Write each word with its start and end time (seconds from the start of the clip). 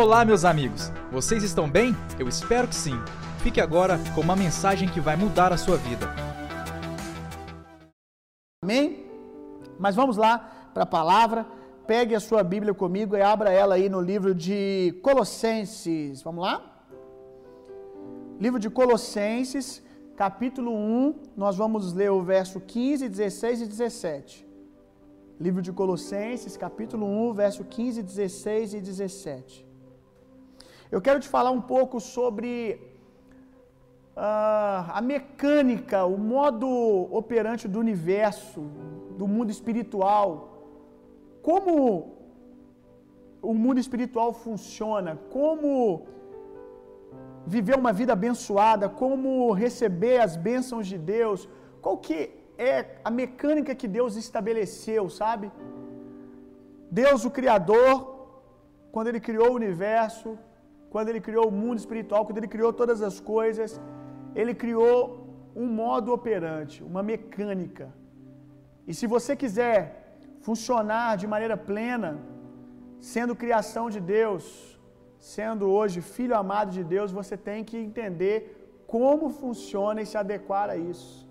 Olá, 0.00 0.24
meus 0.24 0.44
amigos! 0.44 0.92
Vocês 1.10 1.42
estão 1.42 1.68
bem? 1.68 1.92
Eu 2.20 2.28
espero 2.28 2.68
que 2.68 2.74
sim. 2.76 2.94
Fique 3.42 3.60
agora 3.60 3.98
com 4.14 4.20
uma 4.20 4.36
mensagem 4.36 4.88
que 4.88 5.00
vai 5.00 5.16
mudar 5.16 5.52
a 5.52 5.56
sua 5.56 5.76
vida. 5.76 6.06
Amém? 8.62 9.04
Mas 9.76 9.96
vamos 9.96 10.16
lá 10.16 10.70
para 10.72 10.84
a 10.84 10.86
palavra. 10.86 11.44
Pegue 11.84 12.14
a 12.14 12.20
sua 12.20 12.44
Bíblia 12.44 12.72
comigo 12.72 13.16
e 13.16 13.20
abra 13.20 13.50
ela 13.50 13.74
aí 13.74 13.88
no 13.88 14.00
livro 14.00 14.36
de 14.36 14.96
Colossenses. 15.02 16.22
Vamos 16.22 16.44
lá? 16.44 16.62
Livro 18.38 18.60
de 18.60 18.70
Colossenses, 18.70 19.82
capítulo 20.16 20.70
1, 20.72 21.14
nós 21.36 21.56
vamos 21.56 21.92
ler 21.92 22.12
o 22.12 22.22
verso 22.22 22.60
15, 22.60 23.08
16 23.08 23.62
e 23.62 23.66
17. 23.66 24.46
Livro 25.40 25.60
de 25.60 25.72
Colossenses, 25.72 26.56
capítulo 26.56 27.04
1, 27.30 27.32
verso 27.32 27.64
15, 27.64 28.00
16 28.00 28.74
e 28.74 28.80
17. 28.80 29.67
Eu 30.90 31.00
quero 31.06 31.20
te 31.24 31.28
falar 31.28 31.50
um 31.50 31.60
pouco 31.60 31.96
sobre 32.00 32.52
uh, 34.16 34.84
a 34.98 35.00
mecânica, 35.12 35.98
o 36.16 36.18
modo 36.34 36.68
operante 37.20 37.64
do 37.72 37.78
universo, 37.78 38.62
do 39.20 39.26
mundo 39.34 39.50
espiritual. 39.56 40.28
Como 41.42 41.74
o 43.50 43.52
mundo 43.64 43.78
espiritual 43.84 44.32
funciona, 44.32 45.12
como 45.36 46.06
viver 47.54 47.76
uma 47.82 47.92
vida 48.00 48.14
abençoada, 48.14 48.88
como 49.02 49.52
receber 49.52 50.18
as 50.26 50.34
bênçãos 50.48 50.86
de 50.86 50.98
Deus, 51.14 51.48
qual 51.82 51.96
que 51.98 52.18
é 52.56 52.74
a 53.04 53.10
mecânica 53.10 53.78
que 53.80 53.88
Deus 53.98 54.16
estabeleceu, 54.16 55.04
sabe? 55.20 55.52
Deus, 56.90 57.26
o 57.26 57.30
Criador, 57.30 57.92
quando 58.90 59.08
Ele 59.08 59.20
criou 59.20 59.50
o 59.50 59.58
universo, 59.62 60.30
quando 60.92 61.08
ele 61.10 61.20
criou 61.20 61.48
o 61.48 61.56
mundo 61.62 61.78
espiritual, 61.78 62.24
quando 62.26 62.38
ele 62.38 62.52
criou 62.54 62.72
todas 62.72 63.00
as 63.02 63.18
coisas, 63.20 63.80
ele 64.34 64.54
criou 64.54 64.94
um 65.54 65.66
modo 65.66 66.12
operante, 66.18 66.82
uma 66.90 67.02
mecânica. 67.02 67.86
E 68.86 68.94
se 68.98 69.06
você 69.14 69.34
quiser 69.42 69.80
funcionar 70.40 71.16
de 71.16 71.26
maneira 71.26 71.56
plena, 71.70 72.10
sendo 73.00 73.34
criação 73.42 73.84
de 73.94 74.00
Deus, 74.00 74.44
sendo 75.18 75.66
hoje 75.76 76.00
filho 76.00 76.36
amado 76.36 76.70
de 76.78 76.84
Deus, 76.94 77.10
você 77.20 77.36
tem 77.36 77.64
que 77.68 77.76
entender 77.76 78.36
como 78.86 79.28
funciona 79.28 80.00
e 80.00 80.06
se 80.06 80.16
adequar 80.16 80.70
a 80.70 80.76
isso. 80.76 81.28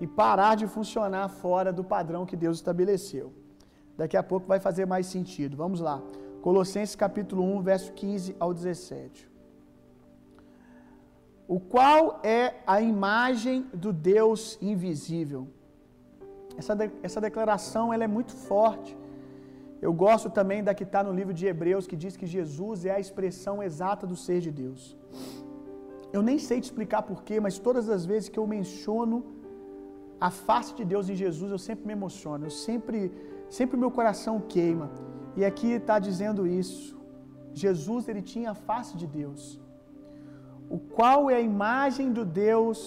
E 0.00 0.06
parar 0.06 0.54
de 0.60 0.66
funcionar 0.66 1.26
fora 1.28 1.72
do 1.72 1.82
padrão 1.82 2.26
que 2.26 2.36
Deus 2.36 2.58
estabeleceu. 2.58 3.32
Daqui 3.96 4.16
a 4.16 4.22
pouco 4.22 4.46
vai 4.46 4.60
fazer 4.60 4.86
mais 4.86 5.06
sentido. 5.06 5.56
Vamos 5.56 5.80
lá. 5.80 6.00
Colossenses 6.48 6.96
capítulo 6.96 7.42
1, 7.44 7.62
verso 7.62 7.92
15 7.92 8.34
ao 8.40 8.54
17. 8.54 9.30
O 11.46 11.60
qual 11.60 12.20
é 12.22 12.44
a 12.74 12.80
imagem 12.80 13.66
do 13.82 13.92
Deus 13.92 14.56
invisível. 14.62 15.42
Essa, 16.56 16.74
de, 16.74 16.90
essa 17.02 17.20
declaração 17.20 17.92
ela 17.92 18.04
é 18.04 18.06
muito 18.16 18.32
forte. 18.32 18.96
Eu 19.82 19.92
gosto 19.92 20.30
também 20.30 20.64
da 20.64 20.72
que 20.72 20.84
está 20.84 21.02
no 21.08 21.12
livro 21.12 21.34
de 21.34 21.44
Hebreus, 21.46 21.86
que 21.86 21.98
diz 22.04 22.16
que 22.16 22.26
Jesus 22.26 22.86
é 22.86 22.92
a 22.92 23.00
expressão 23.06 23.62
exata 23.62 24.06
do 24.06 24.16
ser 24.16 24.40
de 24.40 24.50
Deus. 24.50 24.96
Eu 26.14 26.22
nem 26.22 26.38
sei 26.38 26.62
te 26.62 26.68
explicar 26.70 27.02
porquê, 27.02 27.38
mas 27.38 27.58
todas 27.58 27.90
as 27.90 28.06
vezes 28.06 28.30
que 28.30 28.38
eu 28.38 28.46
menciono 28.46 29.22
a 30.18 30.30
face 30.30 30.74
de 30.74 30.86
Deus 30.86 31.10
em 31.10 31.14
Jesus, 31.14 31.52
eu 31.52 31.58
sempre 31.68 31.86
me 31.86 31.92
emociono, 31.92 32.46
eu 32.46 32.50
sempre, 32.50 33.12
sempre 33.50 33.76
meu 33.76 33.90
coração 33.90 34.40
queima. 34.40 34.90
E 35.38 35.44
aqui 35.50 35.70
está 35.80 35.96
dizendo 36.06 36.42
isso. 36.60 36.86
Jesus 37.64 38.08
ele 38.10 38.22
tinha 38.30 38.50
a 38.52 38.60
face 38.68 38.92
de 39.00 39.06
Deus, 39.20 39.42
o 40.76 40.78
qual 40.96 41.20
é 41.32 41.36
a 41.36 41.48
imagem 41.52 42.08
do 42.16 42.24
Deus 42.46 42.80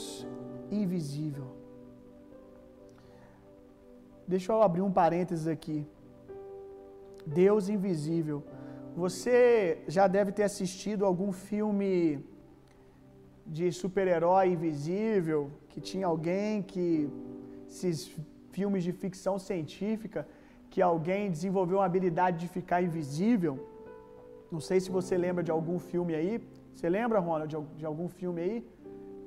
invisível. 0.79 1.47
Deixa 4.33 4.49
eu 4.51 4.61
abrir 4.67 4.83
um 4.87 4.93
parênteses 4.99 5.47
aqui. 5.55 5.79
Deus 7.41 7.69
invisível. 7.75 8.39
Você 9.03 9.37
já 9.95 10.05
deve 10.17 10.31
ter 10.37 10.45
assistido 10.51 11.05
algum 11.05 11.31
filme 11.31 11.91
de 13.57 13.67
super-herói 13.81 14.45
invisível, 14.55 15.41
que 15.71 15.79
tinha 15.89 16.07
alguém 16.13 16.61
que 16.71 16.85
esses 17.71 17.97
filmes 18.55 18.83
de 18.87 18.93
ficção 19.03 19.35
científica 19.49 20.21
que 20.71 20.81
alguém 20.91 21.29
desenvolveu 21.35 21.77
uma 21.79 21.85
habilidade 21.91 22.37
de 22.43 22.47
ficar 22.57 22.79
invisível. 22.87 23.53
Não 24.55 24.61
sei 24.67 24.77
se 24.83 24.89
você 24.97 25.15
lembra 25.25 25.43
de 25.47 25.51
algum 25.57 25.77
filme 25.91 26.13
aí. 26.19 26.31
Você 26.73 26.87
lembra, 26.97 27.19
Ronald, 27.19 27.53
de, 27.79 27.85
algum 27.91 28.07
filme 28.19 28.39
aí? 28.45 28.57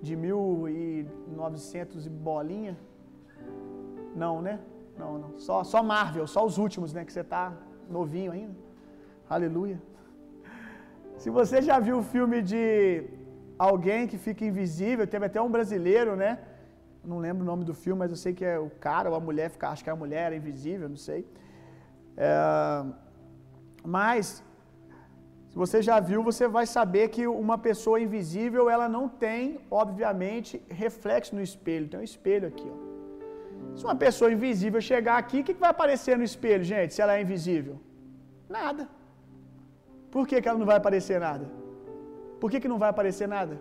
De 0.07 0.15
1900 0.17 2.07
e 2.07 2.11
bolinha? 2.29 2.75
Não, 4.23 4.35
né? 4.47 4.55
Não, 5.01 5.13
não. 5.23 5.31
Só, 5.47 5.57
só 5.73 5.83
Marvel, 5.83 6.27
só 6.35 6.43
os 6.49 6.57
últimos, 6.65 6.95
né? 6.95 7.05
Que 7.05 7.13
você 7.13 7.25
tá 7.35 7.45
novinho 7.97 8.33
ainda. 8.33 8.57
Aleluia. 9.29 9.79
Se 11.23 11.29
você 11.39 11.61
já 11.69 11.79
viu 11.79 11.99
o 11.99 12.07
filme 12.15 12.41
de 12.41 13.05
alguém 13.59 14.07
que 14.11 14.19
fica 14.27 14.45
invisível, 14.51 15.07
teve 15.07 15.27
até 15.27 15.41
um 15.47 15.51
brasileiro, 15.57 16.17
né? 16.17 16.33
Não 17.11 17.19
lembro 17.19 17.43
o 17.45 17.47
nome 17.47 17.65
do 17.65 17.75
filme, 17.75 17.99
mas 17.99 18.11
eu 18.11 18.17
sei 18.25 18.33
que 18.39 18.45
é 18.45 18.59
o 18.59 18.71
cara 18.87 19.11
ou 19.11 19.17
a 19.17 19.21
mulher, 19.21 19.51
fica, 19.51 19.69
acho 19.69 19.83
que 19.85 19.91
é 19.91 19.93
a 19.93 19.97
mulher, 20.05 20.23
era 20.27 20.37
invisível, 20.37 20.89
não 20.89 20.97
sei. 21.09 21.21
É, 22.17 22.85
mas, 23.99 24.43
se 25.51 25.57
você 25.63 25.81
já 25.89 25.99
viu, 26.01 26.23
você 26.23 26.47
vai 26.49 26.67
saber 26.67 27.09
que 27.15 27.27
uma 27.27 27.59
pessoa 27.59 28.01
invisível, 28.01 28.71
ela 28.71 28.89
não 28.89 29.09
tem, 29.09 29.61
obviamente, 29.71 30.63
reflexo 30.69 31.35
no 31.35 31.43
espelho. 31.43 31.89
Tem 31.89 32.01
um 32.01 32.09
espelho 32.13 32.49
aqui, 32.49 32.69
ó. 32.75 32.79
Se 33.77 33.85
uma 33.85 33.97
pessoa 33.97 34.33
invisível 34.33 34.81
chegar 34.81 35.17
aqui, 35.19 35.41
o 35.41 35.45
que 35.45 35.55
vai 35.55 35.71
aparecer 35.71 36.17
no 36.17 36.25
espelho, 36.25 36.65
gente, 36.65 36.95
se 36.95 37.03
ela 37.03 37.17
é 37.17 37.23
invisível? 37.23 37.77
Nada. 38.49 38.89
Por 40.11 40.27
que, 40.29 40.41
que 40.41 40.49
ela 40.49 40.59
não 40.59 40.67
vai 40.67 40.77
aparecer 40.77 41.19
nada? 41.19 41.47
Por 42.41 42.51
que, 42.51 42.61
que 42.61 42.69
não 42.69 42.79
vai 42.79 42.91
aparecer 42.91 43.27
nada? 43.27 43.61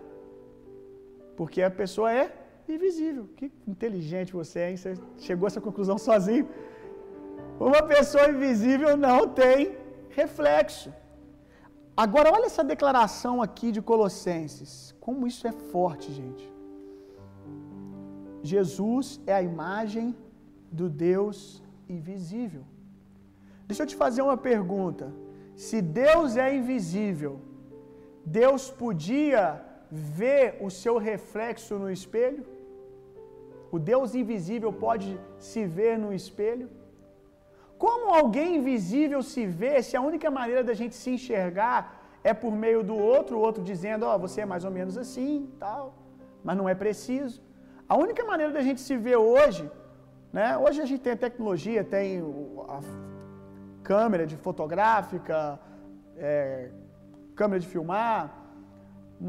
Porque 1.36 1.60
a 1.62 1.70
pessoa 1.70 2.12
é 2.12 2.24
invisível. 2.72 3.28
Que 3.36 3.52
inteligente 3.66 4.32
você 4.32 4.58
é, 4.60 4.70
hein? 4.70 4.76
Você 4.76 4.94
chegou 5.18 5.46
a 5.46 5.48
essa 5.48 5.60
conclusão 5.60 5.98
sozinho. 5.98 6.48
Uma 7.58 7.82
pessoa 7.82 8.28
invisível 8.28 8.96
não 8.96 9.28
tem 9.28 9.76
reflexo. 10.10 10.92
Agora, 11.96 12.32
olha 12.32 12.46
essa 12.46 12.64
declaração 12.64 13.40
aqui 13.40 13.70
de 13.70 13.80
Colossenses. 13.80 14.94
Como 15.00 15.26
isso 15.26 15.46
é 15.46 15.52
forte, 15.52 16.12
gente. 16.12 16.52
Jesus 18.42 19.20
é 19.26 19.34
a 19.34 19.42
imagem 19.42 20.14
do 20.70 20.88
Deus 20.88 21.62
invisível. 21.88 22.64
Deixa 23.66 23.82
eu 23.84 23.86
te 23.86 23.96
fazer 23.96 24.22
uma 24.22 24.36
pergunta. 24.36 25.12
Se 25.54 25.80
Deus 25.80 26.36
é 26.36 26.54
invisível, 26.54 27.40
Deus 28.24 28.70
podia 28.70 29.62
ver 29.90 30.58
o 30.60 30.70
seu 30.70 30.98
reflexo 30.98 31.78
no 31.78 31.90
espelho? 31.90 32.44
O 33.74 33.78
Deus 33.92 34.14
invisível 34.20 34.70
pode 34.86 35.08
se 35.46 35.60
ver 35.76 35.94
no 36.02 36.10
espelho? 36.18 36.66
Como 37.84 38.14
alguém 38.18 38.50
invisível 38.58 39.20
se 39.30 39.42
vê 39.60 39.72
se 39.86 39.94
a 39.96 40.02
única 40.08 40.28
maneira 40.36 40.62
da 40.68 40.74
gente 40.80 40.94
se 41.00 41.08
enxergar 41.16 41.78
é 42.30 42.32
por 42.42 42.52
meio 42.64 42.80
do 42.90 42.96
outro, 43.12 43.32
o 43.36 43.40
outro 43.46 43.62
dizendo, 43.70 44.02
ó, 44.08 44.14
oh, 44.14 44.18
você 44.24 44.42
é 44.42 44.46
mais 44.52 44.64
ou 44.68 44.70
menos 44.76 44.96
assim, 45.02 45.32
tal, 45.64 45.82
mas 46.44 46.56
não 46.60 46.68
é 46.72 46.74
preciso. 46.84 47.42
A 47.88 47.96
única 48.04 48.22
maneira 48.30 48.52
da 48.58 48.62
gente 48.66 48.80
se 48.80 48.96
ver 49.06 49.16
hoje, 49.16 49.64
né? 50.32 50.46
Hoje 50.56 50.78
a 50.84 50.86
gente 50.90 51.02
tem 51.06 51.14
a 51.14 51.22
tecnologia, 51.26 51.82
tem 51.96 52.22
a 52.76 52.78
câmera 53.90 54.24
de 54.24 54.36
fotográfica, 54.46 55.58
é, 56.16 56.70
câmera 57.40 57.58
de 57.64 57.68
filmar, 57.74 58.22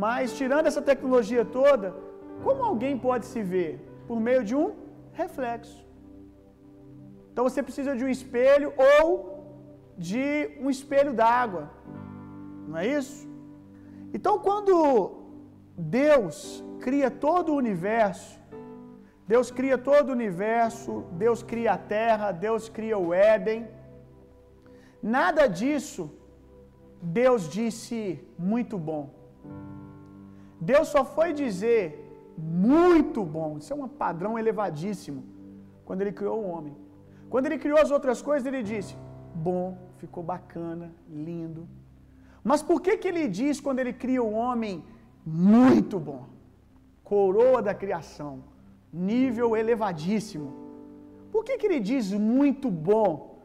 mas 0.05 0.37
tirando 0.37 0.67
essa 0.67 0.83
tecnologia 0.91 1.43
toda, 1.59 1.95
como 2.45 2.63
alguém 2.71 2.95
pode 3.09 3.25
se 3.33 3.43
ver? 3.55 3.94
Por 4.07 4.19
meio 4.27 4.43
de 4.43 4.55
um 4.55 4.67
reflexo. 5.13 5.79
Então 7.31 7.43
você 7.47 7.61
precisa 7.67 7.95
de 7.95 8.03
um 8.05 8.11
espelho 8.17 8.73
ou 8.87 9.09
de 10.09 10.25
um 10.59 10.69
espelho 10.69 11.13
d'água. 11.13 11.63
Não 12.67 12.77
é 12.77 12.87
isso? 12.87 13.27
Então 14.13 14.39
quando 14.39 14.75
Deus 15.77 16.63
cria 16.79 17.09
todo 17.11 17.51
o 17.51 17.57
universo, 17.63 18.39
Deus 19.27 19.49
cria 19.49 19.77
todo 19.77 20.09
o 20.09 20.17
universo, 20.19 20.91
Deus 21.23 21.41
cria 21.41 21.73
a 21.73 21.77
terra, 21.77 22.31
Deus 22.31 22.69
cria 22.69 22.97
o 22.97 23.13
Éden. 23.13 23.67
Nada 25.01 25.47
disso 25.47 26.03
Deus 27.01 27.49
disse 27.49 27.99
muito 28.37 28.77
bom. 28.77 29.03
Deus 30.59 30.87
só 30.87 31.03
foi 31.05 31.33
dizer 31.33 31.85
muito 32.37 33.23
bom. 33.23 33.57
Isso 33.57 33.73
é 33.73 33.75
um 33.75 33.87
padrão 33.87 34.37
elevadíssimo. 34.37 35.23
Quando 35.85 36.01
ele 36.01 36.11
criou 36.11 36.39
o 36.41 36.49
homem. 36.49 36.75
Quando 37.29 37.45
ele 37.47 37.57
criou 37.57 37.79
as 37.79 37.91
outras 37.91 38.21
coisas, 38.21 38.45
ele 38.45 38.63
disse: 38.63 38.95
bom, 39.35 39.77
ficou 39.97 40.23
bacana, 40.23 40.93
lindo. 41.09 41.67
Mas 42.43 42.61
por 42.61 42.81
que, 42.81 42.97
que 42.97 43.07
ele 43.07 43.27
diz 43.27 43.59
quando 43.59 43.79
ele 43.79 43.93
cria 43.93 44.21
o 44.23 44.33
homem 44.33 44.83
muito 45.25 45.99
bom? 45.99 46.23
Coroa 47.03 47.61
da 47.61 47.73
criação, 47.73 48.43
nível 48.93 49.55
elevadíssimo. 49.55 50.53
Por 51.31 51.43
que, 51.43 51.57
que 51.57 51.67
ele 51.67 51.79
diz 51.79 52.11
muito 52.13 52.69
bom 52.69 53.39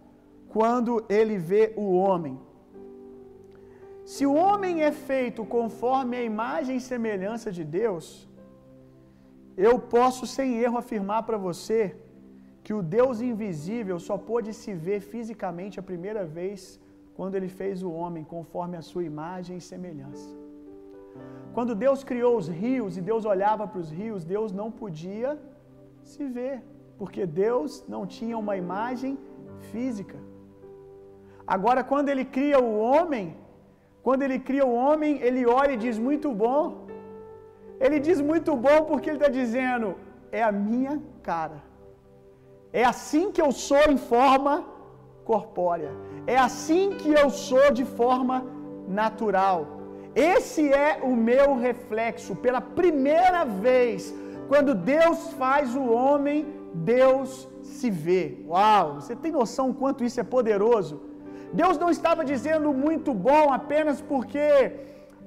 quando 0.48 1.04
ele 1.08 1.36
vê 1.38 1.72
o 1.76 1.86
homem? 2.02 2.38
Se 4.04 4.24
o 4.26 4.34
homem 4.34 4.82
é 4.82 4.92
feito 4.92 5.44
conforme 5.44 6.16
a 6.16 6.22
imagem 6.22 6.76
e 6.76 6.86
semelhança 6.92 7.50
de 7.50 7.64
Deus, 7.64 8.28
eu 9.56 9.78
posso 9.78 10.26
sem 10.26 10.58
erro 10.58 10.78
afirmar 10.78 11.22
para 11.24 11.36
você 11.36 11.96
que 12.62 12.74
o 12.74 12.82
Deus 12.82 13.20
invisível 13.20 13.98
só 13.98 14.16
pôde 14.16 14.52
se 14.52 14.72
ver 14.74 15.00
fisicamente 15.00 15.80
a 15.80 15.82
primeira 15.82 16.24
vez 16.24 16.80
quando 17.14 17.34
ele 17.34 17.48
fez 17.48 17.82
o 17.82 17.90
homem 17.90 18.24
conforme 18.24 18.76
a 18.76 18.82
sua 18.82 19.04
imagem 19.04 19.56
e 19.56 19.60
semelhança. 19.60 20.28
Quando 21.52 21.74
Deus 21.74 22.04
criou 22.04 22.36
os 22.36 22.48
rios 22.48 22.96
e 22.96 23.00
Deus 23.00 23.24
olhava 23.24 23.66
para 23.66 23.80
os 23.80 23.90
rios, 23.90 24.24
Deus 24.24 24.52
não 24.52 24.70
podia 24.70 25.38
se 26.02 26.24
ver, 26.26 26.62
porque 26.98 27.26
Deus 27.26 27.84
não 27.88 28.06
tinha 28.06 28.38
uma 28.38 28.56
imagem 28.56 29.18
física. 29.72 30.16
Agora, 31.46 31.82
quando 31.82 32.08
ele 32.08 32.24
cria 32.24 32.60
o 32.60 32.78
homem, 32.78 33.36
quando 34.02 34.22
ele 34.22 34.38
cria 34.38 34.64
o 34.64 34.74
homem, 34.74 35.20
ele 35.20 35.44
olha 35.46 35.72
e 35.72 35.76
diz: 35.76 35.98
Muito 35.98 36.32
bom. 36.32 36.86
Ele 37.84 37.98
diz 38.06 38.20
muito 38.30 38.54
bom 38.66 38.78
porque 38.88 39.08
ele 39.10 39.20
está 39.20 39.30
dizendo: 39.40 39.88
É 40.30 40.42
a 40.50 40.52
minha 40.52 40.94
cara. 41.30 41.58
É 42.72 42.84
assim 42.84 43.32
que 43.32 43.42
eu 43.46 43.50
sou 43.68 43.84
em 43.94 44.00
forma 44.12 44.54
corpórea. 45.30 45.92
É 46.26 46.38
assim 46.48 46.84
que 47.00 47.10
eu 47.22 47.28
sou 47.30 47.66
de 47.80 47.84
forma 48.00 48.36
natural. 49.02 49.58
Esse 50.14 50.62
é 50.72 51.00
o 51.10 51.12
meu 51.30 51.48
reflexo. 51.66 52.34
Pela 52.44 52.60
primeira 52.60 53.44
vez, 53.44 54.14
quando 54.48 54.74
Deus 54.74 55.18
faz 55.42 55.74
o 55.74 55.84
homem, 55.98 56.38
Deus 56.74 57.48
se 57.62 57.90
vê. 57.90 58.22
Uau! 58.46 58.86
Você 58.96 59.14
tem 59.14 59.32
noção 59.40 59.72
quanto 59.72 60.04
isso 60.04 60.20
é 60.20 60.24
poderoso? 60.36 60.94
Deus 61.52 61.76
não 61.78 61.90
estava 61.90 62.24
dizendo 62.24 62.72
muito 62.72 63.12
bom 63.12 63.52
apenas 63.52 64.00
porque 64.00 64.46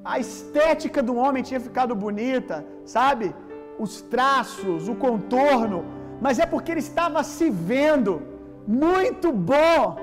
a 0.04 0.20
estética 0.20 1.02
do 1.02 1.16
homem 1.16 1.44
tinha 1.44 1.60
ficado 1.60 1.96
bonita, 1.96 2.66
sabe? 2.84 3.34
Os 3.80 4.02
traços, 4.02 4.88
o 4.88 4.96
contorno, 4.96 5.86
mas 6.22 6.40
é 6.40 6.46
porque 6.46 6.72
ele 6.72 6.80
estava 6.80 7.24
se 7.24 7.50
vendo 7.50 8.22
muito 8.68 9.32
bom. 9.32 9.98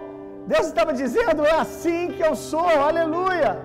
Deus 0.47 0.67
estava 0.67 0.93
dizendo: 0.93 1.45
é 1.45 1.53
assim 1.53 2.09
que 2.09 2.23
eu 2.23 2.35
sou, 2.35 2.69
aleluia. 2.89 3.63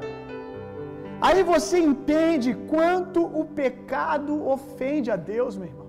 Aí 1.22 1.42
você 1.44 1.80
entende 1.80 2.54
quanto 2.68 3.24
o 3.42 3.46
pecado 3.46 4.34
ofende 4.56 5.10
a 5.10 5.16
Deus, 5.16 5.58
meu 5.58 5.68
irmão. 5.68 5.86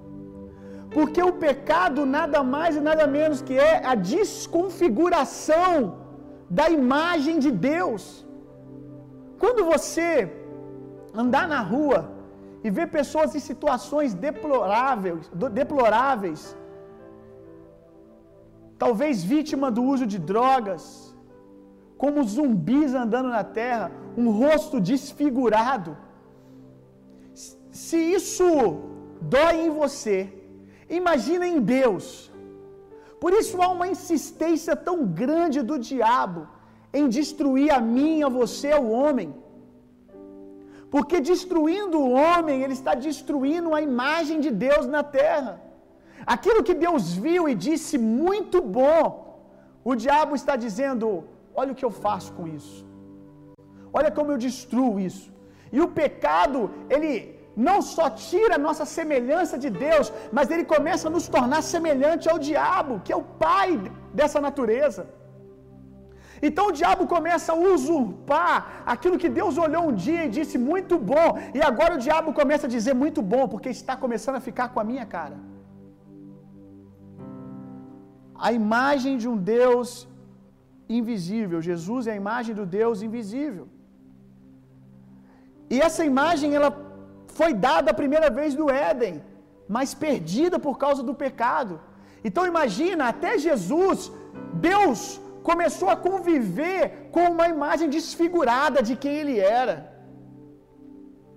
Porque 0.96 1.20
o 1.22 1.32
pecado 1.32 2.06
nada 2.06 2.42
mais 2.42 2.76
e 2.76 2.80
nada 2.80 3.06
menos 3.06 3.42
que 3.42 3.58
é 3.58 3.84
a 3.84 3.94
desconfiguração 3.94 5.72
da 6.48 6.70
imagem 6.70 7.38
de 7.38 7.50
Deus. 7.50 8.25
Quando 9.42 9.64
você 9.72 10.06
andar 11.22 11.46
na 11.54 11.60
rua 11.72 11.98
e 12.64 12.70
ver 12.70 12.86
pessoas 12.98 13.34
em 13.34 13.42
situações 13.50 14.14
deploráveis, 14.14 15.30
deploráveis, 15.60 16.56
talvez 18.78 19.22
vítima 19.34 19.70
do 19.76 19.82
uso 19.94 20.06
de 20.06 20.18
drogas, 20.18 20.82
como 22.02 22.24
zumbis 22.24 22.94
andando 22.94 23.28
na 23.28 23.44
terra, 23.60 23.90
um 24.16 24.30
rosto 24.30 24.80
desfigurado. 24.80 25.96
Se 27.70 27.98
isso 28.18 28.46
dói 29.20 29.54
em 29.66 29.70
você, 29.70 30.16
imagina 30.88 31.46
em 31.46 31.60
Deus. 31.60 32.04
Por 33.20 33.32
isso 33.32 33.60
há 33.62 33.68
uma 33.68 33.88
insistência 33.94 34.74
tão 34.76 34.96
grande 35.22 35.62
do 35.62 35.78
diabo 35.78 36.40
em 36.98 37.06
destruir 37.18 37.70
a 37.78 37.80
mim, 37.96 38.14
a 38.28 38.30
você, 38.38 38.70
o 38.84 38.88
homem. 38.98 39.28
Porque 40.94 41.18
destruindo 41.30 41.96
o 42.02 42.10
homem, 42.22 42.56
ele 42.64 42.76
está 42.80 42.92
destruindo 43.08 43.74
a 43.78 43.80
imagem 43.90 44.38
de 44.44 44.50
Deus 44.66 44.84
na 44.96 45.02
terra. 45.20 45.52
Aquilo 46.34 46.64
que 46.68 46.76
Deus 46.86 47.12
viu 47.26 47.42
e 47.50 47.54
disse 47.68 47.96
muito 48.22 48.60
bom, 48.80 49.04
o 49.90 49.94
diabo 50.04 50.34
está 50.40 50.54
dizendo: 50.66 51.06
olha 51.60 51.72
o 51.72 51.78
que 51.80 51.86
eu 51.88 51.94
faço 52.06 52.30
com 52.36 52.46
isso. 52.58 52.78
Olha 53.98 54.10
como 54.16 54.32
eu 54.32 54.38
destruo 54.48 54.92
isso. 55.08 55.26
E 55.76 55.80
o 55.84 55.88
pecado, 56.00 56.60
ele 56.94 57.12
não 57.68 57.78
só 57.94 58.06
tira 58.28 58.54
a 58.56 58.64
nossa 58.66 58.84
semelhança 58.96 59.56
de 59.64 59.70
Deus, 59.86 60.06
mas 60.36 60.50
ele 60.50 60.64
começa 60.74 61.04
a 61.08 61.14
nos 61.16 61.26
tornar 61.36 61.62
semelhante 61.74 62.28
ao 62.32 62.38
diabo, 62.50 63.00
que 63.04 63.12
é 63.14 63.18
o 63.22 63.28
pai 63.46 63.70
dessa 64.18 64.40
natureza. 64.48 65.02
Então 66.48 66.64
o 66.68 66.76
diabo 66.80 67.06
começa 67.14 67.52
a 67.52 67.58
usurpar 67.72 68.82
aquilo 68.94 69.20
que 69.22 69.30
Deus 69.40 69.56
olhou 69.66 69.82
um 69.88 69.94
dia 70.06 70.24
e 70.24 70.34
disse 70.38 70.56
muito 70.70 70.96
bom, 71.12 71.28
e 71.54 71.62
agora 71.70 71.94
o 71.94 72.02
diabo 72.06 72.32
começa 72.40 72.66
a 72.66 72.74
dizer 72.76 72.94
muito 72.94 73.22
bom, 73.34 73.44
porque 73.52 73.68
está 73.68 73.96
começando 74.04 74.36
a 74.36 74.46
ficar 74.48 74.68
com 74.72 74.80
a 74.80 74.88
minha 74.90 75.06
cara. 75.16 75.38
A 78.48 78.52
imagem 78.52 79.14
de 79.22 79.28
um 79.32 79.36
Deus 79.36 79.88
invisível, 80.98 81.60
Jesus 81.70 82.06
é 82.06 82.12
a 82.12 82.22
imagem 82.24 82.54
do 82.54 82.66
Deus 82.80 83.02
invisível. 83.06 83.66
E 85.74 85.80
essa 85.86 86.04
imagem 86.12 86.54
ela 86.58 86.70
foi 87.38 87.52
dada 87.68 87.90
a 87.90 88.00
primeira 88.02 88.28
vez 88.38 88.54
no 88.60 88.66
Éden, 88.70 89.14
mas 89.76 89.94
perdida 90.06 90.58
por 90.66 90.74
causa 90.84 91.02
do 91.08 91.14
pecado. 91.24 91.74
Então 92.26 92.44
imagina, 92.52 93.08
até 93.08 93.32
Jesus, 93.46 94.12
Deus 94.70 95.00
começou 95.48 95.88
a 95.92 95.96
conviver 96.08 96.80
com 97.14 97.24
uma 97.34 97.46
imagem 97.54 97.88
desfigurada 97.96 98.78
de 98.88 98.94
quem 99.02 99.14
ele 99.22 99.36
era. 99.62 99.76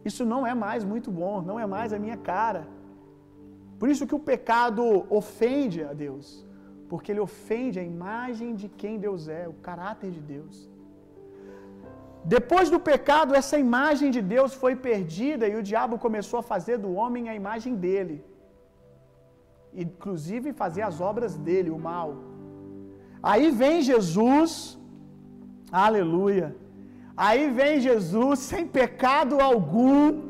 Isso 0.10 0.24
não 0.34 0.42
é 0.52 0.54
mais 0.66 0.84
muito 0.92 1.10
bom, 1.22 1.36
não 1.50 1.58
é 1.64 1.66
mais 1.76 1.92
a 1.96 2.00
minha 2.06 2.20
cara. 2.32 2.62
Por 3.80 3.88
isso 3.92 4.08
que 4.10 4.18
o 4.20 4.26
pecado 4.32 4.84
ofende 5.22 5.80
a 5.90 5.94
Deus, 6.06 6.26
porque 6.90 7.10
ele 7.12 7.26
ofende 7.30 7.78
a 7.84 7.86
imagem 7.96 8.50
de 8.62 8.68
quem 8.82 8.96
Deus 9.06 9.28
é, 9.40 9.44
o 9.54 9.58
caráter 9.68 10.10
de 10.18 10.22
Deus. 10.34 10.56
Depois 12.36 12.68
do 12.74 12.80
pecado, 12.92 13.38
essa 13.42 13.58
imagem 13.68 14.10
de 14.16 14.22
Deus 14.36 14.54
foi 14.64 14.74
perdida 14.90 15.46
e 15.52 15.56
o 15.60 15.66
diabo 15.70 15.98
começou 16.08 16.40
a 16.40 16.48
fazer 16.54 16.78
do 16.86 16.92
homem 17.02 17.30
a 17.30 17.36
imagem 17.42 17.76
dele, 17.86 18.18
inclusive 19.86 20.58
fazer 20.64 20.84
as 20.90 21.00
obras 21.12 21.36
dele, 21.48 21.72
o 21.78 21.80
mal. 21.92 22.10
Aí 23.22 23.52
vem 23.52 23.82
Jesus, 23.82 24.78
aleluia. 25.72 26.56
Aí 27.16 27.50
vem 27.50 27.82
Jesus 27.82 28.40
sem 28.40 28.66
pecado 28.66 29.42
algum, 29.42 30.22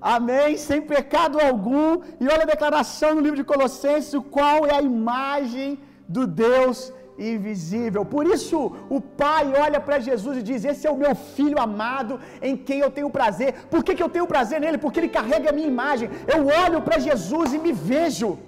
amém, 0.00 0.56
sem 0.56 0.82
pecado 0.82 1.38
algum, 1.40 2.00
e 2.20 2.24
olha 2.24 2.42
a 2.42 2.52
declaração 2.54 3.14
no 3.14 3.20
livro 3.20 3.36
de 3.36 3.44
Colossenses, 3.44 4.14
o 4.14 4.22
qual 4.22 4.66
é 4.66 4.74
a 4.74 4.82
imagem 4.82 5.78
do 6.08 6.26
Deus 6.26 6.92
invisível. 7.18 8.04
Por 8.04 8.26
isso 8.26 8.58
o 8.90 9.00
pai 9.00 9.52
olha 9.64 9.80
para 9.80 9.98
Jesus 9.98 10.38
e 10.38 10.42
diz: 10.42 10.64
Esse 10.64 10.86
é 10.86 10.90
o 10.90 10.96
meu 10.96 11.14
filho 11.14 11.60
amado 11.60 12.20
em 12.42 12.56
quem 12.56 12.80
eu 12.80 12.90
tenho 12.90 13.08
prazer. 13.08 13.54
Por 13.70 13.82
que, 13.84 13.94
que 13.94 14.02
eu 14.02 14.08
tenho 14.08 14.26
prazer 14.26 14.60
nele? 14.60 14.78
Porque 14.78 15.00
ele 15.00 15.08
carrega 15.08 15.50
a 15.50 15.52
minha 15.52 15.68
imagem. 15.68 16.10
Eu 16.34 16.46
olho 16.64 16.82
para 16.82 16.98
Jesus 16.98 17.54
e 17.54 17.58
me 17.58 17.72
vejo. 17.72 18.38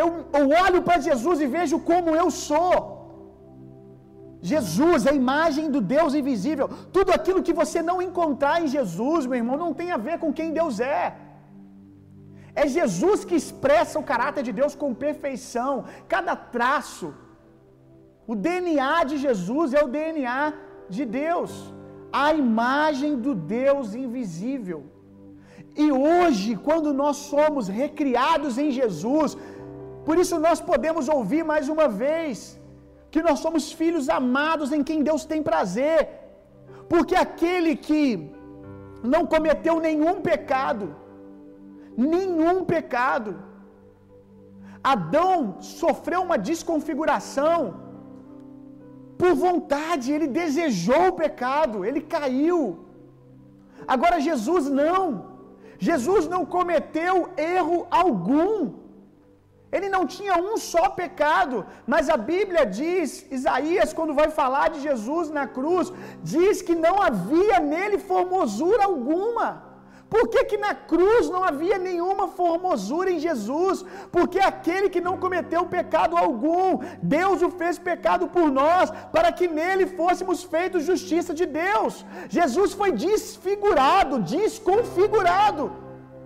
Eu, 0.00 0.06
eu 0.38 0.46
olho 0.64 0.80
para 0.86 1.04
Jesus 1.08 1.40
e 1.40 1.46
vejo 1.56 1.78
como 1.90 2.10
eu 2.20 2.28
sou. 2.30 2.76
Jesus, 4.52 5.06
a 5.10 5.12
imagem 5.22 5.66
do 5.74 5.80
Deus 5.96 6.14
invisível. 6.20 6.68
Tudo 6.96 7.10
aquilo 7.16 7.44
que 7.46 7.58
você 7.60 7.80
não 7.90 7.98
encontrar 8.06 8.56
em 8.62 8.68
Jesus, 8.76 9.26
meu 9.26 9.38
irmão, 9.42 9.58
não 9.64 9.72
tem 9.80 9.90
a 9.92 10.00
ver 10.06 10.16
com 10.22 10.32
quem 10.38 10.56
Deus 10.60 10.78
é. 10.80 11.02
É 12.62 12.66
Jesus 12.78 13.24
que 13.28 13.36
expressa 13.42 13.98
o 13.98 14.08
caráter 14.12 14.42
de 14.48 14.52
Deus 14.60 14.74
com 14.80 15.00
perfeição, 15.06 15.84
cada 16.14 16.34
traço. 16.56 17.08
O 18.32 18.34
DNA 18.46 18.96
de 19.10 19.16
Jesus 19.26 19.68
é 19.78 19.82
o 19.84 19.92
DNA 19.98 20.52
de 20.96 21.04
Deus, 21.04 21.52
a 22.24 22.28
imagem 22.46 23.12
do 23.24 23.32
Deus 23.34 23.94
invisível. 23.94 24.80
E 25.84 25.86
hoje, 25.90 26.50
quando 26.66 26.88
nós 27.02 27.16
somos 27.32 27.68
recriados 27.82 28.58
em 28.64 28.70
Jesus, 28.80 29.30
por 30.06 30.16
isso 30.22 30.36
nós 30.46 30.60
podemos 30.70 31.06
ouvir 31.16 31.42
mais 31.52 31.68
uma 31.74 31.86
vez 32.04 32.36
que 33.12 33.22
nós 33.26 33.38
somos 33.44 33.64
filhos 33.80 34.08
amados 34.20 34.68
em 34.76 34.82
quem 34.88 35.00
Deus 35.08 35.24
tem 35.32 35.42
prazer. 35.50 36.00
Porque 36.92 37.14
aquele 37.26 37.72
que 37.86 38.00
não 39.12 39.22
cometeu 39.34 39.74
nenhum 39.88 40.16
pecado, 40.30 40.86
nenhum 41.96 42.58
pecado. 42.74 43.32
Adão 44.92 45.34
sofreu 45.60 46.20
uma 46.22 46.38
desconfiguração 46.50 47.58
por 49.20 49.34
vontade, 49.46 50.12
ele 50.14 50.26
desejou 50.40 51.02
o 51.08 51.18
pecado, 51.24 51.84
ele 51.88 52.00
caiu. 52.14 52.60
Agora 53.94 54.24
Jesus 54.28 54.64
não. 54.80 55.04
Jesus 55.78 56.26
não 56.32 56.42
cometeu 56.56 57.14
erro 57.36 57.86
algum. 58.02 58.81
Ele 59.76 59.88
não 59.88 60.04
tinha 60.14 60.34
um 60.48 60.56
só 60.58 60.84
pecado, 61.00 61.64
mas 61.92 62.10
a 62.14 62.18
Bíblia 62.32 62.64
diz, 62.66 63.26
Isaías, 63.38 63.92
quando 63.98 64.18
vai 64.20 64.28
falar 64.28 64.68
de 64.68 64.80
Jesus 64.86 65.30
na 65.30 65.46
cruz, 65.46 65.90
diz 66.22 66.60
que 66.60 66.74
não 66.86 66.96
havia 67.00 67.58
nele 67.58 67.98
formosura 67.98 68.84
alguma. 68.84 69.48
Por 70.12 70.24
que, 70.32 70.40
que 70.50 70.58
na 70.64 70.74
cruz 70.74 71.30
não 71.34 71.42
havia 71.42 71.78
nenhuma 71.78 72.26
formosura 72.40 73.10
em 73.10 73.18
Jesus? 73.18 73.82
Porque 74.16 74.38
aquele 74.38 74.90
que 74.94 75.00
não 75.06 75.16
cometeu 75.22 75.62
pecado 75.64 76.18
algum, 76.18 76.66
Deus 77.02 77.40
o 77.40 77.50
fez 77.60 77.78
pecado 77.78 78.26
por 78.28 78.50
nós, 78.50 78.92
para 79.14 79.32
que 79.32 79.48
nele 79.48 79.86
fôssemos 79.86 80.42
feitos 80.42 80.84
justiça 80.84 81.32
de 81.32 81.46
Deus. 81.46 82.04
Jesus 82.28 82.74
foi 82.74 82.92
desfigurado, 82.92 84.18
desconfigurado, 84.18 85.72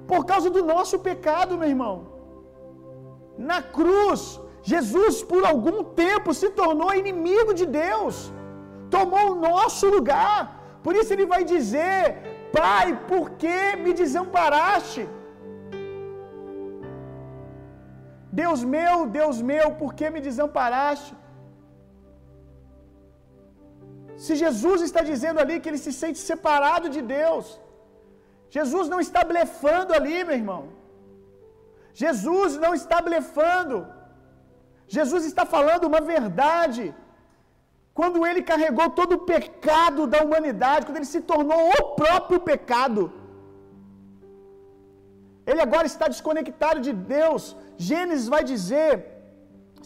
por 0.09 0.25
causa 0.27 0.51
do 0.51 0.65
nosso 0.65 0.99
pecado, 0.99 1.57
meu 1.57 1.69
irmão. 1.69 2.16
Na 3.39 3.61
cruz, 3.79 4.21
Jesus 4.73 5.17
por 5.31 5.43
algum 5.51 5.79
tempo 6.05 6.31
se 6.41 6.49
tornou 6.61 6.95
inimigo 7.03 7.53
de 7.61 7.67
Deus, 7.83 8.17
tomou 8.97 9.27
o 9.33 9.41
nosso 9.49 9.87
lugar. 9.97 10.41
Por 10.85 10.95
isso 11.01 11.13
ele 11.15 11.27
vai 11.35 11.43
dizer: 11.55 12.01
Pai, 12.59 12.89
por 13.11 13.25
que 13.43 13.59
me 13.85 13.93
desamparaste? 14.03 15.05
Deus 18.41 18.63
meu, 18.77 18.95
Deus 19.19 19.37
meu, 19.51 19.67
por 19.81 19.91
que 19.99 20.09
me 20.15 20.21
desamparaste? 20.29 21.13
Se 24.25 24.35
Jesus 24.43 24.81
está 24.89 25.03
dizendo 25.13 25.39
ali 25.43 25.57
que 25.61 25.69
ele 25.71 25.83
se 25.87 25.93
sente 26.03 26.21
separado 26.31 26.89
de 26.97 27.03
Deus, 27.17 27.47
Jesus 28.57 28.87
não 28.93 29.01
está 29.07 29.23
blefando 29.33 29.93
ali, 29.99 30.19
meu 30.29 30.37
irmão. 30.43 30.63
Jesus 32.03 32.53
não 32.65 32.73
está 32.81 32.99
blefando. 33.09 33.77
Jesus 34.97 35.23
está 35.31 35.45
falando 35.55 35.89
uma 35.91 36.03
verdade. 36.15 36.85
Quando 37.99 38.19
ele 38.29 38.43
carregou 38.51 38.89
todo 39.01 39.13
o 39.17 39.25
pecado 39.35 40.01
da 40.13 40.19
humanidade, 40.25 40.85
quando 40.87 40.99
ele 41.01 41.13
se 41.15 41.23
tornou 41.33 41.61
o 41.79 41.85
próprio 42.01 42.39
pecado, 42.51 43.03
ele 45.51 45.63
agora 45.67 45.87
está 45.93 46.07
desconectado 46.15 46.81
de 46.87 46.93
Deus. 47.17 47.43
Gênesis 47.89 48.29
vai 48.35 48.43
dizer, 48.53 48.91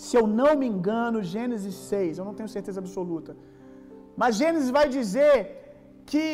se 0.04 0.14
eu 0.20 0.26
não 0.40 0.52
me 0.60 0.66
engano, 0.72 1.28
Gênesis 1.34 1.76
6, 1.94 2.18
eu 2.18 2.26
não 2.28 2.36
tenho 2.38 2.54
certeza 2.56 2.80
absoluta, 2.84 3.32
mas 4.20 4.38
Gênesis 4.40 4.70
vai 4.78 4.86
dizer 4.98 5.36
que 6.10 6.24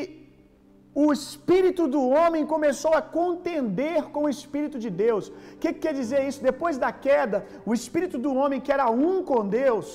o 1.03 1.13
espírito 1.13 1.83
do 1.95 2.03
homem 2.17 2.43
começou 2.53 2.93
a 2.99 3.03
contender 3.17 4.05
com 4.15 4.23
o 4.25 4.31
espírito 4.35 4.79
de 4.85 4.91
Deus. 5.03 5.25
O 5.29 5.59
que, 5.61 5.71
que 5.75 5.83
quer 5.85 5.93
dizer 5.99 6.21
isso? 6.29 6.47
Depois 6.51 6.79
da 6.85 6.91
queda, 7.07 7.39
o 7.67 7.75
espírito 7.79 8.17
do 8.25 8.31
homem, 8.35 8.63
que 8.65 8.73
era 8.77 8.87
um 8.89 9.17
com 9.31 9.47
Deus, 9.47 9.89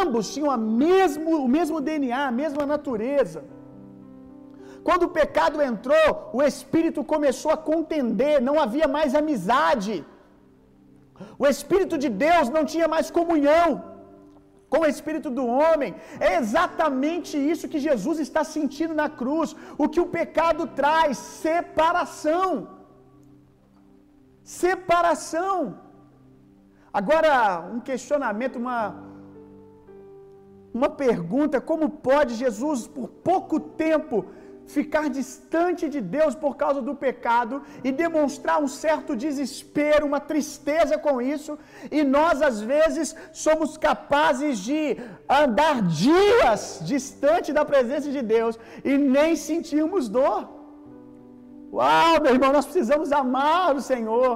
ambos 0.00 0.34
tinham 0.34 0.50
a 0.50 0.58
mesmo, 0.58 1.30
o 1.44 1.48
mesmo 1.56 1.80
DNA, 1.80 2.20
a 2.26 2.36
mesma 2.42 2.66
natureza. 2.74 3.40
Quando 4.84 5.04
o 5.04 5.14
pecado 5.20 5.62
entrou, 5.62 6.10
o 6.34 6.42
espírito 6.42 7.02
começou 7.14 7.50
a 7.50 7.62
contender, 7.72 8.42
não 8.42 8.60
havia 8.64 8.86
mais 8.86 9.14
amizade. 9.14 10.04
O 11.38 11.46
espírito 11.46 11.96
de 11.96 12.10
Deus 12.26 12.50
não 12.50 12.66
tinha 12.66 12.88
mais 12.96 13.10
comunhão 13.10 13.91
com 14.72 14.80
o 14.82 14.90
espírito 14.92 15.30
do 15.38 15.44
homem. 15.60 15.90
É 16.28 16.30
exatamente 16.40 17.32
isso 17.52 17.70
que 17.72 17.84
Jesus 17.88 18.18
está 18.26 18.42
sentindo 18.56 18.94
na 19.02 19.08
cruz. 19.20 19.48
O 19.82 19.88
que 19.92 20.02
o 20.04 20.10
pecado 20.18 20.62
traz: 20.80 21.18
separação. 21.44 22.48
Separação. 24.60 25.56
Agora, 27.00 27.34
um 27.74 27.80
questionamento, 27.90 28.56
uma 28.64 28.78
uma 30.78 30.90
pergunta: 31.04 31.66
como 31.70 31.88
pode 32.08 32.34
Jesus, 32.44 32.86
por 32.96 33.08
pouco 33.30 33.58
tempo, 33.84 34.16
ficar 34.66 35.08
distante 35.08 35.88
de 35.88 36.00
Deus 36.00 36.34
por 36.34 36.56
causa 36.56 36.80
do 36.80 36.94
pecado 36.94 37.62
e 37.84 37.92
demonstrar 37.92 38.62
um 38.62 38.68
certo 38.68 39.14
desespero, 39.16 40.06
uma 40.06 40.20
tristeza 40.20 40.96
com 40.98 41.20
isso, 41.20 41.58
e 41.90 42.02
nós 42.02 42.40
às 42.42 42.60
vezes 42.60 43.14
somos 43.32 43.76
capazes 43.76 44.58
de 44.58 44.96
andar 45.28 45.82
dias 45.82 46.80
distante 46.82 47.52
da 47.52 47.64
presença 47.64 48.10
de 48.10 48.22
Deus 48.22 48.58
e 48.84 48.96
nem 48.96 49.36
sentirmos 49.36 50.08
dor. 50.08 50.48
Uau, 51.72 52.20
meu 52.22 52.32
irmão, 52.34 52.52
nós 52.52 52.66
precisamos 52.66 53.12
amar 53.12 53.74
o 53.74 53.80
Senhor, 53.80 54.30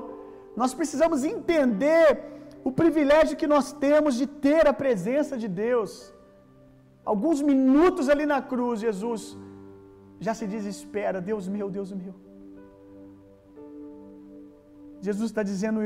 nós 0.56 0.73
precisamos 0.73 1.23
entender 1.23 2.25
o 2.64 2.73
privilégio 2.73 3.37
que 3.37 3.47
nós 3.47 3.73
temos 3.73 4.14
de 4.16 4.26
ter 4.26 4.66
a 4.66 4.73
presença 4.73 5.37
de 5.37 5.47
Deus. 5.47 6.12
Alguns 7.04 7.40
minutos 7.40 8.09
ali 8.09 8.26
na 8.26 8.40
cruz, 8.42 8.80
Jesus 8.80 9.37
já 10.19 10.33
se 10.35 10.47
desespera, 10.55 11.21
Deus 11.21 11.47
meu, 11.57 11.69
Deus 11.71 11.91
meu. 11.93 12.15
Jesus 15.07 15.31
está 15.31 15.43
dizendo: 15.43 15.81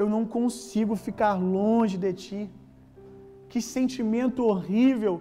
Eu 0.00 0.08
não 0.14 0.22
consigo 0.36 0.94
ficar 1.08 1.34
longe 1.34 1.96
de 2.04 2.12
ti. 2.22 2.42
Que 3.50 3.60
sentimento 3.76 4.40
horrível. 4.50 5.14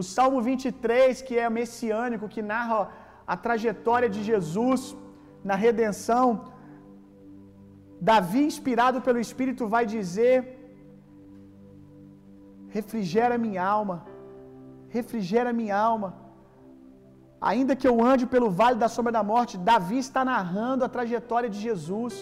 O 0.00 0.02
Salmo 0.14 0.40
23, 0.48 1.22
que 1.26 1.34
é 1.44 1.48
messiânico, 1.60 2.32
que 2.34 2.42
narra 2.52 2.78
a 3.26 3.36
trajetória 3.36 4.08
de 4.14 4.22
Jesus 4.30 4.80
na 5.50 5.56
redenção. 5.66 6.26
Davi, 8.10 8.42
inspirado 8.50 8.98
pelo 9.06 9.20
Espírito, 9.26 9.66
vai 9.74 9.84
dizer: 9.96 10.36
Refrigera 12.76 13.36
minha 13.46 13.64
alma, 13.76 13.96
refrigera 14.96 15.52
minha 15.60 15.76
alma. 15.90 16.27
Ainda 17.40 17.76
que 17.76 17.86
eu 17.86 18.02
ande 18.04 18.26
pelo 18.26 18.50
vale 18.50 18.76
da 18.76 18.88
sombra 18.88 19.12
da 19.12 19.22
morte, 19.22 19.56
Davi 19.56 19.98
está 19.98 20.24
narrando 20.24 20.84
a 20.84 20.88
trajetória 20.88 21.48
de 21.48 21.58
Jesus. 21.58 22.14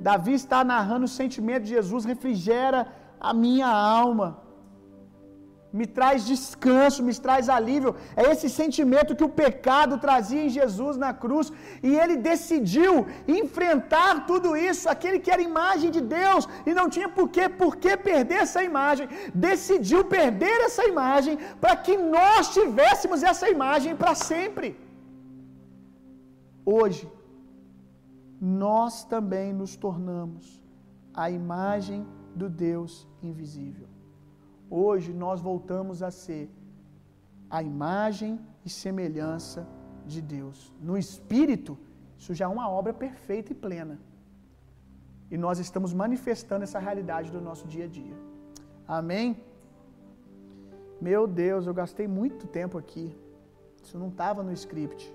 Davi 0.00 0.34
está 0.34 0.62
narrando 0.62 1.06
o 1.06 1.08
sentimento 1.08 1.64
de 1.64 1.70
Jesus, 1.70 2.04
refrigera 2.04 2.86
a 3.20 3.32
minha 3.32 3.68
alma 3.68 4.41
me 5.78 5.86
traz 5.86 6.26
descanso, 6.32 7.04
me 7.08 7.14
traz 7.26 7.48
alívio. 7.48 7.94
É 8.22 8.24
esse 8.32 8.48
sentimento 8.60 9.16
que 9.18 9.28
o 9.28 9.34
pecado 9.42 9.98
trazia 10.04 10.42
em 10.44 10.54
Jesus 10.58 10.96
na 11.04 11.12
cruz, 11.22 11.52
e 11.82 11.96
ele 12.02 12.16
decidiu 12.30 13.06
enfrentar 13.26 14.26
tudo 14.30 14.56
isso, 14.56 14.88
aquele 14.94 15.18
que 15.18 15.30
era 15.30 15.48
imagem 15.50 15.90
de 15.96 16.02
Deus 16.18 16.48
e 16.66 16.74
não 16.78 16.88
tinha 16.94 17.08
por 17.08 17.28
que, 17.28 17.48
por 17.48 17.76
que 17.76 17.96
perder 17.96 18.40
essa 18.46 18.62
imagem, 18.62 19.08
decidiu 19.34 20.04
perder 20.04 20.58
essa 20.68 20.84
imagem 20.94 21.38
para 21.60 21.74
que 21.76 21.96
nós 21.96 22.52
tivéssemos 22.58 23.22
essa 23.22 23.48
imagem 23.56 23.96
para 23.96 24.14
sempre. 24.14 24.68
Hoje, 26.64 27.10
nós 28.40 29.04
também 29.04 29.52
nos 29.52 29.72
tornamos 29.76 30.62
a 31.14 31.30
imagem 31.30 32.06
do 32.34 32.48
Deus 32.48 33.06
invisível. 33.22 33.88
Hoje 34.80 35.12
nós 35.12 35.38
voltamos 35.48 36.02
a 36.02 36.10
ser 36.10 36.44
a 37.56 37.62
imagem 37.62 38.40
e 38.66 38.70
semelhança 38.70 39.60
de 40.12 40.20
Deus. 40.22 40.72
No 40.80 40.96
espírito, 40.96 41.72
isso 42.16 42.32
já 42.32 42.46
é 42.46 42.48
uma 42.48 42.70
obra 42.70 42.94
perfeita 42.94 43.52
e 43.52 43.54
plena. 43.54 44.00
E 45.30 45.36
nós 45.36 45.58
estamos 45.58 45.92
manifestando 45.92 46.64
essa 46.64 46.78
realidade 46.78 47.30
do 47.30 47.38
nosso 47.48 47.68
dia 47.68 47.84
a 47.84 47.90
dia. 47.98 48.16
Amém? 48.88 49.44
Meu 50.98 51.26
Deus, 51.26 51.66
eu 51.66 51.74
gastei 51.74 52.08
muito 52.08 52.46
tempo 52.46 52.78
aqui. 52.78 53.06
Isso 53.82 53.98
não 53.98 54.08
estava 54.08 54.42
no 54.42 54.52
script. 54.52 55.14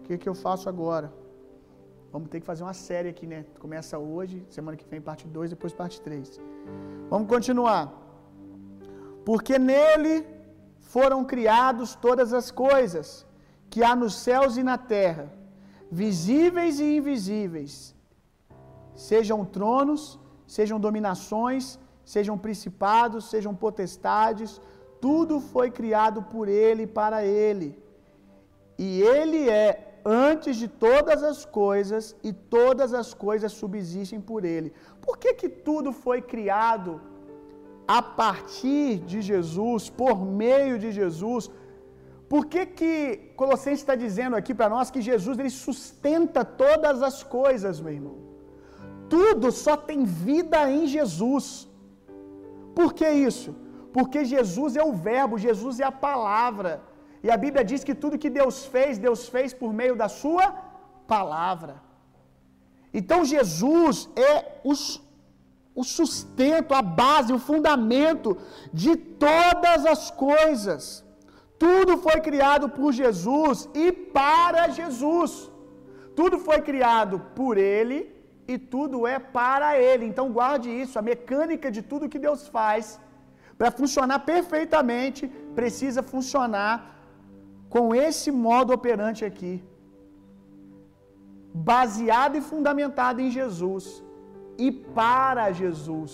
O 0.00 0.02
que, 0.02 0.18
que 0.18 0.28
eu 0.28 0.34
faço 0.34 0.68
agora? 0.68 1.10
Vamos 2.12 2.28
ter 2.28 2.40
que 2.40 2.46
fazer 2.46 2.62
uma 2.62 2.74
série 2.74 3.08
aqui, 3.08 3.26
né? 3.26 3.46
Começa 3.58 3.98
hoje, 3.98 4.44
semana 4.50 4.76
que 4.76 4.86
vem 4.86 5.00
parte 5.00 5.26
2, 5.26 5.50
depois 5.56 5.72
parte 5.72 5.98
3. 6.02 6.38
Vamos 7.08 7.26
continuar 7.26 8.03
porque 9.24 9.58
nele 9.58 10.14
foram 10.94 11.24
criados 11.24 11.94
todas 11.94 12.32
as 12.32 12.50
coisas 12.50 13.26
que 13.70 13.82
há 13.82 13.94
nos 13.96 14.14
céus 14.26 14.56
e 14.56 14.62
na 14.62 14.78
terra, 14.78 15.26
visíveis 15.90 16.78
e 16.78 16.96
invisíveis, 16.98 17.94
sejam 18.94 19.44
tronos, 19.44 20.02
sejam 20.46 20.78
dominações, 20.78 21.78
sejam 22.04 22.36
principados, 22.46 23.30
sejam 23.32 23.54
potestades, 23.54 24.60
tudo 25.00 25.40
foi 25.40 25.70
criado 25.70 26.22
por 26.22 26.46
ele 26.48 26.82
e 26.84 26.92
para 27.00 27.24
ele. 27.24 27.68
E 28.78 29.02
ele 29.02 29.48
é 29.48 30.00
antes 30.04 30.56
de 30.56 30.68
todas 30.68 31.22
as 31.22 31.44
coisas 31.44 32.14
e 32.22 32.32
todas 32.32 32.92
as 32.92 33.14
coisas 33.14 33.52
subsistem 33.52 34.20
por 34.20 34.44
ele. 34.44 34.72
Por 35.00 35.16
que 35.18 35.32
que 35.34 35.48
tudo 35.48 35.92
foi 35.92 36.20
criado 36.20 37.00
a 37.86 38.00
partir 38.02 38.98
de 39.10 39.20
Jesus, 39.30 39.90
por 39.90 40.16
meio 40.42 40.78
de 40.78 40.90
Jesus. 41.00 41.50
Por 42.28 42.46
que 42.46 42.62
que 42.78 42.92
Colossenses 43.40 43.80
está 43.80 43.94
dizendo 43.94 44.36
aqui 44.36 44.54
para 44.54 44.68
nós 44.74 44.90
que 44.90 45.02
Jesus 45.10 45.38
ele 45.38 45.50
sustenta 45.50 46.44
todas 46.44 47.02
as 47.02 47.22
coisas, 47.22 47.80
meu 47.80 47.92
irmão? 47.98 48.16
Tudo 49.14 49.52
só 49.52 49.76
tem 49.76 50.00
vida 50.04 50.58
em 50.70 50.86
Jesus. 50.86 51.68
Por 52.78 52.92
que 52.98 53.08
isso? 53.28 53.50
Porque 53.96 54.20
Jesus 54.34 54.74
é 54.82 54.84
o 54.90 54.94
Verbo, 55.08 55.44
Jesus 55.48 55.78
é 55.78 55.86
a 55.92 55.98
palavra. 56.08 56.72
E 57.22 57.30
a 57.34 57.36
Bíblia 57.44 57.64
diz 57.70 57.82
que 57.88 57.94
tudo 58.02 58.22
que 58.24 58.30
Deus 58.40 58.56
fez, 58.74 58.98
Deus 58.98 59.28
fez 59.34 59.50
por 59.60 59.72
meio 59.80 59.94
da 60.02 60.08
Sua 60.22 60.46
palavra. 61.14 61.74
Então 62.98 63.20
Jesus 63.34 63.96
é 64.30 64.32
o, 64.70 64.72
o 65.80 65.82
sustento, 65.82 66.72
a 66.80 66.82
base, 67.00 67.32
o 67.32 67.44
fundamento 67.48 68.30
de 68.82 68.92
todas 69.26 69.84
as 69.94 70.10
coisas. 70.26 70.82
Tudo 71.64 71.92
foi 72.06 72.18
criado 72.28 72.68
por 72.76 72.90
Jesus 72.92 73.68
e 73.84 73.86
para 74.18 74.68
Jesus. 74.78 75.32
Tudo 76.18 76.38
foi 76.46 76.60
criado 76.68 77.16
por 77.38 77.54
Ele 77.58 77.98
e 78.52 78.56
tudo 78.74 79.06
é 79.14 79.18
para 79.18 79.68
Ele. 79.88 80.04
Então 80.10 80.26
guarde 80.38 80.68
isso. 80.82 80.98
A 80.98 81.08
mecânica 81.10 81.70
de 81.76 81.82
tudo 81.90 82.10
que 82.12 82.24
Deus 82.26 82.46
faz, 82.56 83.00
para 83.58 83.70
funcionar 83.80 84.20
perfeitamente, 84.32 85.22
precisa 85.58 86.02
funcionar 86.14 86.74
com 87.74 87.84
esse 88.06 88.30
modo 88.46 88.72
operante 88.78 89.24
aqui. 89.30 89.54
Baseado 91.72 92.36
e 92.36 92.46
fundamentado 92.52 93.20
em 93.24 93.30
Jesus 93.38 94.03
e 94.58 94.70
para 94.70 95.50
Jesus. 95.60 96.12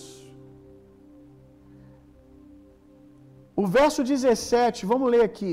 O 3.62 3.66
verso 3.66 4.02
17, 4.02 4.86
vamos 4.92 5.10
ler 5.14 5.22
aqui. 5.30 5.52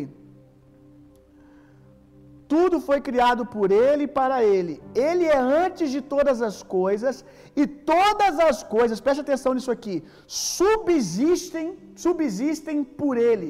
Tudo 2.53 2.75
foi 2.87 2.99
criado 3.07 3.43
por 3.53 3.67
Ele 3.71 4.03
e 4.03 4.13
para 4.19 4.37
Ele. 4.55 4.81
Ele 4.95 5.25
é 5.25 5.37
antes 5.37 5.87
de 5.95 6.01
todas 6.13 6.41
as 6.49 6.57
coisas, 6.77 7.15
e 7.61 7.63
todas 7.93 8.35
as 8.49 8.59
coisas, 8.75 9.01
preste 9.05 9.21
atenção 9.21 9.53
nisso 9.53 9.71
aqui, 9.77 9.95
subsistem, 10.25 11.67
subsistem 12.05 12.83
por 12.99 13.15
Ele. 13.29 13.49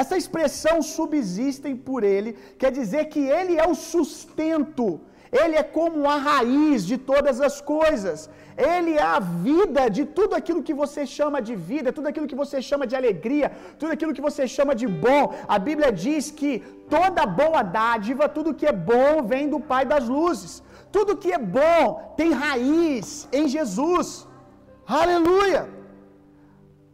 Essa 0.00 0.16
expressão 0.20 0.76
subsistem 0.96 1.74
por 1.88 2.00
Ele 2.14 2.30
quer 2.60 2.70
dizer 2.80 3.04
que 3.12 3.22
Ele 3.38 3.56
é 3.62 3.66
o 3.72 3.74
sustento, 3.74 4.86
Ele 5.40 5.56
é 5.62 5.64
como 5.78 6.08
a 6.14 6.18
raiz 6.30 6.86
de 6.90 6.96
todas 7.12 7.40
as 7.48 7.60
coisas. 7.74 8.30
Ele 8.56 8.92
é 8.94 9.06
a 9.16 9.20
vida 9.46 9.82
de 9.96 10.04
tudo 10.18 10.34
aquilo 10.38 10.62
que 10.68 10.74
você 10.82 11.02
chama 11.16 11.40
de 11.48 11.54
vida, 11.70 11.92
tudo 11.98 12.08
aquilo 12.10 12.30
que 12.30 12.40
você 12.42 12.60
chama 12.70 12.86
de 12.90 12.96
alegria, 13.00 13.50
tudo 13.78 13.92
aquilo 13.92 14.14
que 14.16 14.26
você 14.28 14.46
chama 14.56 14.74
de 14.82 14.86
bom. 15.04 15.22
A 15.56 15.58
Bíblia 15.68 15.90
diz 16.04 16.30
que 16.40 16.52
toda 16.96 17.30
boa 17.42 17.62
dádiva, 17.62 18.28
tudo 18.36 18.56
que 18.60 18.68
é 18.72 18.76
bom 18.92 19.22
vem 19.32 19.46
do 19.54 19.60
Pai 19.72 19.84
das 19.94 20.06
luzes. 20.16 20.54
Tudo 20.96 21.20
que 21.22 21.32
é 21.38 21.42
bom 21.60 22.14
tem 22.18 22.32
raiz 22.44 23.06
em 23.38 23.46
Jesus. 23.56 24.08
Aleluia! 25.02 25.62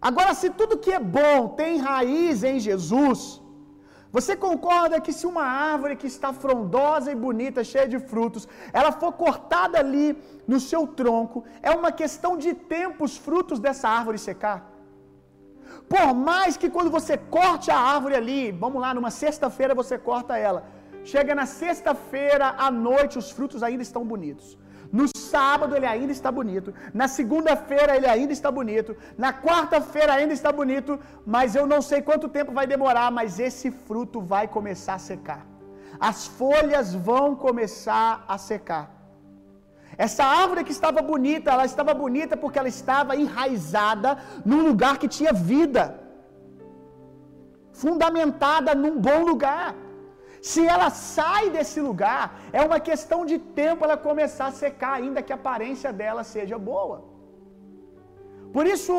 Agora, 0.08 0.32
se 0.40 0.48
tudo 0.58 0.82
que 0.84 0.92
é 0.98 1.00
bom 1.18 1.36
tem 1.60 1.78
raiz 1.90 2.44
em 2.50 2.58
Jesus, 2.66 3.20
você 4.10 4.34
concorda 4.34 5.00
que 5.00 5.12
se 5.12 5.26
uma 5.26 5.42
árvore 5.42 5.94
que 5.96 6.06
está 6.06 6.32
frondosa 6.32 7.12
e 7.12 7.14
bonita, 7.14 7.62
cheia 7.62 7.86
de 7.86 7.98
frutos, 7.98 8.48
ela 8.72 8.90
for 8.90 9.12
cortada 9.12 9.78
ali 9.78 10.16
no 10.46 10.58
seu 10.58 10.86
tronco, 10.86 11.44
é 11.62 11.70
uma 11.70 11.92
questão 11.92 12.36
de 12.36 12.54
tempo 12.54 13.04
os 13.04 13.16
frutos 13.16 13.60
dessa 13.60 13.88
árvore 13.88 14.18
secar? 14.18 14.72
Por 15.88 16.14
mais 16.14 16.56
que 16.56 16.70
quando 16.70 16.90
você 16.90 17.16
corte 17.16 17.70
a 17.70 17.78
árvore 17.78 18.14
ali, 18.14 18.50
vamos 18.50 18.80
lá, 18.80 18.92
numa 18.94 19.10
sexta-feira 19.10 19.74
você 19.74 19.98
corta 19.98 20.36
ela, 20.36 20.64
chega 21.04 21.34
na 21.34 21.46
sexta-feira 21.46 22.54
à 22.58 22.70
noite 22.70 23.18
os 23.18 23.30
frutos 23.30 23.62
ainda 23.62 23.82
estão 23.82 24.04
bonitos. 24.04 24.57
No 24.92 25.06
sábado 25.16 25.76
ele 25.76 25.86
ainda 25.86 26.12
está 26.12 26.30
bonito. 26.32 26.72
Na 26.94 27.06
segunda-feira 27.08 27.96
ele 27.96 28.06
ainda 28.06 28.32
está 28.32 28.50
bonito. 28.50 28.96
Na 29.16 29.32
quarta-feira 29.32 30.14
ainda 30.14 30.32
está 30.32 30.50
bonito. 30.50 30.98
Mas 31.26 31.54
eu 31.54 31.66
não 31.66 31.80
sei 31.82 32.00
quanto 32.02 32.28
tempo 32.28 32.52
vai 32.52 32.66
demorar. 32.66 33.10
Mas 33.10 33.38
esse 33.38 33.70
fruto 33.70 34.20
vai 34.20 34.48
começar 34.48 34.94
a 34.94 34.98
secar. 34.98 35.46
As 36.00 36.26
folhas 36.26 36.94
vão 36.94 37.34
começar 37.34 38.24
a 38.26 38.38
secar. 38.38 38.98
Essa 39.96 40.24
árvore 40.24 40.64
que 40.64 40.70
estava 40.70 41.00
bonita, 41.02 41.50
ela 41.50 41.64
estava 41.64 41.92
bonita 41.92 42.36
porque 42.36 42.58
ela 42.58 42.68
estava 42.68 43.16
enraizada 43.16 44.18
num 44.44 44.62
lugar 44.68 44.96
que 44.98 45.08
tinha 45.08 45.32
vida, 45.32 45.84
fundamentada 47.72 48.74
num 48.74 48.96
bom 49.00 49.24
lugar. 49.24 49.74
Se 50.40 50.66
ela 50.74 50.90
sai 50.90 51.50
desse 51.50 51.80
lugar, 51.80 52.24
é 52.52 52.62
uma 52.62 52.80
questão 52.88 53.24
de 53.30 53.38
tempo 53.38 53.84
ela 53.84 53.96
começar 53.96 54.46
a 54.48 54.58
secar, 54.64 54.94
ainda 54.94 55.22
que 55.22 55.32
a 55.32 55.36
aparência 55.36 55.92
dela 55.92 56.22
seja 56.24 56.58
boa. 56.58 57.04
Por 58.52 58.66
isso, 58.66 58.94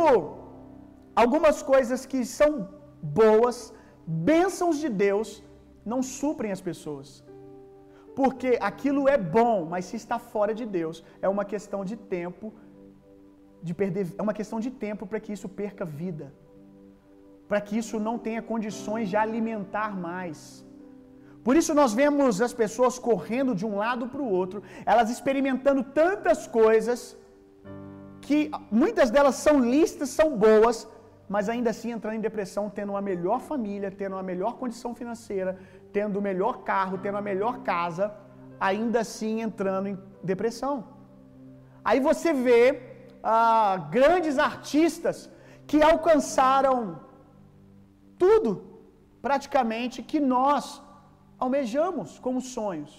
algumas 1.16 1.62
coisas 1.62 2.06
que 2.06 2.24
são 2.26 2.52
boas, 3.02 3.74
bênçãos 4.06 4.78
de 4.84 4.90
Deus, 4.90 5.44
não 5.86 6.02
suprem 6.04 6.52
as 6.52 6.62
pessoas. 6.70 7.24
Porque 8.16 8.58
aquilo 8.70 9.08
é 9.08 9.18
bom, 9.18 9.66
mas 9.72 9.86
se 9.86 9.96
está 9.96 10.20
fora 10.20 10.54
de 10.54 10.66
Deus, 10.66 11.04
é 11.22 11.30
uma 11.30 11.46
questão 11.46 11.84
de 11.86 11.96
tempo 11.96 12.54
de 13.68 13.74
perder, 13.74 14.08
é 14.18 14.22
uma 14.22 14.34
questão 14.34 14.60
de 14.66 14.72
tempo 14.86 15.06
para 15.06 15.20
que 15.20 15.34
isso 15.34 15.48
perca 15.48 15.86
vida. 15.86 16.34
Para 17.48 17.62
que 17.62 17.78
isso 17.82 18.00
não 18.08 18.18
tenha 18.26 18.42
condições 18.42 19.10
de 19.10 19.16
alimentar 19.16 19.96
mais. 20.08 20.42
Por 21.50 21.58
isso 21.60 21.74
nós 21.78 21.94
vemos 22.00 22.40
as 22.48 22.54
pessoas 22.54 22.96
correndo 23.06 23.54
de 23.60 23.66
um 23.70 23.76
lado 23.84 24.04
para 24.12 24.22
o 24.26 24.32
outro, 24.40 24.60
elas 24.92 25.10
experimentando 25.14 25.82
tantas 26.00 26.40
coisas 26.46 27.00
que 28.26 28.40
muitas 28.80 29.10
delas 29.16 29.38
são 29.46 29.56
listas, 29.60 30.10
são 30.10 30.28
boas, 30.44 30.88
mas 31.28 31.50
ainda 31.54 31.72
assim 31.72 31.90
entrando 31.96 32.18
em 32.18 32.26
depressão, 32.28 32.64
tendo 32.70 32.92
uma 32.96 33.02
melhor 33.02 33.40
família, 33.48 33.90
tendo 34.02 34.14
uma 34.18 34.28
melhor 34.32 34.54
condição 34.62 34.92
financeira, 35.00 35.58
tendo 35.92 36.20
o 36.20 36.26
melhor 36.30 36.56
carro, 36.72 37.00
tendo 37.06 37.18
a 37.18 37.28
melhor 37.30 37.56
casa, 37.72 38.06
ainda 38.60 39.00
assim 39.06 39.42
entrando 39.48 39.88
em 39.92 39.98
depressão. 40.32 40.76
Aí 41.84 42.00
você 42.10 42.32
vê 42.32 42.64
ah, 43.24 43.88
grandes 43.98 44.38
artistas 44.38 45.18
que 45.66 45.82
alcançaram 45.82 46.76
tudo, 48.20 48.52
praticamente, 49.28 50.04
que 50.04 50.20
nós 50.20 50.66
almejamos 51.44 52.20
como 52.26 52.40
sonhos. 52.58 52.94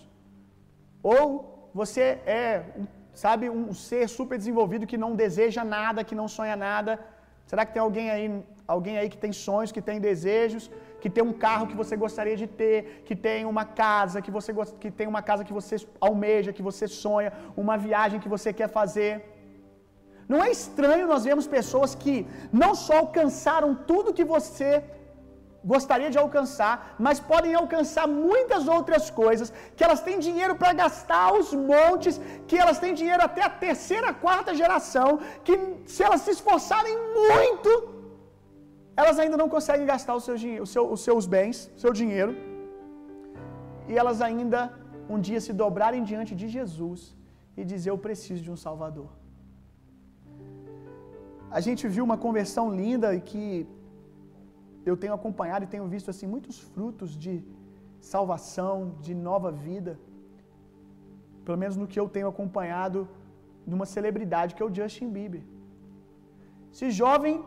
Ou 1.03 1.25
você 1.81 2.05
é, 2.39 2.45
sabe, 3.25 3.45
um 3.51 3.73
ser 3.87 4.05
super 4.19 4.37
desenvolvido 4.43 4.89
que 4.91 5.03
não 5.05 5.15
deseja 5.25 5.63
nada, 5.77 6.05
que 6.09 6.19
não 6.21 6.29
sonha 6.37 6.57
nada. 6.69 6.93
Será 7.51 7.65
que 7.67 7.75
tem 7.75 7.83
alguém 7.87 8.09
aí, 8.15 8.27
alguém 8.75 8.97
aí 8.99 9.09
que 9.13 9.21
tem 9.25 9.33
sonhos, 9.47 9.73
que 9.77 9.83
tem 9.89 9.99
desejos, 10.09 10.65
que 11.03 11.11
tem 11.15 11.25
um 11.31 11.37
carro 11.47 11.69
que 11.71 11.79
você 11.81 11.95
gostaria 12.05 12.37
de 12.43 12.47
ter, 12.61 12.79
que 13.07 13.17
tem 13.27 13.41
uma 13.53 13.65
casa 13.83 14.23
que 14.25 14.33
você 14.37 14.53
que 14.83 14.91
tem 14.99 15.09
uma 15.13 15.23
casa 15.29 15.47
que 15.49 15.57
você 15.59 15.77
almeja, 16.09 16.57
que 16.59 16.67
você 16.69 16.87
sonha, 17.03 17.33
uma 17.65 17.77
viagem 17.87 18.23
que 18.25 18.33
você 18.37 18.53
quer 18.61 18.71
fazer? 18.79 19.13
Não 20.33 20.41
é 20.47 20.51
estranho 20.59 21.11
nós 21.13 21.25
vemos 21.29 21.47
pessoas 21.57 21.93
que 22.03 22.15
não 22.63 22.73
só 22.87 22.97
alcançaram 23.05 23.71
tudo 23.91 24.17
que 24.19 24.27
você 24.35 24.71
gostaria 25.65 26.11
de 26.11 26.19
alcançar, 26.19 26.75
mas 26.99 27.21
podem 27.21 27.55
alcançar 27.55 28.07
muitas 28.09 28.67
outras 28.77 29.05
coisas, 29.11 29.53
que 29.77 29.85
elas 29.85 30.01
têm 30.01 30.19
dinheiro 30.19 30.55
para 30.57 30.73
gastar 30.73 31.25
aos 31.31 31.53
montes, 31.53 32.21
que 32.49 32.57
elas 32.57 32.79
têm 32.79 32.95
dinheiro 32.95 33.23
até 33.23 33.43
a 33.43 33.51
terceira, 33.51 34.15
quarta 34.27 34.55
geração, 34.55 35.21
que 35.45 35.57
se 35.87 36.03
elas 36.03 36.23
se 36.23 36.33
esforçarem 36.37 36.97
muito, 37.21 37.71
elas 38.97 39.19
ainda 39.19 39.37
não 39.43 39.49
conseguem 39.49 39.87
gastar 39.87 40.15
o 40.15 40.21
seu, 40.21 40.37
o 40.65 40.67
seu, 40.67 40.85
os 40.95 41.01
seus 41.09 41.27
bens, 41.27 41.71
seu 41.77 41.93
dinheiro, 41.93 42.35
e 43.89 43.97
elas 44.03 44.21
ainda 44.29 44.61
um 45.09 45.19
dia 45.29 45.41
se 45.47 45.53
dobrarem 45.53 46.03
diante 46.11 46.35
de 46.41 46.49
Jesus 46.57 47.17
e 47.57 47.65
dizer: 47.65 47.91
Eu 47.91 47.99
preciso 48.07 48.43
de 48.47 48.51
um 48.55 48.59
Salvador. 48.67 49.11
A 51.51 51.61
gente 51.67 51.89
viu 51.95 52.05
uma 52.09 52.17
conversão 52.27 52.67
linda 52.83 53.09
que 53.31 53.45
eu 54.85 54.97
tenho 54.97 55.15
acompanhado 55.15 55.65
e 55.65 55.69
tenho 55.69 55.87
visto 55.87 56.11
assim 56.11 56.27
muitos 56.27 56.59
frutos 56.59 57.17
de 57.17 57.43
salvação, 58.01 58.95
de 59.01 59.15
nova 59.15 59.51
vida. 59.51 59.99
Pelo 61.45 61.59
menos 61.59 61.77
no 61.77 61.87
que 61.87 62.01
eu 62.01 62.09
tenho 62.09 62.29
acompanhado 62.29 63.09
numa 63.67 63.87
celebridade 63.87 64.55
que 64.55 64.63
é 64.63 64.67
o 64.67 64.75
Justin 64.75 65.11
Bieber. 65.11 65.43
Esse 66.73 66.91
jovem, 66.91 67.45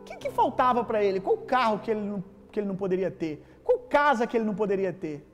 o 0.00 0.04
que, 0.04 0.16
que 0.16 0.30
faltava 0.30 0.84
para 0.84 1.02
ele? 1.02 1.20
Qual 1.20 1.38
carro 1.38 1.78
que 1.78 1.90
ele, 1.90 2.00
não, 2.00 2.22
que 2.50 2.60
ele 2.60 2.68
não 2.68 2.76
poderia 2.76 3.10
ter? 3.10 3.44
Qual 3.64 3.78
casa 3.78 4.26
que 4.26 4.36
ele 4.36 4.44
não 4.44 4.54
poderia 4.54 4.92
ter? 4.92 5.26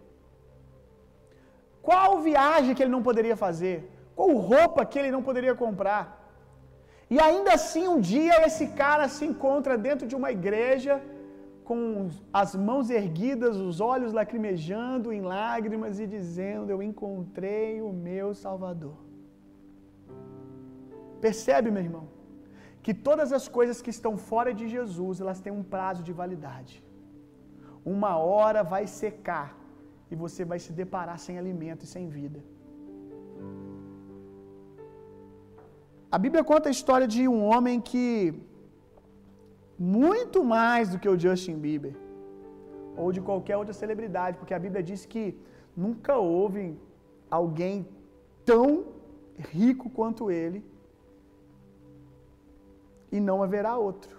Qual 1.83 2.21
viagem 2.21 2.75
que 2.75 2.83
ele 2.83 2.91
não 2.91 3.03
poderia 3.03 3.37
fazer? 3.37 3.91
Qual 4.15 4.31
roupa 4.37 4.85
que 4.85 4.99
ele 4.99 5.11
não 5.11 5.23
poderia 5.23 5.55
comprar? 5.55 6.20
E 7.15 7.19
ainda 7.29 7.51
assim, 7.59 7.85
um 7.93 8.01
dia 8.13 8.35
esse 8.47 8.67
cara 8.83 9.07
se 9.15 9.25
encontra 9.31 9.77
dentro 9.87 10.07
de 10.11 10.17
uma 10.21 10.31
igreja 10.39 10.95
com 11.69 11.83
as 12.41 12.51
mãos 12.69 12.87
erguidas, 13.01 13.57
os 13.69 13.81
olhos 13.93 14.13
lacrimejando 14.19 15.13
em 15.17 15.23
lágrimas 15.35 15.99
e 16.05 16.07
dizendo: 16.17 16.71
Eu 16.75 16.81
encontrei 16.91 17.83
o 17.89 17.93
meu 18.09 18.29
Salvador. 18.45 18.99
Percebe, 21.27 21.71
meu 21.77 21.85
irmão, 21.89 22.07
que 22.85 22.95
todas 23.09 23.31
as 23.39 23.47
coisas 23.57 23.83
que 23.85 23.93
estão 23.97 24.15
fora 24.31 24.53
de 24.61 24.67
Jesus, 24.77 25.21
elas 25.21 25.41
têm 25.45 25.53
um 25.61 25.67
prazo 25.75 26.03
de 26.09 26.13
validade. 26.23 26.77
Uma 27.95 28.13
hora 28.31 28.63
vai 28.75 28.85
secar 28.87 29.49
e 30.11 30.17
você 30.25 30.45
vai 30.53 30.59
se 30.65 30.73
deparar 30.81 31.19
sem 31.27 31.37
alimento 31.43 31.85
e 31.85 31.93
sem 31.95 32.07
vida. 32.21 32.41
A 36.15 36.19
Bíblia 36.19 36.43
conta 36.43 36.69
a 36.69 36.73
história 36.77 37.07
de 37.07 37.23
um 37.29 37.41
homem 37.45 37.81
que, 37.81 38.35
muito 39.79 40.39
mais 40.43 40.89
do 40.91 40.99
que 40.99 41.09
o 41.09 41.19
Justin 41.25 41.57
Bieber, 41.65 41.95
ou 42.97 43.13
de 43.13 43.21
qualquer 43.21 43.57
outra 43.57 43.73
celebridade, 43.73 44.37
porque 44.37 44.53
a 44.53 44.59
Bíblia 44.59 44.83
diz 44.83 45.07
que 45.07 45.25
nunca 45.77 46.17
houve 46.17 46.77
alguém 47.31 47.87
tão 48.45 48.87
rico 49.53 49.89
quanto 49.89 50.33
ele, 50.33 50.65
e 53.13 53.21
não 53.21 53.41
haverá 53.41 53.77
outro. 53.77 54.17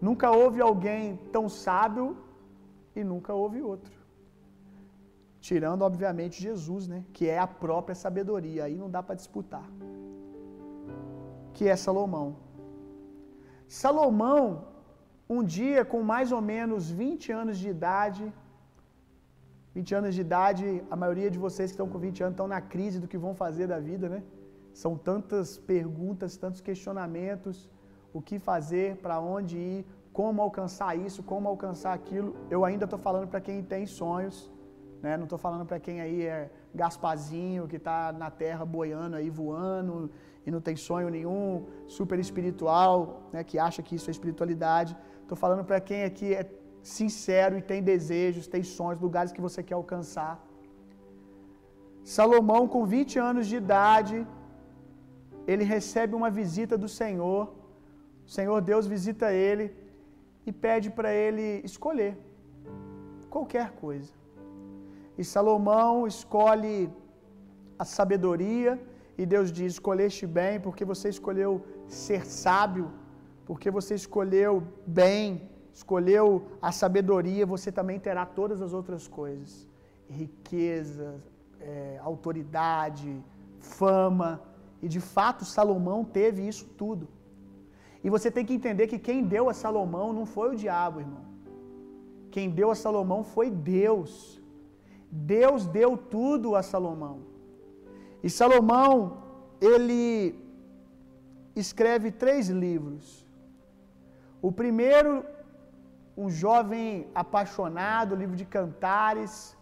Nunca 0.00 0.30
houve 0.30 0.60
alguém 0.60 1.16
tão 1.32 1.48
sábio 1.48 2.16
e 2.94 3.02
nunca 3.02 3.32
houve 3.32 3.62
outro. 3.62 3.96
Tirando, 5.40 5.82
obviamente, 5.82 6.42
Jesus, 6.42 6.86
né? 6.86 7.04
Que 7.12 7.28
é 7.28 7.38
a 7.38 7.46
própria 7.46 7.94
sabedoria. 7.94 8.64
Aí 8.64 8.76
não 8.76 8.90
dá 8.90 9.02
para 9.02 9.14
disputar 9.14 9.66
que 11.58 11.68
é 11.74 11.76
Salomão. 11.84 12.26
Salomão, 13.82 14.42
um 15.36 15.42
dia 15.56 15.80
com 15.92 16.00
mais 16.14 16.28
ou 16.36 16.42
menos 16.52 16.82
20 16.88 17.32
anos 17.40 17.56
de 17.62 17.68
idade, 17.76 18.24
20 19.78 19.94
anos 20.00 20.12
de 20.16 20.20
idade, 20.26 20.64
a 20.94 20.96
maioria 21.02 21.30
de 21.34 21.40
vocês 21.46 21.66
que 21.70 21.76
estão 21.76 21.88
com 21.92 21.98
20 21.98 22.22
anos 22.22 22.34
estão 22.36 22.48
na 22.54 22.60
crise 22.74 23.00
do 23.02 23.08
que 23.10 23.18
vão 23.24 23.34
fazer 23.42 23.66
da 23.72 23.80
vida, 23.90 24.08
né? 24.14 24.20
São 24.82 24.92
tantas 25.08 25.58
perguntas, 25.72 26.36
tantos 26.44 26.60
questionamentos, 26.68 27.56
o 28.18 28.22
que 28.28 28.38
fazer, 28.50 28.88
para 29.04 29.18
onde 29.36 29.56
ir, 29.58 29.80
como 30.18 30.40
alcançar 30.46 30.92
isso, 31.06 31.22
como 31.32 31.48
alcançar 31.54 31.92
aquilo. 31.92 32.30
Eu 32.54 32.64
ainda 32.68 32.84
estou 32.88 33.00
falando 33.08 33.26
para 33.32 33.40
quem 33.40 33.58
tem 33.72 33.84
sonhos, 33.84 34.38
né? 35.02 35.16
Não 35.16 35.24
estou 35.24 35.40
falando 35.46 35.66
para 35.66 35.80
quem 35.80 36.00
aí 36.00 36.22
é 36.22 36.50
Gaspazinho, 36.80 37.68
que 37.70 37.78
está 37.82 37.98
na 38.22 38.30
terra 38.42 38.64
boiando 38.76 39.16
aí, 39.18 39.28
voando, 39.40 39.96
e 40.46 40.50
não 40.54 40.60
tem 40.68 40.76
sonho 40.88 41.08
nenhum, 41.16 41.46
super 41.98 42.18
espiritual, 42.26 42.96
né, 43.32 43.40
que 43.48 43.56
acha 43.66 43.80
que 43.86 43.94
isso 43.98 44.08
é 44.10 44.12
espiritualidade. 44.16 44.92
Estou 45.22 45.38
falando 45.44 45.64
para 45.70 45.80
quem 45.88 46.00
aqui 46.10 46.28
é 46.40 46.44
sincero 46.98 47.54
e 47.58 47.62
tem 47.70 47.80
desejos, 47.92 48.52
tem 48.54 48.62
sonhos, 48.78 49.04
lugares 49.06 49.32
que 49.36 49.44
você 49.46 49.62
quer 49.68 49.76
alcançar. 49.82 50.34
Salomão, 52.16 52.62
com 52.74 52.82
20 52.96 53.18
anos 53.30 53.46
de 53.50 53.56
idade, 53.62 54.16
ele 55.52 55.64
recebe 55.74 56.14
uma 56.20 56.30
visita 56.40 56.76
do 56.84 56.88
Senhor. 57.00 57.42
O 58.26 58.30
Senhor 58.38 58.58
Deus 58.70 58.86
visita 58.94 59.26
ele 59.48 59.66
e 60.48 60.52
pede 60.64 60.88
para 60.98 61.10
ele 61.24 61.46
escolher 61.70 62.12
qualquer 63.34 63.68
coisa. 63.84 64.17
E 65.20 65.24
Salomão 65.24 66.06
escolhe 66.06 66.90
a 67.82 67.84
sabedoria 67.84 68.72
e 69.20 69.26
Deus 69.26 69.50
diz: 69.58 69.72
Escolheste 69.74 70.26
bem, 70.38 70.60
porque 70.60 70.84
você 70.84 71.08
escolheu 71.08 71.50
ser 71.88 72.24
sábio, 72.24 72.86
porque 73.44 73.70
você 73.78 73.94
escolheu 74.02 74.62
bem, 74.86 75.26
escolheu 75.74 76.26
a 76.62 76.70
sabedoria, 76.70 77.44
você 77.54 77.72
também 77.72 77.98
terá 77.98 78.24
todas 78.24 78.62
as 78.62 78.72
outras 78.72 79.06
coisas: 79.08 79.68
riqueza, 80.08 81.08
é, 81.60 81.98
autoridade, 82.10 83.12
fama. 83.58 84.40
E 84.80 84.88
de 84.88 85.00
fato, 85.00 85.44
Salomão 85.44 86.04
teve 86.04 86.46
isso 86.46 86.66
tudo. 86.82 87.08
E 88.04 88.08
você 88.08 88.30
tem 88.30 88.44
que 88.46 88.54
entender 88.54 88.86
que 88.86 88.98
quem 88.98 89.24
deu 89.24 89.48
a 89.48 89.54
Salomão 89.54 90.12
não 90.12 90.24
foi 90.24 90.50
o 90.52 90.56
diabo, 90.56 91.00
irmão. 91.00 91.24
Quem 92.30 92.48
deu 92.48 92.70
a 92.70 92.76
Salomão 92.76 93.24
foi 93.24 93.50
Deus. 93.50 94.37
Deus 95.10 95.66
deu 95.66 95.96
tudo 95.96 96.54
a 96.54 96.62
Salomão. 96.62 97.16
E 98.22 98.28
Salomão, 98.28 98.92
ele 99.60 100.34
escreve 101.54 102.10
três 102.10 102.48
livros. 102.48 103.26
O 104.40 104.50
primeiro, 104.52 105.24
um 106.16 106.28
jovem 106.30 107.08
apaixonado, 107.14 108.14
livro 108.14 108.36
de 108.36 108.44
cantares, 108.44 109.56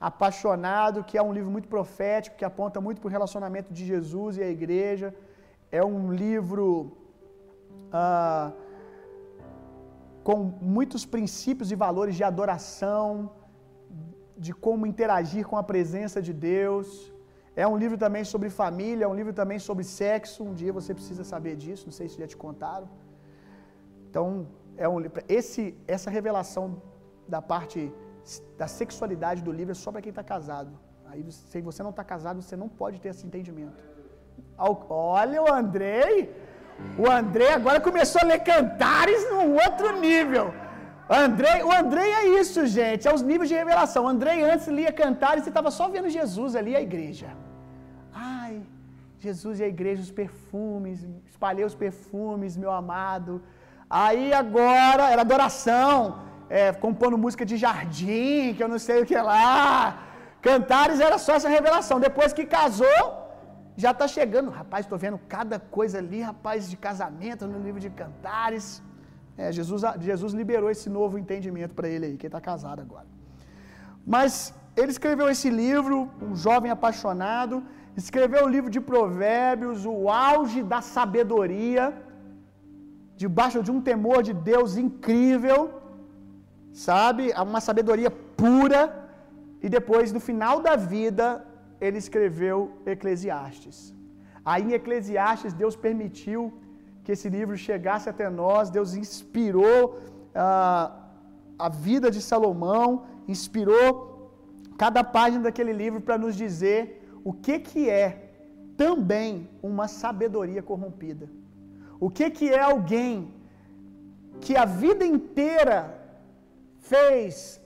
apaixonado, 0.00 1.04
que 1.04 1.16
é 1.18 1.22
um 1.22 1.32
livro 1.32 1.50
muito 1.50 1.68
profético, 1.68 2.36
que 2.36 2.44
aponta 2.44 2.80
muito 2.80 3.00
para 3.00 3.08
o 3.08 3.10
relacionamento 3.10 3.72
de 3.72 3.84
Jesus 3.84 4.36
e 4.36 4.42
a 4.42 4.50
igreja. 4.50 5.14
É 5.70 5.82
um 5.84 6.12
livro 6.12 6.96
ah, 7.92 8.52
com 10.22 10.36
muitos 10.76 11.04
princípios 11.04 11.70
e 11.72 11.74
valores 11.74 12.14
de 12.16 12.24
adoração, 12.24 13.30
de 14.44 14.52
como 14.66 14.86
interagir 14.92 15.44
com 15.50 15.56
a 15.62 15.64
presença 15.72 16.18
de 16.26 16.32
Deus. 16.32 17.12
É 17.62 17.66
um 17.72 17.76
livro 17.82 17.98
também 18.04 18.24
sobre 18.32 18.48
família, 18.62 19.04
é 19.04 19.08
um 19.08 19.18
livro 19.20 19.32
também 19.40 19.58
sobre 19.68 19.84
sexo. 20.00 20.44
Um 20.48 20.54
dia 20.60 20.72
você 20.80 20.92
precisa 20.98 21.24
saber 21.32 21.54
disso, 21.62 21.86
não 21.86 21.96
sei 22.00 22.08
se 22.08 22.18
já 22.22 22.28
te 22.32 22.36
contaram. 22.44 22.88
Então, 24.08 24.46
é 24.76 24.88
um 24.88 24.98
esse 25.38 25.62
essa 25.96 26.10
revelação 26.16 26.66
da 27.34 27.40
parte 27.42 27.80
da 28.60 28.68
sexualidade 28.80 29.42
do 29.42 29.52
livro 29.58 29.72
é 29.72 29.78
só 29.84 29.90
para 29.90 30.02
quem 30.04 30.10
está 30.16 30.22
casado. 30.34 30.72
Aí, 31.10 31.20
se 31.30 31.60
você 31.68 31.82
não 31.82 31.90
está 31.90 32.04
casado, 32.04 32.40
você 32.42 32.56
não 32.62 32.68
pode 32.68 33.00
ter 33.00 33.08
esse 33.08 33.26
entendimento. 33.26 33.82
Olha 34.58 35.42
o 35.42 35.52
Andrei, 35.60 36.14
o 36.98 37.10
Andrei 37.10 37.52
agora 37.58 37.80
começou 37.80 38.20
a 38.22 38.24
ler 38.24 38.40
cantares 38.40 39.28
num 39.30 39.54
outro 39.54 39.98
nível. 40.00 40.46
Andrei, 41.08 41.62
o 41.62 41.72
Andrei 41.72 42.10
é 42.12 42.40
isso, 42.40 42.66
gente, 42.66 43.08
é 43.08 43.12
os 43.12 43.22
níveis 43.22 43.48
de 43.48 43.54
revelação. 43.54 44.04
O 44.04 44.08
Andrei 44.08 44.42
antes 44.42 44.66
lia 44.68 44.92
cantares 44.92 45.46
e 45.46 45.48
estava 45.48 45.70
só 45.70 45.88
vendo 45.88 46.08
Jesus 46.08 46.54
ali 46.54 46.76
a 46.76 46.80
igreja. 46.80 47.28
Jesus 49.26 49.58
e 49.58 49.64
a 49.64 49.68
igreja, 49.74 50.00
os 50.02 50.12
perfumes, 50.22 50.98
espalhei 51.32 51.64
os 51.64 51.74
perfumes, 51.74 52.56
meu 52.56 52.70
amado. 52.70 53.42
Aí 53.90 54.32
agora 54.32 55.10
era 55.12 55.22
adoração, 55.22 55.94
é, 56.48 56.72
compondo 56.72 57.18
música 57.18 57.44
de 57.50 57.56
jardim, 57.56 58.54
que 58.54 58.62
eu 58.62 58.68
não 58.68 58.78
sei 58.78 59.02
o 59.02 59.06
que 59.06 59.18
lá. 59.30 60.04
Cantares 60.40 61.00
era 61.00 61.18
só 61.18 61.32
essa 61.34 61.48
revelação. 61.48 61.98
Depois 61.98 62.32
que 62.32 62.44
casou, 62.58 63.06
já 63.76 63.90
está 63.90 64.06
chegando. 64.06 64.50
Rapaz, 64.50 64.84
estou 64.86 64.98
vendo 64.98 65.18
cada 65.36 65.58
coisa 65.58 65.98
ali, 65.98 66.20
rapaz, 66.20 66.70
de 66.70 66.76
casamento 66.76 67.46
no 67.46 67.60
livro 67.66 67.80
de 67.80 67.90
Cantares. 67.90 68.82
É, 69.42 69.46
Jesus, 69.58 69.82
Jesus 70.08 70.32
liberou 70.40 70.68
esse 70.74 70.88
novo 70.98 71.16
entendimento 71.22 71.74
para 71.78 71.88
ele 71.94 72.06
aí, 72.08 72.16
que 72.20 72.28
está 72.30 72.40
casado 72.50 72.80
agora. 72.86 73.08
Mas 74.14 74.32
ele 74.80 74.92
escreveu 74.96 75.26
esse 75.34 75.50
livro, 75.64 75.96
um 76.28 76.34
jovem 76.46 76.70
apaixonado 76.76 77.56
escreveu 78.02 78.42
o 78.44 78.52
livro 78.54 78.70
de 78.74 78.80
Provérbios, 78.90 79.78
o 79.92 79.98
auge 80.32 80.60
da 80.72 80.80
sabedoria, 80.94 81.84
debaixo 83.22 83.60
de 83.66 83.72
um 83.74 83.80
temor 83.90 84.18
de 84.28 84.34
Deus 84.50 84.70
incrível, 84.86 85.60
sabe? 86.88 87.24
Uma 87.50 87.62
sabedoria 87.68 88.10
pura, 88.42 88.82
e 89.64 89.68
depois, 89.76 90.12
no 90.16 90.22
final 90.28 90.56
da 90.66 90.74
vida, 90.94 91.26
ele 91.84 91.98
escreveu 92.04 92.56
Eclesiastes. 92.94 93.78
Aí 94.50 94.62
em 94.66 94.76
Eclesiastes, 94.80 95.52
Deus 95.62 95.74
permitiu 95.86 96.40
que 97.08 97.12
esse 97.16 97.28
livro 97.34 97.56
chegasse 97.56 98.06
até 98.10 98.26
nós, 98.28 98.68
Deus 98.68 98.90
inspirou 99.02 99.76
uh, 100.42 100.88
a 101.66 101.68
vida 101.70 102.08
de 102.16 102.20
Salomão, 102.20 103.06
inspirou 103.34 103.86
cada 104.82 105.02
página 105.02 105.44
daquele 105.44 105.72
livro 105.72 106.02
para 106.02 106.18
nos 106.24 106.36
dizer 106.36 106.80
o 107.24 107.32
que 107.32 107.54
que 107.68 107.88
é 107.88 108.08
também 108.76 109.48
uma 109.70 109.88
sabedoria 109.88 110.62
corrompida? 110.70 111.26
O 111.98 112.10
que 112.10 112.28
que 112.28 112.50
é 112.50 112.60
alguém 112.60 113.14
que 114.42 114.54
a 114.54 114.66
vida 114.66 115.06
inteira 115.16 115.78
fez, 116.92 117.58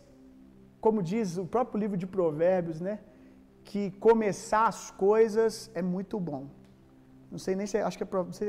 como 0.80 1.02
diz 1.02 1.36
o 1.36 1.46
próprio 1.54 1.80
livro 1.80 1.96
de 1.96 2.06
Provérbios, 2.06 2.80
né, 2.80 3.00
que 3.64 3.90
começar 4.08 4.66
as 4.68 4.92
coisas 4.92 5.68
é 5.74 5.82
muito 5.82 6.20
bom. 6.30 6.61
Não 7.32 7.40
sei 7.44 7.54
nem 7.58 7.66
se 7.70 7.78
acho 7.88 7.98
que 7.98 8.04
é 8.04 8.08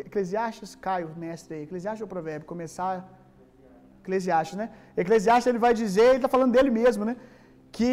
Eclesiastes, 0.10 0.72
Caio, 0.86 1.10
mestre 1.24 1.52
aí, 1.56 1.64
Eclesiastes 1.68 2.02
ou 2.06 2.10
Provérbio, 2.16 2.46
começar 2.54 2.92
Eclesiastes, 4.02 4.58
né? 4.62 4.66
Eclesiastes 5.04 5.48
ele 5.52 5.62
vai 5.66 5.74
dizer, 5.82 6.08
ele 6.08 6.22
está 6.22 6.32
falando 6.34 6.54
dele 6.56 6.72
mesmo, 6.82 7.06
né? 7.10 7.16
Que 7.76 7.90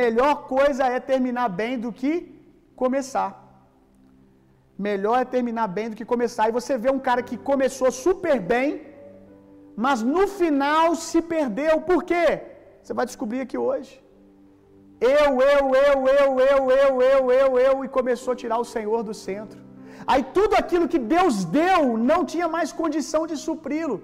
melhor 0.00 0.34
coisa 0.54 0.84
é 0.96 0.98
terminar 1.12 1.48
bem 1.60 1.74
do 1.84 1.92
que 2.00 2.12
começar. 2.82 3.30
Melhor 4.88 5.16
é 5.20 5.26
terminar 5.36 5.68
bem 5.78 5.88
do 5.90 5.96
que 6.00 6.08
começar. 6.14 6.48
E 6.48 6.56
você 6.58 6.72
vê 6.84 6.90
um 6.96 7.02
cara 7.08 7.22
que 7.28 7.36
começou 7.50 7.90
super 7.92 8.36
bem, 8.52 8.68
mas 9.84 10.02
no 10.14 10.26
final 10.40 10.96
se 11.08 11.22
perdeu. 11.34 11.74
Por 11.92 12.02
quê? 12.10 12.26
Você 12.82 12.92
vai 12.98 13.06
descobrir 13.12 13.40
aqui 13.46 13.58
hoje. 13.68 13.94
Eu, 15.00 15.30
eu, 15.52 15.62
eu, 15.86 15.96
eu, 16.18 16.30
eu, 16.50 16.70
eu, 16.80 17.02
eu, 17.12 17.32
eu, 17.40 17.50
eu, 17.66 17.84
e 17.84 17.88
começou 18.00 18.32
a 18.32 18.40
tirar 18.42 18.58
o 18.58 18.68
Senhor 18.74 19.00
do 19.08 19.14
centro. 19.14 19.67
Aí 20.12 20.22
tudo 20.36 20.54
aquilo 20.62 20.90
que 20.92 21.00
Deus 21.14 21.44
deu 21.60 21.80
não 22.10 22.20
tinha 22.32 22.48
mais 22.56 22.70
condição 22.80 23.22
de 23.30 23.36
supri-lo. 23.46 23.98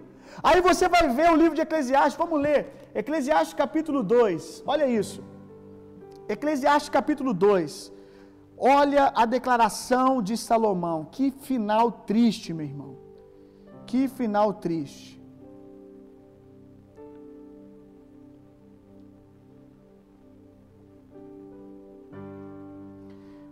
Aí 0.49 0.61
você 0.69 0.87
vai 0.95 1.05
ver 1.19 1.29
o 1.31 1.37
livro 1.43 1.57
de 1.59 1.63
Eclesiastes, 1.67 2.19
vamos 2.23 2.41
ler. 2.47 2.61
Eclesiastes 3.03 3.55
capítulo 3.63 4.03
2, 4.03 4.65
olha 4.67 4.87
isso. 4.87 5.21
Eclesiastes 6.29 6.91
capítulo 6.99 7.33
2. 7.33 7.93
Olha 8.57 9.13
a 9.23 9.25
declaração 9.27 10.23
de 10.23 10.37
Salomão. 10.37 10.99
Que 11.15 11.31
final 11.49 11.91
triste, 12.11 12.53
meu 12.53 12.67
irmão. 12.67 12.93
Que 13.87 14.07
final 14.09 14.53
triste. 14.55 15.21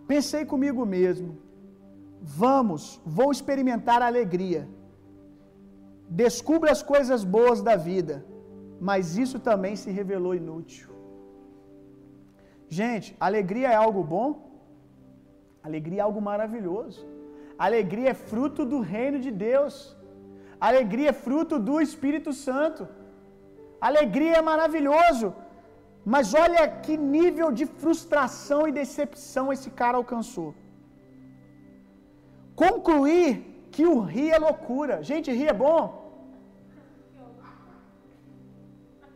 Pensei 0.06 0.44
comigo 0.44 0.84
mesmo. 0.84 1.51
Vamos, 2.22 3.00
vou 3.04 3.32
experimentar 3.32 4.00
a 4.00 4.06
alegria. 4.06 4.68
Descubra 6.08 6.70
as 6.70 6.82
coisas 6.82 7.24
boas 7.24 7.61
da 7.68 7.74
vida, 7.74 8.24
mas 8.88 9.16
isso 9.24 9.38
também 9.48 9.74
se 9.82 9.90
revelou 9.90 10.35
inútil. 10.35 10.88
Gente, 12.68 13.08
alegria 13.28 13.68
é 13.72 13.74
algo 13.74 14.02
bom? 14.14 14.28
Alegria 15.68 16.00
é 16.00 16.04
algo 16.08 16.22
maravilhoso. 16.30 17.00
Alegria 17.66 18.11
é 18.11 18.22
fruto 18.30 18.64
do 18.72 18.80
reino 18.94 19.18
de 19.26 19.30
Deus. 19.30 19.74
Alegria 20.68 21.11
é 21.11 21.20
fruto 21.26 21.58
do 21.58 21.80
Espírito 21.80 22.32
Santo. 22.32 22.88
Alegria 23.80 24.37
é 24.37 24.48
maravilhoso. 24.52 25.35
Mas 26.04 26.35
olha 26.35 26.64
que 26.85 26.96
nível 26.96 27.50
de 27.58 27.66
frustração 27.66 28.66
e 28.66 28.76
decepção 28.80 29.52
esse 29.52 29.70
cara 29.70 29.96
alcançou. 29.98 30.50
Concluir 32.54 33.28
que 33.70 33.84
o 33.86 34.00
rir 34.00 34.30
é 34.30 34.38
loucura. 34.38 35.02
Gente, 35.02 35.30
rir 35.32 35.48
é 35.48 35.52
bom. 35.52 35.82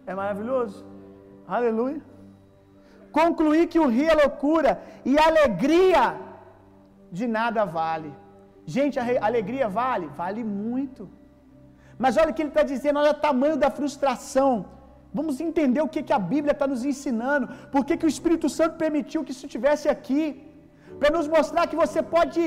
É 0.07 0.14
maravilhoso. 0.14 0.85
Aleluia. 1.46 2.01
Concluir 3.20 3.66
que 3.72 3.81
o 3.85 3.88
rir 3.96 4.09
é 4.14 4.14
loucura 4.22 4.72
e 5.05 5.18
alegria 5.18 6.05
de 7.18 7.27
nada 7.27 7.64
vale. 7.64 8.12
Gente, 8.75 8.99
a 8.99 9.05
alegria 9.31 9.68
vale? 9.68 10.07
Vale 10.22 10.42
muito. 10.44 11.03
Mas 12.03 12.16
olha 12.20 12.31
o 12.31 12.35
que 12.35 12.42
ele 12.42 12.55
está 12.55 12.64
dizendo, 12.72 12.99
olha 13.03 13.12
o 13.16 13.22
tamanho 13.29 13.57
da 13.64 13.70
frustração. 13.79 14.53
Vamos 15.18 15.37
entender 15.40 15.83
o 15.85 15.92
que, 15.92 16.03
que 16.09 16.16
a 16.18 16.22
Bíblia 16.33 16.55
está 16.55 16.66
nos 16.72 16.85
ensinando. 16.90 17.46
Por 17.75 17.85
que, 17.87 17.96
que 17.99 18.09
o 18.09 18.12
Espírito 18.14 18.49
Santo 18.59 18.75
permitiu 18.85 19.25
que 19.25 19.35
isso 19.35 19.46
estivesse 19.46 19.87
aqui? 19.94 20.25
Para 21.01 21.11
nos 21.16 21.29
mostrar 21.37 21.66
que 21.70 21.79
você 21.85 22.03
pode 22.16 22.42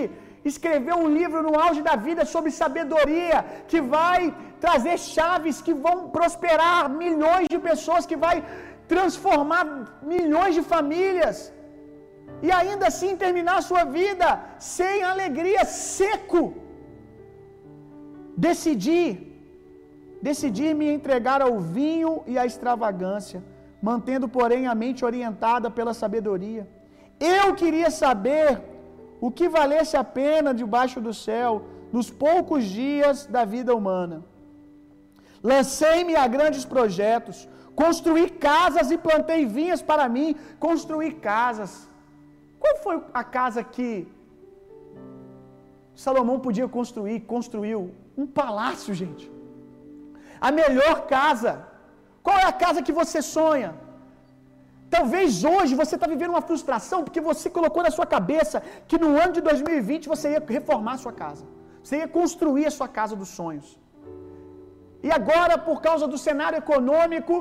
escrever 0.46 0.96
um 0.96 1.08
livro 1.08 1.42
no 1.44 1.54
auge 1.60 1.82
da 1.82 1.96
vida 2.08 2.24
sobre 2.26 2.52
sabedoria, 2.52 3.46
que 3.68 3.82
vai 3.82 4.34
trazer 4.60 4.98
chaves 4.98 5.62
que 5.62 5.74
vão 5.74 6.10
prosperar 6.10 6.90
milhões 6.90 7.48
de 7.54 7.60
pessoas, 7.60 8.06
que 8.06 8.16
vai 8.16 8.44
transformar 8.88 9.64
milhões 10.02 10.56
de 10.56 10.64
famílias. 10.74 11.38
E 12.42 12.52
ainda 12.52 12.88
assim 12.88 13.16
terminar 13.16 13.58
a 13.58 13.68
sua 13.70 13.84
vida 13.84 14.28
sem 14.58 15.04
alegria, 15.04 15.64
seco. 15.66 16.44
Decidir, 18.48 19.10
decidir 20.22 20.74
me 20.74 20.88
entregar 20.98 21.42
ao 21.42 21.60
vinho 21.60 22.24
e 22.26 22.38
à 22.38 22.46
extravagância, 22.46 23.44
mantendo, 23.82 24.28
porém, 24.30 24.68
a 24.68 24.76
mente 24.84 25.04
orientada 25.04 25.70
pela 25.70 25.94
sabedoria. 25.94 26.66
Eu 27.20 27.54
queria 27.62 27.90
saber 27.90 28.62
o 29.26 29.30
que 29.38 29.48
valesse 29.50 29.96
a 29.98 30.04
pena 30.04 30.54
debaixo 30.54 31.00
do 31.02 31.14
céu, 31.14 31.52
nos 31.92 32.10
poucos 32.10 32.64
dias 32.64 33.26
da 33.26 33.44
vida 33.46 33.76
humana. 33.80 34.18
Lancei-me 35.52 36.16
a 36.16 36.28
grandes 36.28 36.66
projetos, 36.66 37.48
construí 37.76 38.30
casas 38.30 38.92
e 38.92 38.98
plantei 38.98 39.46
vinhas 39.46 39.82
para 39.82 40.08
mim, 40.16 40.36
construí 40.60 41.12
casas. 41.32 41.72
Qual 42.62 42.76
foi 42.86 43.02
a 43.14 43.24
casa 43.24 43.64
que 43.64 43.90
Salomão 45.96 46.40
podia 46.40 46.68
construir? 46.68 47.20
Construiu 47.22 47.92
um 48.18 48.28
palácio, 48.28 48.94
gente. 48.94 49.26
A 50.48 50.52
melhor 50.52 51.08
casa. 51.16 51.52
Qual 52.26 52.38
é 52.38 52.46
a 52.46 52.58
casa 52.66 52.82
que 52.82 52.98
você 53.02 53.22
sonha? 53.22 53.72
Talvez 54.96 55.44
hoje 55.54 55.74
você 55.82 55.96
está 55.96 56.08
vivendo 56.14 56.34
uma 56.36 56.46
frustração 56.50 57.00
porque 57.06 57.22
você 57.30 57.48
colocou 57.58 57.82
na 57.88 57.92
sua 57.98 58.08
cabeça 58.16 58.58
que 58.90 58.98
no 59.04 59.10
ano 59.24 59.34
de 59.38 59.42
2020 59.50 60.12
você 60.14 60.28
ia 60.34 60.44
reformar 60.58 60.94
a 60.96 61.02
sua 61.06 61.14
casa. 61.24 61.46
Você 61.84 61.98
ia 62.02 62.10
construir 62.20 62.66
a 62.72 62.76
sua 62.80 62.90
casa 62.98 63.16
dos 63.22 63.30
sonhos. 63.40 63.68
E 65.08 65.10
agora, 65.20 65.56
por 65.68 65.78
causa 65.88 66.06
do 66.14 66.18
cenário 66.28 66.58
econômico, 66.64 67.36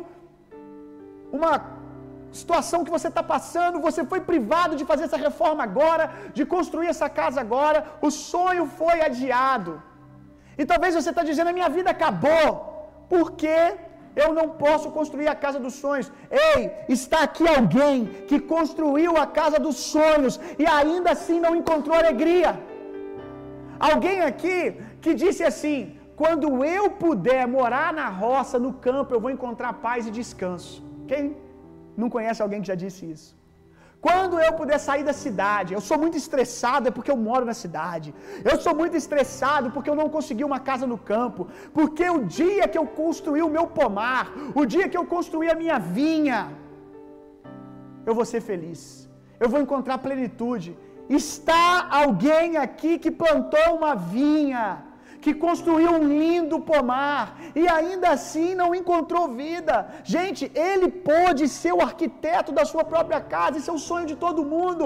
uma 1.38 1.54
situação 2.40 2.84
que 2.84 2.94
você 2.96 3.08
está 3.12 3.22
passando, 3.34 3.84
você 3.88 4.04
foi 4.12 4.20
privado 4.30 4.76
de 4.76 4.84
fazer 4.90 5.04
essa 5.04 5.20
reforma 5.26 5.62
agora, 5.68 6.04
de 6.36 6.44
construir 6.54 6.88
essa 6.94 7.08
casa 7.20 7.40
agora, 7.46 7.78
o 8.08 8.10
sonho 8.10 8.66
foi 8.80 8.96
adiado. 9.08 9.72
E 10.60 10.64
talvez 10.72 10.94
você 10.98 11.10
está 11.10 11.24
dizendo: 11.30 11.50
a 11.50 11.58
minha 11.58 11.70
vida 11.78 11.90
acabou, 11.96 12.46
porque 13.08 13.56
eu 14.22 14.30
não 14.38 14.46
posso 14.64 14.88
construir 14.96 15.28
a 15.32 15.36
casa 15.44 15.58
dos 15.64 15.74
sonhos. 15.84 16.08
Ei, 16.48 16.60
está 16.96 17.18
aqui 17.26 17.46
alguém 17.48 17.96
que 18.28 18.38
construiu 18.54 19.12
a 19.24 19.26
casa 19.40 19.58
dos 19.66 19.76
sonhos 19.94 20.34
e 20.62 20.66
ainda 20.78 21.10
assim 21.16 21.38
não 21.46 21.54
encontrou 21.60 21.96
alegria. 21.96 22.52
Alguém 23.90 24.18
aqui 24.30 24.58
que 25.02 25.14
disse 25.24 25.44
assim: 25.50 25.78
quando 26.20 26.48
eu 26.76 26.84
puder 27.04 27.42
morar 27.46 27.90
na 28.00 28.08
roça, 28.08 28.58
no 28.66 28.72
campo, 28.86 29.14
eu 29.14 29.20
vou 29.24 29.30
encontrar 29.36 29.72
paz 29.88 30.06
e 30.08 30.16
descanso. 30.20 30.74
Quem 31.10 31.36
não 31.96 32.10
conhece 32.14 32.42
alguém 32.42 32.60
que 32.62 32.70
já 32.72 32.78
disse 32.84 33.02
isso? 33.14 33.37
Quando 34.06 34.38
eu 34.38 34.52
puder 34.52 34.78
sair 34.78 35.04
da 35.08 35.12
cidade, 35.12 35.74
eu 35.74 35.80
sou 35.80 35.98
muito 36.02 36.16
estressado 36.16 36.86
é 36.88 36.90
porque 36.96 37.10
eu 37.10 37.16
moro 37.28 37.44
na 37.44 37.54
cidade. 37.62 38.14
Eu 38.50 38.56
sou 38.64 38.74
muito 38.80 38.96
estressado 38.96 39.72
porque 39.72 39.90
eu 39.90 39.96
não 40.00 40.08
consegui 40.16 40.44
uma 40.44 40.60
casa 40.60 40.86
no 40.86 40.98
campo. 41.12 41.48
Porque 41.78 42.08
o 42.08 42.20
dia 42.24 42.68
que 42.68 42.78
eu 42.78 42.86
construir 42.86 43.42
o 43.42 43.50
meu 43.56 43.66
pomar, 43.66 44.30
o 44.54 44.64
dia 44.64 44.88
que 44.88 44.96
eu 44.96 45.04
construir 45.04 45.50
a 45.50 45.56
minha 45.62 45.78
vinha, 45.78 46.40
eu 48.06 48.14
vou 48.14 48.24
ser 48.24 48.40
feliz. 48.40 48.82
Eu 49.40 49.48
vou 49.48 49.60
encontrar 49.60 49.98
plenitude. 49.98 50.78
Está 51.08 51.88
alguém 52.02 52.56
aqui 52.56 52.98
que 52.98 53.10
plantou 53.10 53.68
uma 53.78 53.94
vinha 53.96 54.64
que 55.28 55.40
construiu 55.46 55.90
um 55.98 56.04
lindo 56.20 56.56
pomar 56.70 57.22
e 57.60 57.64
ainda 57.76 58.08
assim 58.16 58.50
não 58.60 58.68
encontrou 58.80 59.24
vida. 59.42 59.74
Gente, 60.14 60.42
ele 60.68 60.88
pôde 61.10 61.44
ser 61.60 61.72
o 61.74 61.82
arquiteto 61.88 62.50
da 62.58 62.64
sua 62.70 62.84
própria 62.92 63.20
casa, 63.34 63.58
esse 63.58 63.70
é 63.72 63.76
o 63.78 63.84
sonho 63.88 64.06
de 64.12 64.16
todo 64.24 64.48
mundo. 64.54 64.84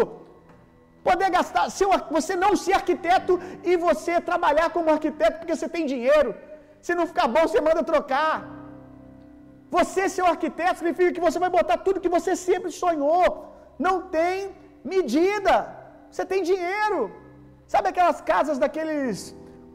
Poder 1.08 1.28
gastar, 1.36 1.64
ser, 1.76 1.86
você 2.16 2.34
não 2.44 2.52
ser 2.64 2.74
arquiteto 2.80 3.32
e 3.70 3.76
você 3.86 4.14
trabalhar 4.30 4.68
como 4.76 4.94
arquiteto 4.96 5.38
porque 5.38 5.56
você 5.56 5.68
tem 5.76 5.84
dinheiro. 5.92 6.30
Se 6.86 6.94
não 6.98 7.06
ficar 7.12 7.28
bom, 7.34 7.42
você 7.46 7.60
manda 7.68 7.90
trocar. 7.92 8.34
Você 9.76 10.02
ser 10.14 10.24
arquiteto 10.34 10.78
significa 10.80 11.12
que 11.16 11.26
você 11.28 11.38
vai 11.44 11.50
botar 11.58 11.78
tudo 11.86 12.02
que 12.04 12.14
você 12.18 12.32
sempre 12.48 12.70
sonhou. 12.82 13.26
Não 13.86 13.96
tem 14.16 14.36
medida. 14.94 15.54
Você 16.10 16.24
tem 16.32 16.42
dinheiro. 16.50 17.00
Sabe 17.74 17.86
aquelas 17.92 18.20
casas 18.32 18.58
daqueles 18.62 19.16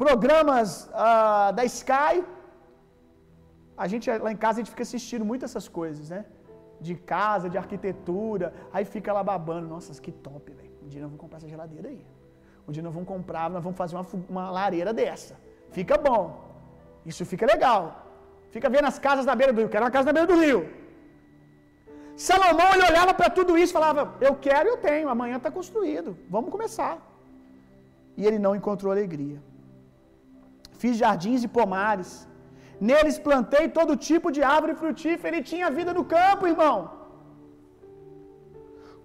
programas 0.03 0.69
uh, 0.93 1.51
da 1.57 1.65
Sky. 1.65 2.15
A 3.83 3.87
gente 3.91 4.05
lá 4.25 4.31
em 4.31 4.39
casa 4.45 4.55
a 4.57 4.61
gente 4.61 4.73
fica 4.75 4.85
assistindo 4.89 5.25
muito 5.31 5.45
essas 5.49 5.67
coisas, 5.79 6.09
né? 6.13 6.21
De 6.87 6.95
casa, 7.13 7.49
de 7.53 7.57
arquitetura. 7.63 8.47
Aí 8.73 8.85
fica 8.95 9.11
lá 9.17 9.23
babando. 9.31 9.67
Nossa, 9.67 9.99
que 10.05 10.11
top, 10.29 10.45
velho. 10.59 10.73
Um 10.83 10.87
dia 10.91 11.01
nós 11.01 11.09
vamos 11.11 11.21
comprar 11.23 11.37
essa 11.39 11.49
geladeira 11.55 11.89
aí. 11.89 12.01
Um 12.67 12.71
dia 12.75 12.83
nós 12.87 12.93
vamos 12.97 13.09
comprar, 13.15 13.45
nós 13.49 13.63
vamos 13.63 13.77
fazer 13.77 13.95
uma, 13.95 14.05
uma 14.33 14.45
lareira 14.59 14.93
dessa. 14.93 15.35
Fica 15.77 15.97
bom. 15.97 16.21
Isso 17.05 17.25
fica 17.33 17.45
legal. 17.53 17.83
Fica 18.55 18.69
vendo 18.69 18.87
as 18.91 18.99
casas 19.05 19.25
na 19.29 19.35
beira 19.39 19.53
do 19.53 19.59
rio. 19.61 19.69
Quero 19.69 19.85
uma 19.85 19.91
casa 19.97 20.07
na 20.07 20.13
beira 20.17 20.27
do 20.33 20.39
rio. 20.45 20.61
Salomão 22.29 22.69
ele 22.73 22.85
olhava 22.91 23.13
para 23.13 23.29
tudo 23.37 23.57
isso 23.61 23.71
e 23.73 23.77
falava: 23.79 24.01
Eu 24.27 24.33
quero, 24.47 24.67
eu 24.69 24.77
tenho. 24.87 25.07
Amanhã 25.15 25.37
está 25.37 25.51
construído. 25.59 26.17
Vamos 26.35 26.51
começar. 26.55 26.95
E 28.17 28.25
ele 28.27 28.39
não 28.45 28.55
encontrou 28.59 28.91
alegria. 28.91 29.39
Fiz 30.81 30.95
jardins 31.03 31.43
e 31.47 31.53
pomares. 31.59 32.11
Neles 32.89 33.17
plantei 33.27 33.65
todo 33.77 34.01
tipo 34.09 34.27
de 34.35 34.41
árvore 34.55 34.75
frutífera. 34.81 35.29
Ele 35.29 35.49
tinha 35.51 35.75
vida 35.79 35.93
no 35.99 36.05
campo, 36.15 36.51
irmão. 36.53 36.77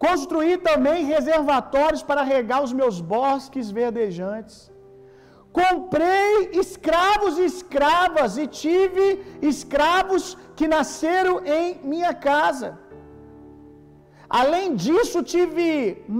Construí 0.04 0.54
também 0.68 1.10
reservatórios 1.14 2.02
para 2.10 2.28
regar 2.34 2.60
os 2.66 2.72
meus 2.80 2.96
bosques 3.14 3.66
verdejantes. 3.80 4.56
Comprei 5.60 6.32
escravos 6.62 7.34
e 7.38 7.44
escravas 7.52 8.32
e 8.42 8.46
tive 8.62 9.06
escravos 9.50 10.24
que 10.58 10.66
nasceram 10.76 11.34
em 11.58 11.66
minha 11.92 12.12
casa. 12.28 12.68
Além 14.40 14.68
disso, 14.84 15.18
tive 15.34 15.66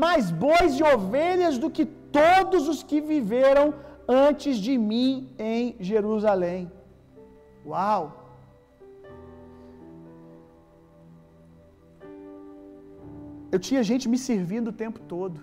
mais 0.05 0.25
bois 0.47 0.73
e 0.81 0.85
ovelhas 0.95 1.57
do 1.62 1.71
que 1.77 1.87
todos 2.21 2.62
os 2.73 2.81
que 2.88 3.01
viveram 3.12 3.67
antes 4.12 4.57
de 4.66 4.75
mim 4.90 5.11
em 5.38 5.77
Jerusalém. 5.90 6.62
Uau! 7.70 8.03
Eu 13.55 13.59
tinha 13.66 13.83
gente 13.90 14.07
me 14.12 14.18
servindo 14.29 14.68
o 14.70 14.79
tempo 14.85 15.01
todo. 15.14 15.38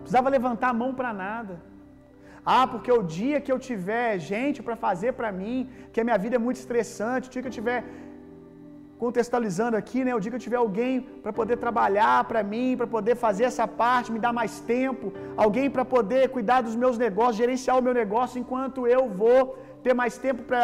Precisava 0.00 0.34
levantar 0.36 0.70
a 0.70 0.78
mão 0.82 0.90
para 0.98 1.12
nada. 1.26 1.54
Ah, 2.54 2.66
porque 2.70 2.92
o 2.92 3.02
dia 3.16 3.40
que 3.44 3.52
eu 3.52 3.58
tiver 3.68 4.08
gente 4.32 4.58
para 4.66 4.76
fazer 4.86 5.12
para 5.18 5.30
mim, 5.40 5.58
que 5.92 6.00
a 6.00 6.06
minha 6.06 6.18
vida 6.24 6.36
é 6.36 6.42
muito 6.46 6.58
estressante, 6.62 7.28
o 7.28 7.32
dia 7.32 7.42
que 7.42 7.50
eu 7.50 7.58
tiver 7.60 7.78
contextualizando 9.04 9.76
aqui, 9.80 10.00
né, 10.06 10.12
o 10.14 10.20
dia 10.22 10.30
que 10.32 10.38
eu 10.38 10.46
tiver 10.46 10.60
alguém 10.64 10.92
para 11.22 11.32
poder 11.40 11.56
trabalhar 11.64 12.18
para 12.30 12.42
mim, 12.52 12.68
para 12.80 12.88
poder 12.96 13.14
fazer 13.24 13.44
essa 13.50 13.66
parte, 13.82 14.12
me 14.14 14.20
dar 14.26 14.34
mais 14.40 14.54
tempo, 14.74 15.06
alguém 15.44 15.66
para 15.74 15.84
poder 15.94 16.22
cuidar 16.36 16.60
dos 16.66 16.76
meus 16.82 16.96
negócios, 17.04 17.42
gerenciar 17.44 17.76
o 17.78 17.84
meu 17.86 17.94
negócio 18.02 18.38
enquanto 18.42 18.86
eu 18.96 19.02
vou 19.22 19.40
ter 19.84 19.94
mais 20.02 20.14
tempo 20.26 20.42
para 20.50 20.62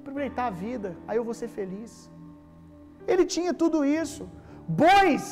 aproveitar 0.00 0.46
a 0.48 0.56
vida, 0.64 0.90
aí 1.08 1.16
eu 1.20 1.26
vou 1.28 1.36
ser 1.42 1.50
feliz. 1.58 1.92
Ele 3.12 3.24
tinha 3.34 3.52
tudo 3.62 3.78
isso. 4.02 4.24
Bois, 4.84 5.22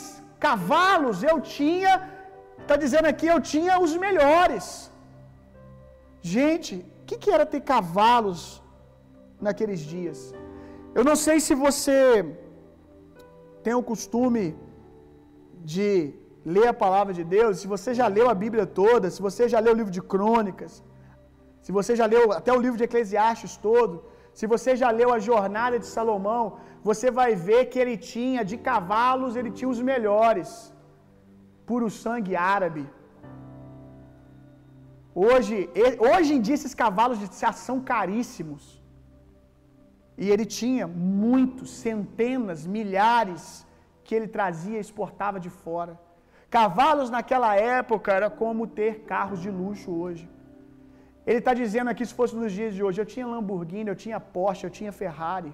cavalos, 0.46 1.18
eu 1.30 1.36
tinha, 1.56 1.92
está 2.62 2.76
dizendo 2.84 3.08
aqui, 3.12 3.26
eu 3.34 3.40
tinha 3.54 3.74
os 3.86 3.94
melhores. 4.06 4.66
Gente, 6.36 6.74
o 7.00 7.04
que, 7.08 7.18
que 7.22 7.32
era 7.36 7.46
ter 7.54 7.62
cavalos 7.74 8.40
naqueles 9.48 9.82
dias? 9.94 10.20
Eu 10.98 11.04
não 11.08 11.16
sei 11.24 11.36
se 11.46 11.54
você 11.66 11.98
tem 13.64 13.74
o 13.80 13.86
costume 13.90 14.44
de 15.72 15.86
ler 16.54 16.66
a 16.70 16.78
palavra 16.84 17.12
de 17.18 17.24
Deus, 17.36 17.60
se 17.60 17.68
você 17.74 17.90
já 18.00 18.06
leu 18.16 18.26
a 18.32 18.34
Bíblia 18.42 18.66
toda, 18.80 19.10
se 19.14 19.20
você 19.26 19.44
já 19.52 19.60
leu 19.64 19.72
o 19.74 19.78
livro 19.80 19.94
de 19.98 20.02
Crônicas, 20.12 20.72
se 21.64 21.70
você 21.78 21.92
já 22.00 22.06
leu 22.14 22.24
até 22.38 22.52
o 22.52 22.62
livro 22.64 22.78
de 22.80 22.86
Eclesiastes 22.88 23.54
todo, 23.68 23.94
se 24.38 24.46
você 24.54 24.72
já 24.82 24.90
leu 25.00 25.10
a 25.16 25.20
jornada 25.30 25.78
de 25.82 25.88
Salomão, 25.96 26.44
você 26.88 27.08
vai 27.20 27.30
ver 27.48 27.62
que 27.70 27.78
ele 27.82 27.96
tinha 28.12 28.42
de 28.50 28.56
cavalos, 28.70 29.36
ele 29.36 29.52
tinha 29.58 29.72
os 29.74 29.80
melhores. 29.92 30.50
Puro 31.70 31.88
sangue 32.02 32.34
árabe. 32.34 32.84
Hoje, 35.14 35.56
hoje 36.10 36.30
em 36.34 36.40
dia 36.46 36.56
esses 36.60 36.74
cavalos 36.84 37.18
de 37.22 37.28
são 37.66 37.78
caríssimos. 37.94 38.81
E 40.16 40.30
ele 40.30 40.44
tinha 40.44 40.86
muitos, 40.86 41.70
centenas, 41.84 42.66
milhares 42.66 43.66
que 44.04 44.14
ele 44.14 44.28
trazia 44.28 44.78
e 44.78 44.80
exportava 44.86 45.38
de 45.40 45.50
fora. 45.50 45.98
Cavalos 46.50 47.08
naquela 47.16 47.52
época 47.56 48.12
era 48.12 48.28
como 48.28 48.66
ter 48.66 48.92
carros 49.12 49.40
de 49.40 49.50
luxo 49.50 49.90
hoje. 50.02 50.28
Ele 51.26 51.38
está 51.38 51.54
dizendo 51.54 51.88
aqui, 51.90 52.04
se 52.04 52.14
fosse 52.20 52.34
nos 52.36 52.52
dias 52.52 52.74
de 52.74 52.82
hoje, 52.82 53.00
eu 53.00 53.06
tinha 53.06 53.26
Lamborghini, 53.26 53.88
eu 53.90 54.00
tinha 54.04 54.18
Porsche, 54.20 54.64
eu 54.66 54.74
tinha 54.78 54.92
Ferrari. 55.00 55.52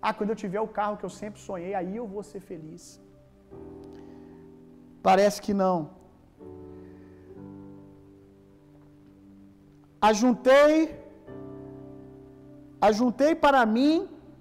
Ah, 0.00 0.14
quando 0.14 0.30
eu 0.30 0.40
tiver 0.42 0.60
o 0.60 0.72
carro 0.78 0.96
que 0.96 1.04
eu 1.04 1.14
sempre 1.20 1.40
sonhei, 1.40 1.74
aí 1.74 1.94
eu 1.96 2.06
vou 2.06 2.22
ser 2.22 2.40
feliz. 2.40 2.84
Parece 5.02 5.42
que 5.44 5.52
não. 5.52 5.78
Ajuntei 10.00 10.99
Ajuntei 12.88 13.34
para 13.44 13.62
mim 13.76 13.94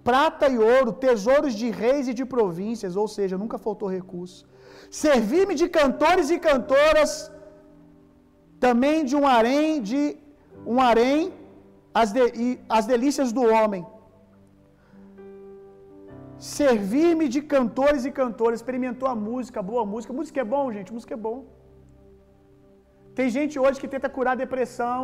prata 0.10 0.46
e 0.54 0.58
ouro, 0.76 0.92
tesouros 1.06 1.54
de 1.62 1.68
reis 1.82 2.06
e 2.12 2.14
de 2.20 2.26
províncias, 2.36 2.96
ou 3.02 3.08
seja, 3.16 3.42
nunca 3.42 3.58
faltou 3.66 3.90
recurso. 4.00 4.40
Servi-me 5.04 5.56
de 5.62 5.68
cantores 5.80 6.30
e 6.36 6.40
cantoras, 6.48 7.12
também 8.66 8.98
de 9.10 9.16
um 9.20 9.26
harém, 9.34 9.82
de 9.90 10.02
um 10.74 10.80
harém, 10.88 11.22
as, 12.02 12.12
de, 12.16 12.24
e, 12.46 12.48
as 12.78 12.86
delícias 12.94 13.32
do 13.38 13.44
homem. 13.54 13.84
Servir-me 16.40 17.28
de 17.36 17.42
cantores 17.54 18.04
e 18.10 18.12
cantoras, 18.20 18.60
experimentou 18.60 19.08
a 19.14 19.16
música, 19.30 19.62
boa 19.72 19.86
música. 19.94 20.14
Música 20.20 20.40
é 20.44 20.50
bom, 20.56 20.66
gente, 20.76 20.94
música 20.98 21.14
é 21.18 21.22
bom. 21.30 21.40
Tem 23.18 23.30
gente 23.38 23.56
hoje 23.64 23.80
que 23.82 23.92
tenta 23.94 24.10
curar 24.18 24.36
depressão 24.44 25.02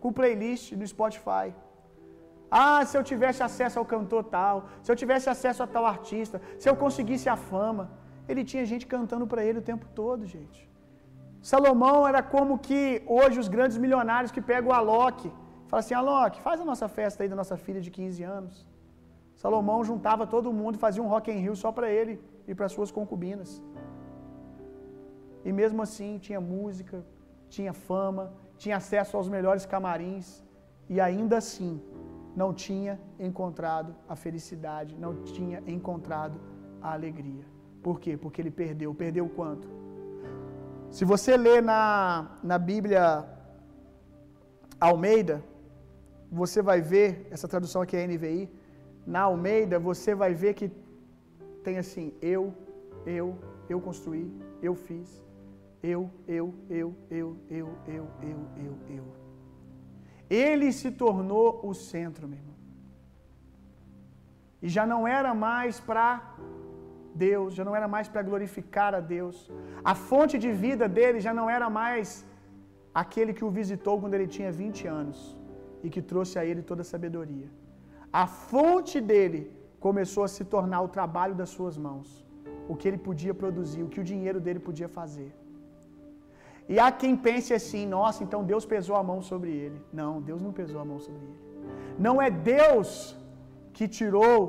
com 0.00 0.18
playlist 0.18 0.72
no 0.80 0.86
Spotify. 0.94 1.46
Ah, 2.50 2.84
se 2.84 2.96
eu 2.96 3.02
tivesse 3.02 3.42
acesso 3.42 3.78
ao 3.78 3.84
cantor 3.84 4.24
tal, 4.24 4.68
se 4.82 4.90
eu 4.90 4.96
tivesse 4.96 5.28
acesso 5.28 5.62
a 5.62 5.66
tal 5.66 5.84
artista, 5.84 6.40
se 6.58 6.68
eu 6.68 6.76
conseguisse 6.76 7.28
a 7.28 7.36
fama. 7.36 7.90
Ele 8.28 8.44
tinha 8.44 8.64
gente 8.64 8.86
cantando 8.86 9.26
para 9.26 9.44
ele 9.44 9.58
o 9.58 9.62
tempo 9.62 9.86
todo, 9.94 10.24
gente. 10.26 10.60
Salomão 11.50 12.06
era 12.06 12.22
como 12.22 12.58
que 12.58 13.02
hoje 13.06 13.38
os 13.38 13.48
grandes 13.48 13.76
milionários 13.78 14.32
que 14.32 14.40
pegam 14.40 14.70
o 14.70 14.74
Alok, 14.74 15.32
fala 15.68 15.80
assim: 15.80 15.94
Alok, 15.94 16.40
faz 16.40 16.60
a 16.60 16.64
nossa 16.64 16.88
festa 16.88 17.22
aí 17.22 17.28
da 17.28 17.36
nossa 17.36 17.56
filha 17.56 17.80
de 17.80 17.90
15 17.90 18.22
anos. 18.22 18.66
Salomão 19.42 19.84
juntava 19.84 20.26
todo 20.26 20.52
mundo 20.60 20.78
fazia 20.78 21.02
um 21.02 21.08
rock 21.14 21.30
in 21.30 21.38
rio 21.46 21.54
só 21.54 21.70
para 21.70 21.88
ele 21.90 22.14
e 22.48 22.54
para 22.54 22.68
suas 22.68 22.90
concubinas. 22.90 23.62
E 25.44 25.52
mesmo 25.52 25.82
assim 25.82 26.18
tinha 26.18 26.40
música, 26.40 27.04
tinha 27.48 27.72
fama, 27.72 28.32
tinha 28.56 28.76
acesso 28.76 29.16
aos 29.16 29.28
melhores 29.28 29.64
camarins 29.66 30.42
e 30.88 31.00
ainda 31.00 31.36
assim 31.42 31.72
não 32.36 32.52
tinha 32.52 33.00
encontrado 33.18 33.96
a 34.06 34.14
felicidade, 34.14 34.94
não 35.04 35.12
tinha 35.22 35.62
encontrado 35.66 36.38
a 36.82 36.92
alegria. 36.92 37.44
Por 37.82 37.98
quê? 37.98 38.16
Porque 38.16 38.42
ele 38.42 38.50
perdeu. 38.50 38.94
Perdeu 38.94 39.26
quanto? 39.28 39.66
Se 40.90 41.04
você 41.04 41.36
ler 41.36 41.62
na, 41.62 42.36
na 42.42 42.58
Bíblia 42.58 43.24
Almeida, 44.78 45.42
você 46.30 46.60
vai 46.60 46.80
ver, 46.80 47.26
essa 47.30 47.48
tradução 47.48 47.80
aqui 47.82 47.96
é 47.96 48.06
NVI, 48.06 48.50
na 49.06 49.22
Almeida 49.22 49.78
você 49.78 50.14
vai 50.14 50.34
ver 50.34 50.52
que 50.54 50.70
tem 51.64 51.78
assim, 51.78 52.12
eu, 52.20 52.52
eu, 53.06 53.36
eu 53.68 53.80
construí, 53.80 54.30
eu 54.62 54.74
fiz, 54.74 55.24
eu, 55.82 56.10
eu, 56.28 56.54
eu, 56.68 56.94
eu, 57.10 57.36
eu, 57.48 57.68
eu, 57.86 58.06
eu, 58.22 58.38
eu, 58.56 58.78
eu. 58.96 59.25
Ele 60.28 60.72
se 60.72 60.90
tornou 60.90 61.60
o 61.62 61.72
centro, 61.74 62.26
meu 62.28 62.38
irmão. 62.38 62.56
E 64.60 64.68
já 64.68 64.84
não 64.92 65.06
era 65.06 65.32
mais 65.34 65.78
para 65.88 66.06
Deus, 67.14 67.54
já 67.58 67.64
não 67.68 67.74
era 67.80 67.88
mais 67.94 68.08
para 68.08 68.22
glorificar 68.22 68.92
a 68.94 69.00
Deus. 69.00 69.36
A 69.92 69.94
fonte 69.94 70.36
de 70.44 70.50
vida 70.64 70.86
dele 70.96 71.20
já 71.26 71.32
não 71.38 71.48
era 71.56 71.68
mais 71.70 72.08
aquele 73.02 73.32
que 73.36 73.44
o 73.44 73.50
visitou 73.60 73.94
quando 74.00 74.14
ele 74.14 74.28
tinha 74.36 74.50
20 74.50 74.86
anos 75.00 75.18
e 75.84 75.90
que 75.94 76.02
trouxe 76.12 76.34
a 76.38 76.44
ele 76.44 76.62
toda 76.70 76.82
a 76.82 76.90
sabedoria. 76.92 77.48
A 78.12 78.26
fonte 78.26 79.00
dele 79.10 79.42
começou 79.86 80.22
a 80.24 80.28
se 80.36 80.44
tornar 80.54 80.80
o 80.86 80.92
trabalho 80.96 81.34
das 81.40 81.50
suas 81.56 81.76
mãos, 81.86 82.06
o 82.68 82.74
que 82.78 82.88
ele 82.88 83.00
podia 83.08 83.34
produzir, 83.42 83.82
o 83.82 83.90
que 83.92 84.00
o 84.00 84.08
dinheiro 84.12 84.40
dele 84.40 84.58
podia 84.68 84.88
fazer. 84.88 85.30
E 86.68 86.78
há 86.78 86.90
quem 86.90 87.16
pense 87.16 87.52
assim: 87.54 87.86
nossa, 87.86 88.22
então 88.24 88.42
Deus 88.44 88.64
pesou 88.64 88.96
a 88.96 89.02
mão 89.02 89.22
sobre 89.22 89.50
ele. 89.50 89.80
Não, 89.92 90.20
Deus 90.20 90.40
não 90.42 90.52
pesou 90.52 90.80
a 90.80 90.84
mão 90.84 90.98
sobre 90.98 91.22
ele. 91.22 91.38
Não 91.98 92.20
é 92.20 92.30
Deus 92.30 93.16
que 93.72 93.86
tirou 93.86 94.40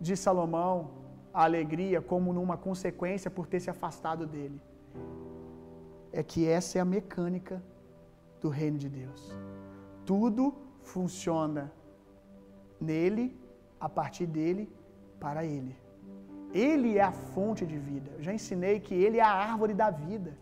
de 0.00 0.16
Salomão 0.16 0.90
a 1.32 1.42
alegria 1.44 2.00
como 2.00 2.32
numa 2.32 2.56
consequência 2.56 3.30
por 3.30 3.46
ter 3.46 3.60
se 3.60 3.70
afastado 3.70 4.26
dele. 4.26 4.60
É 6.12 6.22
que 6.22 6.46
essa 6.46 6.78
é 6.78 6.80
a 6.80 6.84
mecânica 6.84 7.62
do 8.40 8.48
reino 8.48 8.78
de 8.78 8.88
Deus. 8.88 9.34
Tudo 10.06 10.54
funciona 10.82 11.72
nele, 12.80 13.36
a 13.80 13.88
partir 13.88 14.26
dele, 14.26 14.70
para 15.18 15.44
ele. 15.44 15.76
Ele 16.52 16.98
é 16.98 17.02
a 17.02 17.10
fonte 17.10 17.66
de 17.66 17.76
vida. 17.76 18.12
Eu 18.16 18.22
já 18.22 18.32
ensinei 18.32 18.78
que 18.78 18.94
ele 18.94 19.18
é 19.18 19.22
a 19.22 19.32
árvore 19.50 19.74
da 19.74 19.90
vida. 19.90 20.36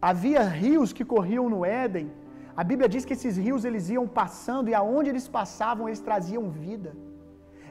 Havia 0.00 0.42
rios 0.42 0.92
que 0.92 1.04
corriam 1.04 1.48
no 1.48 1.64
Éden. 1.64 2.10
A 2.56 2.64
Bíblia 2.64 2.88
diz 2.88 3.04
que 3.04 3.12
esses 3.12 3.36
rios 3.36 3.64
eles 3.64 3.88
iam 3.88 4.06
passando 4.06 4.68
e 4.68 4.74
aonde 4.74 5.10
eles 5.10 5.28
passavam 5.28 5.88
eles 5.88 6.00
traziam 6.00 6.50
vida. 6.50 6.96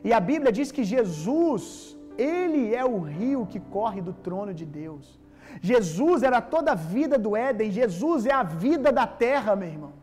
E 0.03 0.13
a 0.13 0.19
Bíblia 0.19 0.51
diz 0.51 0.71
que 0.71 0.83
Jesus, 0.83 1.97
ele 2.17 2.73
é 2.73 2.85
o 2.85 2.99
rio 2.99 3.45
que 3.45 3.59
corre 3.59 4.01
do 4.01 4.13
trono 4.13 4.53
de 4.53 4.65
Deus. 4.65 5.19
Jesus 5.61 6.23
era 6.23 6.41
toda 6.41 6.73
a 6.73 6.75
vida 6.75 7.17
do 7.17 7.35
Éden, 7.35 7.71
Jesus 7.71 8.25
é 8.25 8.33
a 8.33 8.43
vida 8.43 8.91
da 8.91 9.07
terra, 9.07 9.55
meu 9.55 9.69
irmão. 9.69 9.93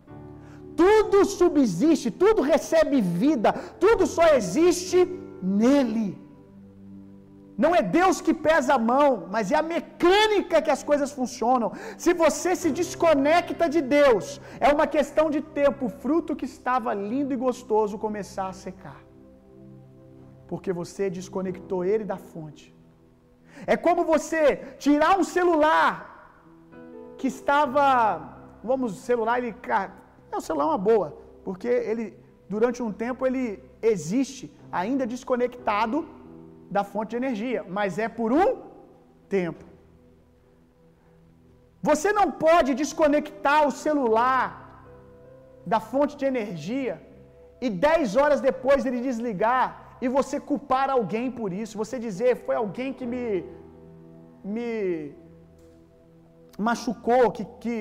Tudo 0.76 1.24
subsiste, 1.24 2.10
tudo 2.10 2.42
recebe 2.42 3.00
vida, 3.00 3.52
tudo 3.78 4.06
só 4.06 4.26
existe 4.34 5.06
nele. 5.42 6.23
Não 7.62 7.70
é 7.78 7.80
Deus 7.98 8.16
que 8.26 8.34
pesa 8.46 8.74
a 8.74 8.84
mão, 8.92 9.08
mas 9.34 9.52
é 9.54 9.56
a 9.60 9.68
mecânica 9.74 10.62
que 10.66 10.72
as 10.76 10.82
coisas 10.90 11.10
funcionam. 11.18 11.70
Se 12.04 12.12
você 12.22 12.52
se 12.62 12.70
desconecta 12.80 13.68
de 13.74 13.80
Deus, 13.98 14.40
é 14.66 14.70
uma 14.76 14.86
questão 14.96 15.26
de 15.34 15.40
tempo 15.60 15.86
o 15.86 15.94
fruto 16.02 16.36
que 16.40 16.48
estava 16.54 16.92
lindo 17.10 17.32
e 17.32 17.42
gostoso 17.46 18.02
começar 18.06 18.48
a 18.48 18.58
secar. 18.66 19.00
Porque 20.50 20.72
você 20.80 21.04
desconectou 21.18 21.84
ele 21.84 22.04
da 22.12 22.18
fonte. 22.30 22.66
É 23.66 23.76
como 23.76 24.04
você 24.14 24.42
tirar 24.84 25.12
um 25.18 25.26
celular 25.36 25.92
que 27.16 27.28
estava, 27.28 27.86
vamos, 28.70 28.98
celular 29.10 29.38
ele, 29.38 29.54
é 30.32 30.36
o 30.36 30.40
celular 30.40 30.66
é 30.66 30.68
uma 30.72 30.82
boa, 30.90 31.08
porque 31.44 31.68
ele 31.68 32.06
durante 32.48 32.82
um 32.82 32.92
tempo 33.04 33.26
ele 33.26 33.44
existe 33.80 34.44
ainda 34.80 35.06
desconectado 35.06 35.96
da 36.70 36.82
fonte 36.92 37.10
de 37.10 37.16
energia, 37.22 37.64
mas 37.76 37.98
é 37.98 38.08
por 38.08 38.32
um 38.32 38.48
tempo. 39.28 39.64
Você 41.88 42.10
não 42.18 42.30
pode 42.46 42.70
desconectar 42.82 43.60
o 43.68 43.72
celular 43.84 44.46
da 45.72 45.80
fonte 45.90 46.14
de 46.20 46.26
energia 46.32 46.94
e 47.60 47.70
dez 47.86 48.16
horas 48.20 48.40
depois 48.40 48.86
ele 48.86 49.00
desligar 49.08 49.66
e 50.04 50.08
você 50.16 50.38
culpar 50.50 50.88
alguém 50.90 51.26
por 51.30 51.50
isso, 51.52 51.78
você 51.82 51.98
dizer 52.06 52.32
foi 52.46 52.56
alguém 52.62 52.92
que 52.92 53.06
me 53.12 53.26
me 54.54 55.14
machucou, 56.66 57.30
que, 57.36 57.44
que 57.62 57.76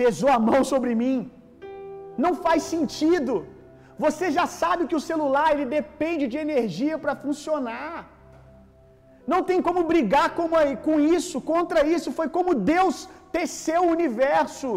pesou 0.00 0.30
a 0.36 0.38
mão 0.38 0.62
sobre 0.72 0.94
mim. 1.02 1.18
Não 2.24 2.32
faz 2.44 2.62
sentido. 2.74 3.34
Você 4.04 4.30
já 4.36 4.46
sabe 4.46 4.86
que 4.88 4.98
o 4.98 5.04
celular 5.10 5.48
ele 5.52 5.66
depende 5.78 6.24
de 6.32 6.38
energia 6.46 6.96
para 7.02 7.16
funcionar. 7.24 7.94
Não 9.32 9.40
tem 9.48 9.60
como 9.66 9.82
brigar 9.92 10.28
com, 10.86 10.94
isso, 11.18 11.38
contra 11.52 11.80
isso. 11.94 12.10
Foi 12.18 12.28
como 12.36 12.60
Deus 12.74 12.96
teceu 13.36 13.80
o 13.84 13.92
universo 13.96 14.70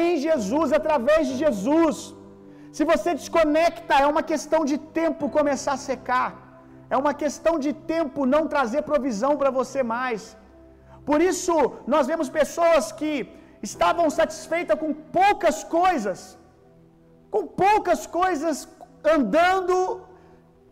em 0.00 0.16
Jesus, 0.26 0.72
através 0.78 1.22
de 1.28 1.36
Jesus. 1.44 1.96
Se 2.76 2.84
você 2.90 3.10
desconecta, 3.20 3.94
é 4.04 4.06
uma 4.14 4.24
questão 4.32 4.60
de 4.70 4.76
tempo 5.00 5.34
começar 5.38 5.74
a 5.76 5.84
secar. 5.90 6.28
É 6.94 6.96
uma 7.04 7.14
questão 7.22 7.54
de 7.64 7.72
tempo 7.94 8.26
não 8.34 8.42
trazer 8.54 8.82
provisão 8.90 9.32
para 9.40 9.50
você 9.60 9.82
mais. 9.96 10.22
Por 11.08 11.20
isso, 11.30 11.54
nós 11.94 12.06
vemos 12.10 12.28
pessoas 12.40 12.86
que 12.98 13.12
estavam 13.68 14.06
satisfeitas 14.18 14.78
com 14.82 14.90
poucas 15.20 15.58
coisas, 15.78 16.20
com 17.34 17.44
poucas 17.64 18.02
coisas, 18.20 18.56
andando, 19.14 19.76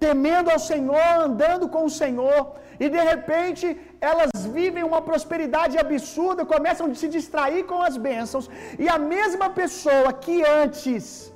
temendo 0.05 0.51
ao 0.51 0.61
Senhor, 0.71 1.09
andando 1.27 1.67
com 1.75 1.85
o 1.87 1.95
Senhor, 2.01 2.41
e 2.79 2.89
de 2.95 3.03
repente 3.11 3.67
elas 4.01 4.31
vivem 4.59 4.85
uma 4.91 5.01
prosperidade 5.09 5.77
absurda, 5.85 6.51
começam 6.55 6.87
a 6.87 6.95
se 7.03 7.09
distrair 7.17 7.63
com 7.71 7.81
as 7.89 7.97
bênçãos, 8.09 8.49
e 8.79 8.89
a 8.97 8.99
mesma 8.99 9.49
pessoa 9.61 10.13
que 10.13 10.37
antes 10.63 11.33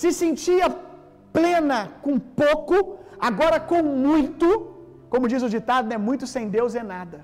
se 0.00 0.12
sentia 0.12 0.68
plena 1.32 1.80
com 2.04 2.16
pouco, 2.18 2.76
agora 3.18 3.58
com 3.70 3.82
muito, 3.82 4.48
como 5.12 5.28
diz 5.32 5.42
o 5.42 5.52
ditado, 5.56 5.88
né? 5.88 5.98
muito 6.08 6.26
sem 6.34 6.48
Deus 6.48 6.74
é 6.74 6.84
nada. 6.96 7.18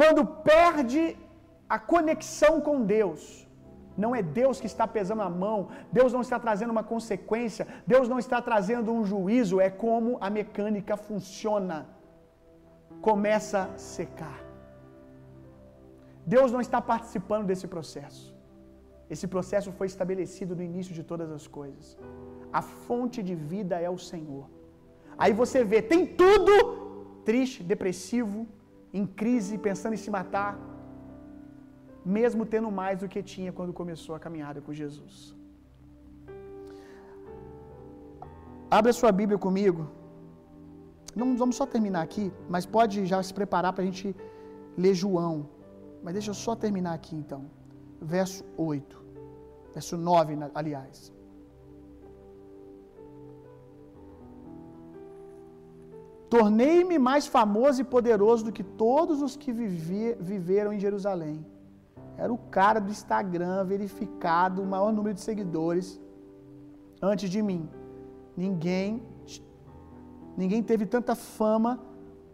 Quando 0.00 0.24
perde 0.52 1.02
a 1.68 1.78
conexão 1.78 2.54
com 2.66 2.76
Deus, 2.96 3.20
não 4.04 4.12
é 4.18 4.22
Deus 4.40 4.56
que 4.62 4.70
está 4.72 4.86
pesando 4.96 5.22
a 5.28 5.30
mão, 5.44 5.58
Deus 5.98 6.10
não 6.16 6.22
está 6.26 6.38
trazendo 6.44 6.74
uma 6.76 6.84
consequência, 6.92 7.64
Deus 7.92 8.06
não 8.12 8.18
está 8.24 8.38
trazendo 8.48 8.92
um 8.96 9.02
juízo, 9.12 9.60
é 9.68 9.70
como 9.84 10.10
a 10.26 10.30
mecânica 10.38 10.96
funciona. 11.08 11.78
Começa 13.08 13.58
a 13.62 13.78
secar. 13.96 14.38
Deus 16.34 16.50
não 16.54 16.62
está 16.66 16.80
participando 16.92 17.46
desse 17.50 17.66
processo. 17.74 18.24
Esse 19.14 19.26
processo 19.34 19.70
foi 19.78 19.86
estabelecido 19.92 20.54
no 20.58 20.64
início 20.70 20.94
de 20.98 21.04
todas 21.10 21.30
as 21.38 21.46
coisas. 21.58 21.86
A 22.60 22.62
fonte 22.86 23.20
de 23.28 23.34
vida 23.52 23.76
é 23.88 23.90
o 23.96 24.00
Senhor. 24.10 24.46
Aí 25.22 25.32
você 25.40 25.60
vê, 25.70 25.78
tem 25.92 26.02
tudo 26.22 26.52
triste, 27.28 27.62
depressivo, 27.72 28.38
em 28.98 29.04
crise, 29.20 29.58
pensando 29.68 29.94
em 29.96 30.02
se 30.04 30.10
matar, 30.18 30.52
mesmo 32.04 32.46
tendo 32.46 32.70
mais 32.70 33.00
do 33.00 33.08
que 33.08 33.22
tinha 33.22 33.52
quando 33.52 33.72
começou 33.72 34.14
a 34.14 34.20
caminhada 34.20 34.60
com 34.60 34.72
Jesus. 34.72 35.34
Abra 38.70 38.92
sua 38.92 39.12
Bíblia 39.12 39.38
comigo. 39.38 39.88
Não 41.14 41.36
vamos 41.36 41.56
só 41.56 41.66
terminar 41.66 42.02
aqui, 42.02 42.32
mas 42.48 42.64
pode 42.64 43.04
já 43.04 43.22
se 43.22 43.34
preparar 43.34 43.72
para 43.72 43.82
a 43.82 43.86
gente 43.86 44.14
ler 44.76 44.94
João. 44.94 45.48
Mas 46.02 46.14
deixa 46.14 46.30
eu 46.30 46.34
só 46.34 46.54
terminar 46.54 46.94
aqui 46.94 47.14
então. 47.16 47.42
Verso 48.00 48.44
8. 48.56 49.04
Verso 49.74 49.96
9, 49.96 50.38
aliás. 50.54 51.12
Tornei-me 56.30 56.96
mais 56.96 57.26
famoso 57.26 57.80
e 57.80 57.84
poderoso 57.84 58.44
do 58.44 58.52
que 58.52 58.62
todos 58.62 59.20
os 59.20 59.36
que 59.36 59.52
viveram 59.52 60.72
em 60.72 60.78
Jerusalém. 60.78 61.44
Era 62.24 62.32
o 62.38 62.40
cara 62.56 62.78
do 62.84 62.90
Instagram 62.90 63.64
verificado, 63.64 64.62
o 64.62 64.66
maior 64.66 64.92
número 64.92 65.14
de 65.14 65.22
seguidores 65.22 65.98
antes 67.10 67.30
de 67.34 67.40
mim. 67.48 67.62
Ninguém 68.36 69.02
ninguém 70.36 70.62
teve 70.70 70.84
tanta 70.94 71.14
fama 71.14 71.72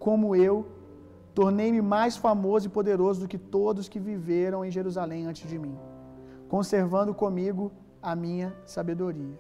como 0.07 0.35
eu. 0.35 0.57
Tornei-me 1.39 1.81
mais 1.81 2.17
famoso 2.17 2.67
e 2.67 2.75
poderoso 2.79 3.21
do 3.21 3.29
que 3.29 3.39
todos 3.39 3.89
que 3.93 4.01
viveram 4.01 4.65
em 4.65 4.71
Jerusalém 4.71 5.27
antes 5.27 5.49
de 5.49 5.59
mim, 5.65 5.77
conservando 6.49 7.15
comigo 7.15 7.71
a 8.03 8.17
minha 8.17 8.49
sabedoria. 8.65 9.39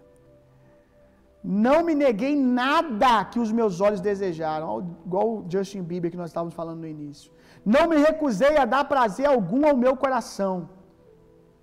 Não 1.43 1.79
me 1.85 1.95
neguei 1.95 2.35
nada 2.37 3.25
que 3.25 3.41
os 3.45 3.51
meus 3.51 3.81
olhos 3.81 4.01
desejaram, 4.01 4.67
igual 5.07 5.29
o 5.29 5.45
Justin 5.49 5.83
Bieber 5.83 6.11
que 6.11 6.17
nós 6.17 6.31
estávamos 6.31 6.55
falando 6.55 6.81
no 6.81 6.87
início. 6.87 7.33
Não 7.75 7.85
me 7.91 7.97
recusei 7.97 8.57
a 8.57 8.64
dar 8.64 8.85
prazer 8.85 9.27
algum 9.27 9.67
ao 9.69 9.77
meu 9.77 9.97
coração. 9.97 10.55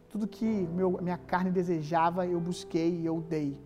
Tudo 0.10 0.28
que 0.28 0.45
meu, 0.78 0.89
minha 1.01 1.18
carne 1.18 1.49
desejava, 1.49 2.28
eu 2.28 2.41
busquei 2.41 2.89
e 3.01 3.06
eu 3.06 3.22
dei. 3.22 3.58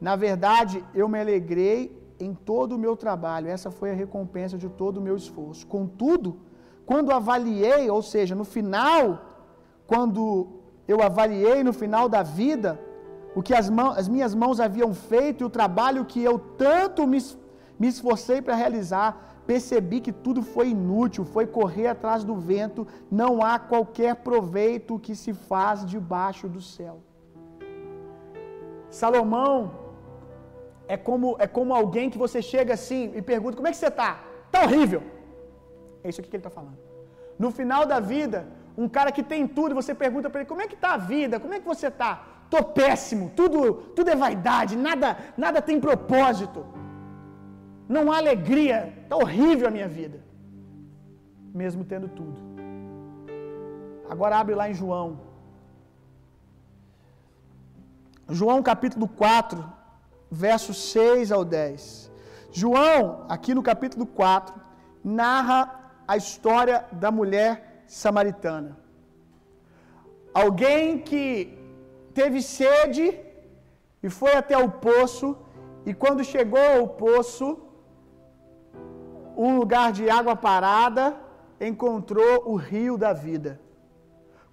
Na 0.00 0.16
verdade, 0.16 0.84
eu 0.92 1.08
me 1.08 1.20
alegrei 1.20 1.78
em 2.18 2.34
todo 2.34 2.74
o 2.74 2.78
meu 2.84 2.96
trabalho. 2.96 3.46
Essa 3.46 3.70
foi 3.70 3.92
a 3.92 3.94
recompensa 3.94 4.58
de 4.58 4.68
todo 4.68 4.96
o 4.96 5.00
meu 5.00 5.16
esforço. 5.16 5.64
Contudo, 5.66 6.40
quando 6.84 7.12
avaliei, 7.12 7.88
ou 7.88 8.02
seja, 8.02 8.34
no 8.34 8.44
final, 8.44 9.02
quando 9.86 10.48
eu 10.88 11.00
avaliei 11.02 11.62
no 11.62 11.72
final 11.72 12.08
da 12.08 12.22
vida, 12.22 12.80
o 13.34 13.42
que 13.42 13.54
as, 13.54 13.70
mãos, 13.70 13.96
as 13.96 14.08
minhas 14.08 14.34
mãos 14.34 14.58
haviam 14.58 14.92
feito 14.92 15.42
e 15.42 15.44
o 15.44 15.50
trabalho 15.50 16.04
que 16.04 16.20
eu 16.22 16.36
tanto 16.38 17.06
me, 17.06 17.18
me 17.78 17.86
esforcei 17.86 18.42
para 18.42 18.56
realizar, 18.56 19.35
percebi 19.46 20.00
que 20.00 20.12
tudo 20.12 20.42
foi 20.42 20.68
inútil, 20.70 21.24
foi 21.24 21.46
correr 21.46 21.88
atrás 21.88 22.24
do 22.24 22.34
vento, 22.34 22.86
não 23.10 23.42
há 23.42 23.58
qualquer 23.58 24.16
proveito 24.16 24.98
que 24.98 25.14
se 25.14 25.32
faz 25.32 25.84
debaixo 25.86 26.48
do 26.48 26.60
céu. 26.60 26.96
Salomão 28.90 29.56
é 30.88 30.96
como, 30.96 31.36
é 31.38 31.46
como 31.46 31.74
alguém 31.74 32.08
que 32.10 32.18
você 32.18 32.40
chega 32.40 32.74
assim 32.74 33.12
e 33.14 33.22
pergunta: 33.22 33.56
como 33.56 33.68
é 33.68 33.70
que 33.70 33.76
você 33.76 33.88
está? 33.88 34.20
Está 34.46 34.62
horrível. 34.64 35.02
É 36.02 36.08
isso 36.08 36.20
aqui 36.20 36.30
que 36.30 36.36
ele 36.36 36.46
está 36.46 36.50
falando. 36.50 36.78
No 37.38 37.50
final 37.50 37.84
da 37.86 37.98
vida, 38.00 38.46
um 38.76 38.88
cara 38.88 39.10
que 39.12 39.22
tem 39.22 39.46
tudo, 39.46 39.74
você 39.74 39.94
pergunta 39.94 40.30
para 40.30 40.40
ele: 40.40 40.48
como 40.48 40.62
é 40.62 40.66
que 40.66 40.74
está 40.74 40.94
a 40.94 40.96
vida? 40.96 41.40
Como 41.40 41.54
é 41.54 41.60
que 41.60 41.66
você 41.66 41.88
está? 41.88 42.24
Tô 42.48 42.62
péssimo, 42.62 43.32
tudo, 43.34 43.74
tudo 43.96 44.08
é 44.08 44.14
vaidade, 44.14 44.76
nada, 44.76 45.16
nada 45.36 45.60
tem 45.60 45.80
propósito. 45.80 46.64
Não 47.88 48.10
há 48.10 48.16
alegria, 48.18 48.92
tá 49.08 49.16
horrível 49.16 49.68
a 49.68 49.70
minha 49.70 49.88
vida. 49.88 50.20
Mesmo 51.54 51.84
tendo 51.84 52.08
tudo. 52.08 52.38
Agora 54.08 54.38
abre 54.38 54.54
lá 54.54 54.68
em 54.70 54.74
João. 54.74 55.20
João 58.28 58.62
capítulo 58.62 59.06
4, 59.08 59.64
versos 60.30 60.76
6 60.90 61.30
ao 61.30 61.44
10. 61.44 62.10
João, 62.50 63.24
aqui 63.28 63.54
no 63.54 63.62
capítulo 63.62 64.04
4, 64.06 64.54
narra 65.04 65.58
a 66.08 66.16
história 66.16 66.84
da 66.90 67.10
mulher 67.10 67.84
samaritana. 67.86 68.76
Alguém 70.34 70.98
que 70.98 71.56
teve 72.12 72.42
sede 72.42 73.18
e 74.02 74.10
foi 74.10 74.32
até 74.34 74.56
o 74.58 74.70
poço, 74.70 75.36
e 75.84 75.94
quando 75.94 76.24
chegou 76.24 76.66
ao 76.78 76.88
poço, 76.88 77.65
um 79.36 79.58
lugar 79.58 79.92
de 79.92 80.08
água 80.08 80.34
parada, 80.34 81.04
encontrou 81.60 82.34
o 82.52 82.56
rio 82.56 82.96
da 82.96 83.12
vida. 83.12 83.60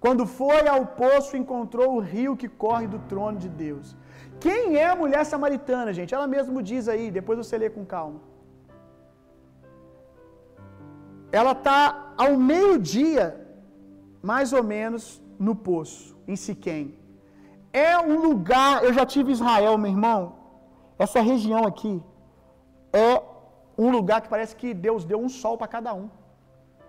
Quando 0.04 0.26
foi 0.26 0.68
ao 0.68 0.84
poço, 1.02 1.36
encontrou 1.36 1.94
o 1.94 2.00
rio 2.00 2.36
que 2.36 2.48
corre 2.48 2.86
do 2.86 2.98
trono 3.10 3.38
de 3.38 3.48
Deus. 3.48 3.96
Quem 4.38 4.76
é 4.76 4.86
a 4.90 4.96
mulher 5.02 5.24
samaritana, 5.24 5.92
gente? 5.98 6.14
Ela 6.14 6.26
mesmo 6.26 6.62
diz 6.62 6.88
aí, 6.88 7.10
depois 7.10 7.38
você 7.38 7.56
lê 7.56 7.70
com 7.70 7.84
calma. 7.84 8.20
Ela 11.32 11.52
está 11.52 12.12
ao 12.24 12.36
meio-dia, 12.36 13.24
mais 14.22 14.52
ou 14.52 14.62
menos, 14.62 15.22
no 15.38 15.54
poço, 15.54 16.16
em 16.28 16.36
Siquém. 16.36 16.98
É 17.72 17.98
um 17.98 18.20
lugar, 18.26 18.84
eu 18.84 18.92
já 18.92 19.04
tive 19.04 19.32
Israel, 19.32 19.76
meu 19.78 19.90
irmão. 19.90 20.20
Essa 20.98 21.20
região 21.20 21.64
aqui 21.70 22.00
é 22.92 23.22
um 23.76 23.90
lugar 23.96 24.20
que 24.22 24.32
parece 24.34 24.54
que 24.60 24.72
Deus 24.86 25.04
deu 25.04 25.18
um 25.26 25.28
sol 25.28 25.56
para 25.60 25.72
cada 25.76 25.92
um. 26.00 26.08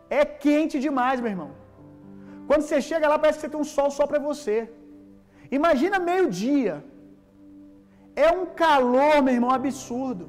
É 0.10 0.24
quente 0.26 0.80
demais, 0.80 1.20
meu 1.20 1.32
irmão. 1.36 1.52
Quando 2.48 2.64
você 2.64 2.80
chega 2.90 3.08
lá, 3.12 3.18
parece 3.18 3.38
que 3.38 3.46
você 3.46 3.54
tem 3.54 3.64
um 3.66 3.72
sol 3.78 3.90
só 3.98 4.06
para 4.06 4.20
você. 4.30 4.58
Imagina 5.60 6.06
meio-dia. 6.12 6.76
É 8.26 8.30
um 8.40 8.46
calor, 8.64 9.16
meu 9.26 9.34
irmão, 9.38 9.52
absurdo. 9.52 10.26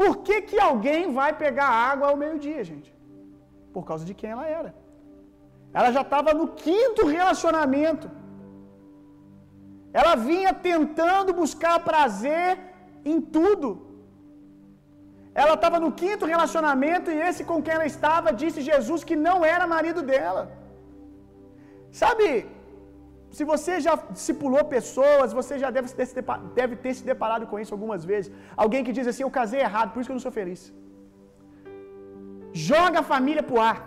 Por 0.00 0.12
que, 0.26 0.36
que 0.48 0.58
alguém 0.58 1.12
vai 1.18 1.30
pegar 1.44 1.68
água 1.90 2.08
ao 2.08 2.16
meio-dia, 2.22 2.62
gente? 2.70 2.90
Por 3.74 3.84
causa 3.84 4.04
de 4.08 4.14
quem 4.18 4.30
ela 4.30 4.46
era. 4.60 4.74
Ela 5.72 5.90
já 5.96 6.02
estava 6.06 6.32
no 6.40 6.48
quinto 6.64 7.06
relacionamento. 7.06 8.08
Ela 9.92 10.14
vinha 10.28 10.52
tentando 10.52 11.32
buscar 11.32 11.74
prazer 11.90 12.48
em 13.04 13.20
tudo. 13.20 13.68
Ela 15.42 15.54
estava 15.58 15.78
no 15.84 15.90
quinto 16.00 16.30
relacionamento 16.32 17.08
e 17.14 17.20
esse 17.28 17.42
com 17.50 17.62
quem 17.64 17.74
ela 17.76 17.88
estava 17.92 18.36
disse 18.42 18.66
Jesus 18.72 19.00
que 19.08 19.16
não 19.28 19.38
era 19.54 19.72
marido 19.76 20.02
dela. 20.10 20.42
Sabe, 22.00 22.26
se 23.36 23.44
você 23.52 23.74
já 23.86 23.94
discipulou 24.16 24.62
pessoas, 24.76 25.36
você 25.40 25.54
já 25.62 25.70
deve 25.76 25.88
ter, 26.00 26.24
deve 26.60 26.74
ter 26.84 26.92
se 26.98 27.04
deparado 27.12 27.46
com 27.50 27.58
isso 27.62 27.74
algumas 27.76 28.02
vezes. 28.10 28.30
Alguém 28.64 28.84
que 28.86 28.96
diz 28.98 29.08
assim: 29.10 29.24
Eu 29.26 29.34
casei 29.40 29.60
errado, 29.68 29.90
por 29.92 30.00
isso 30.00 30.08
que 30.08 30.14
eu 30.16 30.20
não 30.20 30.28
sou 30.28 30.36
feliz. 30.40 30.62
Joga 32.70 32.98
a 33.00 33.08
família 33.14 33.44
pro 33.48 33.60
ar. 33.70 33.78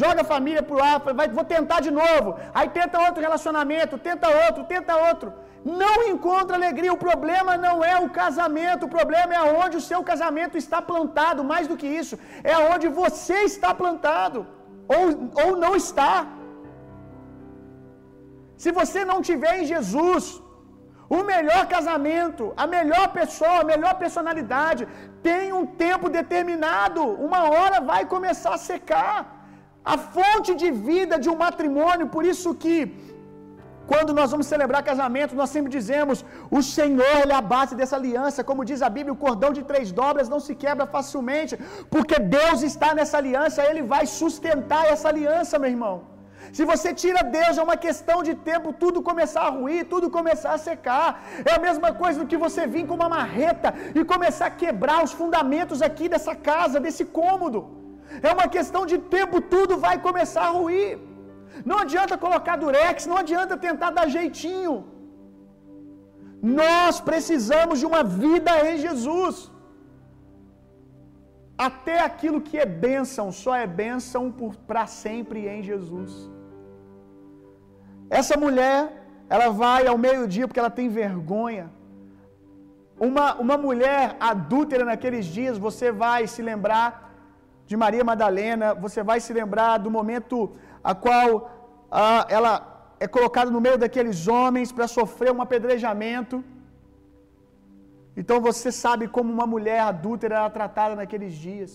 Joga 0.00 0.20
a 0.22 0.30
família 0.34 0.62
pro 0.68 0.82
ar, 0.82 0.98
vai, 1.18 1.28
vou 1.38 1.44
tentar 1.56 1.80
de 1.86 1.92
novo. 2.02 2.28
Aí 2.58 2.68
tenta 2.78 3.02
outro 3.06 3.20
relacionamento, 3.26 4.02
tenta 4.08 4.28
outro, 4.44 4.64
tenta 4.72 4.94
outro. 5.08 5.28
Não 5.82 5.96
encontra 6.12 6.56
alegria. 6.58 6.92
O 6.96 7.02
problema 7.08 7.52
não 7.66 7.76
é 7.92 7.96
o 8.04 8.08
casamento, 8.20 8.86
o 8.86 8.94
problema 8.96 9.34
é 9.34 9.40
aonde 9.44 9.76
o 9.78 9.86
seu 9.90 10.00
casamento 10.10 10.56
está 10.62 10.80
plantado. 10.90 11.48
Mais 11.52 11.66
do 11.70 11.78
que 11.80 11.88
isso, 12.02 12.16
é 12.50 12.52
aonde 12.60 12.88
você 13.02 13.38
está 13.52 13.72
plantado 13.82 14.40
ou, 14.96 15.04
ou 15.44 15.50
não 15.64 15.72
está. 15.82 16.12
Se 18.62 18.70
você 18.80 19.00
não 19.10 19.18
tiver 19.28 19.54
em 19.60 19.66
Jesus, 19.72 20.24
o 21.18 21.22
melhor 21.32 21.62
casamento, 21.74 22.44
a 22.62 22.66
melhor 22.76 23.06
pessoa, 23.18 23.56
a 23.60 23.70
melhor 23.72 23.94
personalidade, 24.02 24.82
tem 25.28 25.52
um 25.58 25.66
tempo 25.84 26.08
determinado. 26.18 27.02
Uma 27.28 27.42
hora 27.54 27.80
vai 27.92 28.02
começar 28.14 28.54
a 28.54 28.64
secar. 28.70 29.18
A 29.94 29.96
fonte 30.14 30.52
de 30.60 30.68
vida 30.88 31.16
de 31.24 31.28
um 31.32 31.38
matrimônio, 31.44 32.06
por 32.14 32.24
isso 32.32 32.50
que 32.62 32.74
quando 33.90 34.16
nós 34.18 34.30
vamos 34.32 34.46
celebrar 34.52 34.88
casamento, 34.90 35.38
nós 35.40 35.50
sempre 35.54 35.70
dizemos: 35.78 36.24
o 36.58 36.62
Senhor 36.76 37.20
é 37.32 37.36
a 37.40 37.44
base 37.54 37.74
dessa 37.80 37.96
aliança. 38.00 38.46
Como 38.50 38.68
diz 38.70 38.82
a 38.88 38.90
Bíblia, 38.96 39.14
o 39.16 39.22
cordão 39.26 39.52
de 39.58 39.62
três 39.70 39.92
dobras 40.00 40.32
não 40.34 40.40
se 40.46 40.54
quebra 40.64 40.86
facilmente, 40.96 41.56
porque 41.94 42.18
Deus 42.38 42.60
está 42.72 42.90
nessa 42.98 43.16
aliança, 43.22 43.68
ele 43.70 43.82
vai 43.94 44.04
sustentar 44.20 44.84
essa 44.92 45.08
aliança, 45.12 45.58
meu 45.64 45.72
irmão. 45.76 45.96
Se 46.56 46.64
você 46.70 46.88
tira 47.02 47.22
Deus, 47.38 47.58
é 47.58 47.62
uma 47.68 47.78
questão 47.86 48.18
de 48.28 48.34
tempo 48.50 48.68
tudo 48.82 49.06
começar 49.10 49.42
a 49.46 49.54
ruir, 49.56 49.80
tudo 49.92 50.10
começar 50.18 50.52
a 50.54 50.62
secar. 50.68 51.08
É 51.44 51.54
a 51.54 51.62
mesma 51.66 51.90
coisa 52.02 52.20
do 52.20 52.28
que 52.30 52.42
você 52.44 52.62
vir 52.74 52.86
com 52.86 52.94
uma 53.00 53.08
marreta 53.16 53.74
e 53.98 54.04
começar 54.12 54.46
a 54.46 54.56
quebrar 54.62 54.98
os 55.06 55.12
fundamentos 55.20 55.82
aqui 55.88 56.08
dessa 56.14 56.34
casa, 56.50 56.84
desse 56.86 57.06
cômodo. 57.20 57.60
É 58.22 58.32
uma 58.32 58.48
questão 58.56 58.84
de 58.92 58.98
tempo, 59.16 59.40
tudo 59.54 59.76
vai 59.86 59.96
começar 60.08 60.44
a 60.46 60.54
ruir. 60.60 60.92
Não 61.70 61.78
adianta 61.84 62.22
colocar 62.24 62.56
durex, 62.64 63.06
não 63.10 63.18
adianta 63.22 63.62
tentar 63.68 63.90
dar 63.98 64.06
jeitinho. 64.16 64.74
Nós 66.60 67.00
precisamos 67.08 67.76
de 67.80 67.86
uma 67.90 68.02
vida 68.24 68.52
em 68.70 68.76
Jesus. 68.84 69.36
Até 71.66 71.96
aquilo 72.08 72.40
que 72.46 72.56
é 72.64 72.66
bênção, 72.86 73.26
só 73.42 73.52
é 73.64 73.66
bênção 73.82 74.22
para 74.68 74.84
sempre 75.02 75.40
em 75.54 75.62
Jesus. 75.70 76.12
Essa 78.18 78.36
mulher, 78.44 78.80
ela 79.34 79.48
vai 79.62 79.82
ao 79.86 79.98
meio-dia 80.06 80.46
porque 80.46 80.62
ela 80.64 80.76
tem 80.78 80.88
vergonha. 81.02 81.66
Uma, 83.08 83.26
uma 83.44 83.56
mulher 83.66 84.16
adúltera 84.30 84.84
naqueles 84.90 85.24
dias, 85.38 85.58
você 85.66 85.90
vai 86.04 86.20
se 86.34 86.42
lembrar 86.50 86.90
de 87.66 87.76
Maria 87.76 88.04
Madalena, 88.04 88.74
você 88.74 89.02
vai 89.02 89.18
se 89.20 89.32
lembrar 89.32 89.78
do 89.78 89.90
momento 89.90 90.36
a 90.90 90.94
qual 90.94 91.28
ah, 92.04 92.22
ela 92.36 92.54
é 93.04 93.06
colocada 93.16 93.50
no 93.54 93.60
meio 93.66 93.78
daqueles 93.82 94.18
homens 94.36 94.70
para 94.76 94.86
sofrer 94.98 95.30
um 95.36 95.42
apedrejamento. 95.44 96.36
Então 98.20 98.36
você 98.48 98.70
sabe 98.84 99.04
como 99.16 99.30
uma 99.36 99.46
mulher 99.54 99.80
adúltera 99.90 100.34
era 100.40 100.50
tratada 100.58 100.94
naqueles 101.00 101.34
dias. 101.46 101.72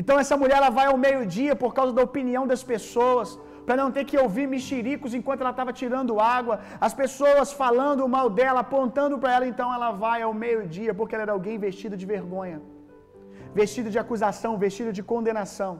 Então 0.00 0.16
essa 0.22 0.36
mulher 0.42 0.58
ela 0.60 0.70
vai 0.78 0.86
ao 0.90 0.98
meio-dia 1.06 1.54
por 1.62 1.72
causa 1.78 1.92
da 1.98 2.02
opinião 2.10 2.44
das 2.52 2.62
pessoas, 2.72 3.28
para 3.66 3.76
não 3.80 3.90
ter 3.96 4.04
que 4.10 4.18
ouvir 4.24 4.46
mexericos 4.54 5.14
enquanto 5.18 5.42
ela 5.42 5.54
estava 5.56 5.72
tirando 5.82 6.20
água, 6.38 6.54
as 6.86 6.94
pessoas 7.02 7.52
falando 7.62 8.08
mal 8.16 8.28
dela, 8.38 8.60
apontando 8.66 9.18
para 9.22 9.34
ela, 9.36 9.46
então 9.52 9.68
ela 9.76 9.90
vai 10.04 10.18
ao 10.22 10.34
meio-dia 10.44 10.94
porque 10.98 11.14
ela 11.16 11.26
era 11.26 11.36
alguém 11.38 11.58
vestida 11.68 11.96
de 12.02 12.06
vergonha, 12.14 12.60
vestida 13.60 13.90
de 13.94 14.00
acusação, 14.04 14.52
vestida 14.66 14.92
de 14.98 15.04
condenação. 15.14 15.74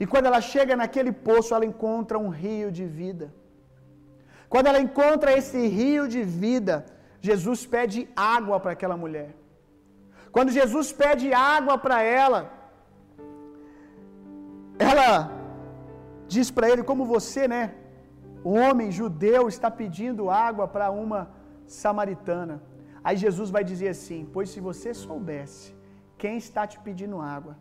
E 0.00 0.06
quando 0.12 0.26
ela 0.30 0.40
chega 0.52 0.74
naquele 0.82 1.12
poço, 1.28 1.54
ela 1.54 1.66
encontra 1.72 2.18
um 2.24 2.30
rio 2.44 2.70
de 2.78 2.84
vida. 3.00 3.26
Quando 4.52 4.68
ela 4.70 4.80
encontra 4.86 5.36
esse 5.38 5.60
rio 5.80 6.04
de 6.14 6.22
vida, 6.44 6.74
Jesus 7.28 7.60
pede 7.74 8.08
água 8.14 8.58
para 8.62 8.72
aquela 8.76 8.96
mulher. 9.04 9.30
Quando 10.34 10.56
Jesus 10.58 10.88
pede 11.02 11.28
água 11.32 11.76
para 11.84 11.98
ela, 12.02 12.40
ela 14.90 15.10
diz 16.34 16.50
para 16.50 16.68
ele, 16.70 16.82
como 16.90 17.04
você, 17.14 17.46
né? 17.54 17.62
O 18.50 18.52
homem 18.64 18.90
judeu 19.00 19.42
está 19.54 19.70
pedindo 19.82 20.30
água 20.30 20.66
para 20.74 20.90
uma 20.90 21.20
samaritana. 21.82 22.56
Aí 23.02 23.16
Jesus 23.16 23.48
vai 23.56 23.64
dizer 23.70 23.88
assim: 23.96 24.20
Pois 24.34 24.50
se 24.50 24.60
você 24.68 24.90
soubesse 24.92 25.74
quem 26.18 26.36
está 26.36 26.66
te 26.72 26.78
pedindo 26.86 27.20
água, 27.20 27.54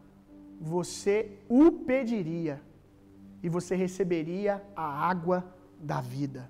você 0.72 1.16
o 1.60 1.64
pediria 1.90 2.56
e 3.46 3.50
você 3.56 3.76
receberia 3.86 4.54
a 4.84 4.88
água 5.12 5.38
da 5.92 6.00
vida. 6.16 6.42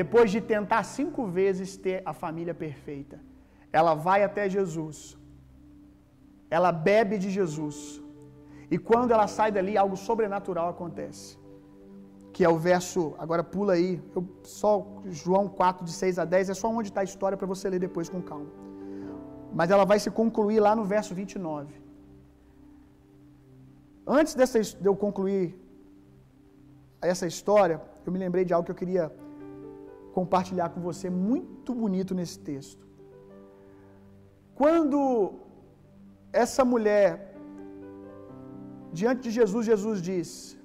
Depois 0.00 0.28
de 0.34 0.40
tentar 0.54 0.82
cinco 0.82 1.22
vezes 1.40 1.76
ter 1.76 1.98
a 2.04 2.12
família 2.22 2.54
perfeita, 2.64 3.18
ela 3.78 3.94
vai 4.06 4.20
até 4.28 4.48
Jesus, 4.56 5.16
ela 6.56 6.72
bebe 6.72 7.16
de 7.24 7.30
Jesus, 7.38 7.76
e 8.74 8.78
quando 8.88 9.12
ela 9.12 9.28
sai 9.36 9.50
dali, 9.56 9.76
algo 9.76 9.96
sobrenatural 10.08 10.68
acontece. 10.74 11.38
Que 12.34 12.42
é 12.48 12.48
o 12.48 12.58
verso, 12.68 13.14
agora 13.18 13.44
pula 13.44 13.74
aí, 13.74 14.02
eu, 14.16 14.22
só 14.42 14.70
João 15.22 15.46
4, 15.46 15.84
de 15.84 15.92
6 15.92 16.18
a 16.18 16.24
10, 16.24 16.50
é 16.50 16.54
só 16.54 16.68
onde 16.68 16.88
está 16.88 17.02
a 17.02 17.04
história 17.10 17.36
para 17.36 17.46
você 17.54 17.68
ler 17.68 17.78
depois 17.78 18.08
com 18.08 18.22
calma. 18.22 18.50
Mas 19.52 19.70
ela 19.70 19.84
vai 19.84 19.98
se 20.04 20.10
concluir 20.10 20.60
lá 20.66 20.74
no 20.74 20.84
verso 20.94 21.14
29. 21.14 21.81
Antes 24.06 24.34
dessa, 24.34 24.60
de 24.60 24.86
eu 24.86 24.96
concluir 24.96 25.54
essa 27.00 27.26
história, 27.26 27.80
eu 28.04 28.12
me 28.12 28.18
lembrei 28.18 28.44
de 28.44 28.52
algo 28.52 28.66
que 28.66 28.72
eu 28.72 28.82
queria 28.82 29.12
compartilhar 30.12 30.68
com 30.70 30.80
você, 30.80 31.08
muito 31.08 31.74
bonito 31.74 32.14
nesse 32.14 32.38
texto. 32.38 32.86
Quando 34.54 35.00
essa 36.32 36.64
mulher, 36.64 37.34
diante 38.92 39.22
de 39.22 39.30
Jesus, 39.30 39.64
Jesus 39.66 40.02
diz: 40.02 40.58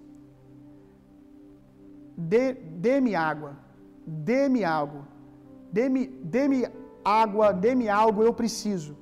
Dê-me 2.17 3.13
água, 3.15 3.55
dê-me 4.05 4.63
algo, 4.63 5.05
dê-me 5.71 6.07
dê 6.07 6.71
água, 7.03 7.53
dê-me 7.53 7.87
algo, 7.87 8.23
eu 8.23 8.33
preciso. 8.33 8.97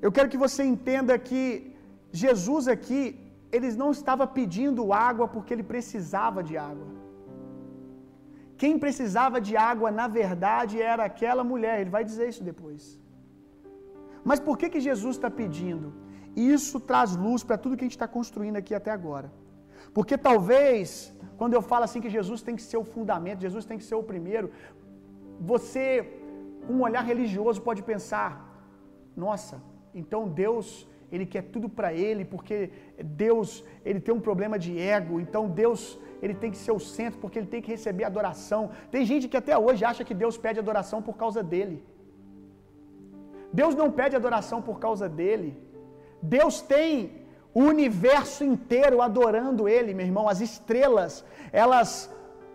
Eu 0.00 0.12
quero 0.12 0.28
que 0.28 0.36
você 0.46 0.62
entenda 0.62 1.18
que 1.18 1.74
Jesus 2.10 2.66
aqui, 2.68 3.02
ele 3.50 3.70
não 3.82 3.90
estava 3.90 4.26
pedindo 4.26 4.92
água 4.92 5.26
porque 5.28 5.52
ele 5.54 5.62
precisava 5.62 6.42
de 6.42 6.56
água. 6.56 6.86
Quem 8.56 8.78
precisava 8.84 9.40
de 9.40 9.56
água, 9.56 9.90
na 9.90 10.08
verdade, 10.20 10.82
era 10.82 11.04
aquela 11.04 11.44
mulher. 11.44 11.80
Ele 11.80 11.90
vai 11.96 12.04
dizer 12.04 12.28
isso 12.28 12.42
depois. 12.42 12.98
Mas 14.24 14.40
por 14.40 14.56
que, 14.58 14.68
que 14.68 14.80
Jesus 14.88 15.16
está 15.16 15.30
pedindo? 15.30 15.88
Isso 16.54 16.78
traz 16.88 17.10
luz 17.24 17.42
para 17.42 17.60
tudo 17.62 17.76
que 17.76 17.84
a 17.84 17.88
gente 17.88 17.98
está 17.98 18.08
construindo 18.16 18.56
aqui 18.56 18.74
até 18.74 18.90
agora. 18.90 19.28
Porque 19.94 20.16
talvez, 20.28 20.88
quando 21.38 21.54
eu 21.54 21.62
falo 21.70 21.84
assim 21.84 22.00
que 22.04 22.10
Jesus 22.18 22.42
tem 22.46 22.56
que 22.58 22.66
ser 22.70 22.76
o 22.76 22.84
fundamento, 22.94 23.46
Jesus 23.46 23.64
tem 23.64 23.78
que 23.78 23.84
ser 23.90 23.94
o 23.94 24.02
primeiro, 24.02 24.50
você, 25.52 25.84
com 26.66 26.74
um 26.74 26.82
olhar 26.88 27.04
religioso, 27.12 27.62
pode 27.62 27.82
pensar: 27.82 28.30
nossa, 29.16 29.56
então 29.94 30.28
Deus 30.28 30.66
ele 31.10 31.26
quer 31.26 31.42
tudo 31.42 31.68
para 31.68 31.92
ele, 31.92 32.24
porque 32.24 32.70
Deus, 33.22 33.64
ele 33.84 34.00
tem 34.00 34.14
um 34.14 34.24
problema 34.28 34.58
de 34.58 34.78
ego, 34.78 35.20
então 35.20 35.48
Deus, 35.48 35.98
ele 36.22 36.34
tem 36.34 36.50
que 36.50 36.58
ser 36.58 36.72
o 36.72 36.80
centro, 36.80 37.18
porque 37.20 37.38
ele 37.38 37.46
tem 37.46 37.62
que 37.62 37.70
receber 37.70 38.04
adoração. 38.04 38.70
Tem 38.90 39.04
gente 39.04 39.28
que 39.28 39.36
até 39.36 39.56
hoje 39.56 39.84
acha 39.84 40.04
que 40.04 40.14
Deus 40.14 40.36
pede 40.36 40.58
adoração 40.58 41.00
por 41.00 41.16
causa 41.16 41.42
dele. 41.42 41.82
Deus 43.52 43.74
não 43.74 43.90
pede 43.90 44.14
adoração 44.16 44.60
por 44.60 44.78
causa 44.78 45.08
dele. 45.08 45.50
Deus 46.20 46.60
tem 46.60 47.22
o 47.54 47.62
universo 47.62 48.44
inteiro 48.44 49.00
adorando 49.00 49.68
ele, 49.68 49.94
meu 49.94 50.06
irmão. 50.06 50.28
As 50.28 50.40
estrelas, 50.40 51.24
elas 51.52 51.90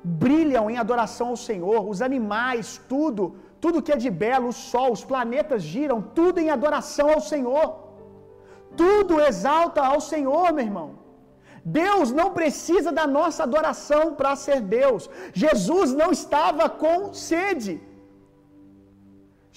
brilham 0.03 0.69
em 0.69 0.77
adoração 0.77 1.29
ao 1.29 1.37
Senhor, 1.37 1.89
os 1.89 2.01
animais, 2.01 2.79
tudo, 2.87 3.35
tudo 3.59 3.81
que 3.81 3.91
é 3.91 3.95
de 3.95 4.09
belo, 4.09 4.49
o 4.49 4.53
sol, 4.53 4.91
os 4.91 5.03
planetas 5.03 5.63
giram, 5.63 6.01
tudo 6.01 6.39
em 6.39 6.49
adoração 6.49 7.09
ao 7.09 7.21
Senhor. 7.21 7.82
Tudo 8.81 9.21
exalta 9.29 9.81
ao 9.91 9.99
Senhor, 10.11 10.47
meu 10.53 10.65
irmão. 10.69 10.89
Deus 11.81 12.07
não 12.19 12.29
precisa 12.39 12.91
da 12.99 13.05
nossa 13.17 13.41
adoração 13.43 14.03
para 14.19 14.35
ser 14.45 14.59
Deus. 14.77 15.03
Jesus 15.43 15.89
não 16.01 16.09
estava 16.19 16.65
com 16.83 17.13
sede. 17.29 17.75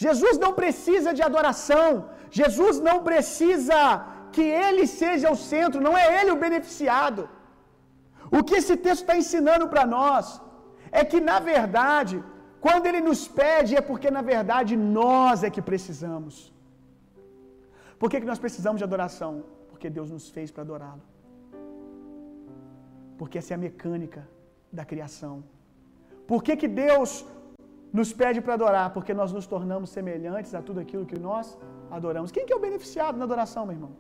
Jesus 0.04 0.36
não 0.44 0.52
precisa 0.60 1.12
de 1.18 1.22
adoração. 1.28 1.88
Jesus 2.40 2.78
não 2.88 2.98
precisa 3.08 3.78
que 4.34 4.46
ele 4.66 4.86
seja 5.00 5.32
o 5.34 5.40
centro, 5.50 5.84
não 5.86 5.96
é 6.02 6.06
ele 6.18 6.30
o 6.34 6.42
beneficiado. 6.46 7.22
O 8.36 8.42
que 8.46 8.56
esse 8.60 8.76
texto 8.86 9.02
está 9.02 9.16
ensinando 9.22 9.66
para 9.72 9.84
nós 9.96 10.40
é 11.00 11.04
que, 11.10 11.20
na 11.30 11.38
verdade, 11.52 12.16
quando 12.66 12.86
ele 12.86 13.00
nos 13.08 13.22
pede, 13.40 13.76
é 13.80 13.82
porque, 13.90 14.10
na 14.18 14.22
verdade, 14.32 14.72
nós 14.76 15.42
é 15.46 15.50
que 15.56 15.62
precisamos. 15.70 16.34
Por 18.01 18.09
que, 18.11 18.20
que 18.20 18.30
nós 18.32 18.40
precisamos 18.44 18.78
de 18.80 18.84
adoração? 18.84 19.32
Porque 19.70 19.88
Deus 19.99 20.11
nos 20.16 20.28
fez 20.28 20.51
para 20.51 20.62
adorá-lo. 20.66 21.03
Porque 23.18 23.38
essa 23.38 23.53
é 23.55 23.57
a 23.57 23.64
mecânica 23.66 24.22
da 24.78 24.84
criação. 24.84 25.34
Por 26.30 26.42
que, 26.44 26.55
que 26.57 26.68
Deus 26.68 27.11
nos 27.99 28.12
pede 28.12 28.40
para 28.40 28.55
adorar? 28.59 28.86
Porque 28.97 29.14
nós 29.20 29.32
nos 29.36 29.47
tornamos 29.55 29.90
semelhantes 29.90 30.55
a 30.59 30.62
tudo 30.68 30.80
aquilo 30.84 31.07
que 31.11 31.18
nós 31.28 31.57
adoramos. 31.90 32.30
Quem 32.30 32.44
que 32.47 32.53
é 32.53 32.57
o 32.57 32.64
beneficiado 32.68 33.16
na 33.20 33.24
adoração, 33.24 33.64
meu 33.64 33.76
irmão? 33.76 33.92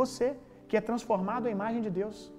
Você, 0.00 0.28
que 0.68 0.76
é 0.76 0.80
transformado 0.90 1.46
à 1.46 1.50
imagem 1.50 1.82
de 1.86 1.90
Deus. 2.00 2.32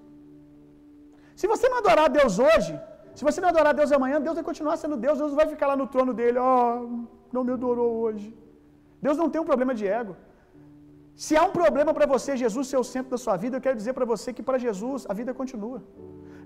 Se 1.40 1.46
você 1.52 1.68
não 1.68 1.78
adorar 1.78 2.08
Deus 2.10 2.38
hoje, 2.38 2.74
se 3.14 3.24
você 3.24 3.40
não 3.40 3.50
adorar 3.50 3.72
Deus 3.80 3.90
amanhã, 3.92 4.20
Deus 4.20 4.36
vai 4.38 4.44
continuar 4.44 4.76
sendo 4.76 4.96
Deus. 5.06 5.18
Deus 5.22 5.34
vai 5.40 5.46
ficar 5.46 5.68
lá 5.72 5.76
no 5.82 5.86
trono 5.86 6.12
dele, 6.12 6.38
ó, 6.38 6.54
oh, 6.76 7.04
não 7.32 7.44
me 7.44 7.52
adorou 7.52 7.90
hoje. 8.02 8.28
Deus 9.00 9.16
não 9.16 9.30
tem 9.30 9.40
um 9.40 9.48
problema 9.52 9.74
de 9.74 9.86
ego. 9.86 10.14
Se 11.24 11.34
há 11.38 11.42
um 11.48 11.52
problema 11.60 11.92
para 11.96 12.06
você, 12.14 12.30
Jesus 12.44 12.64
ser 12.70 12.78
o 12.84 12.86
centro 12.94 13.10
da 13.14 13.20
sua 13.24 13.36
vida, 13.42 13.56
eu 13.56 13.64
quero 13.66 13.78
dizer 13.80 13.94
para 13.98 14.06
você 14.12 14.28
que 14.36 14.44
para 14.48 14.58
Jesus 14.66 15.06
a 15.12 15.14
vida 15.20 15.32
continua. 15.40 15.78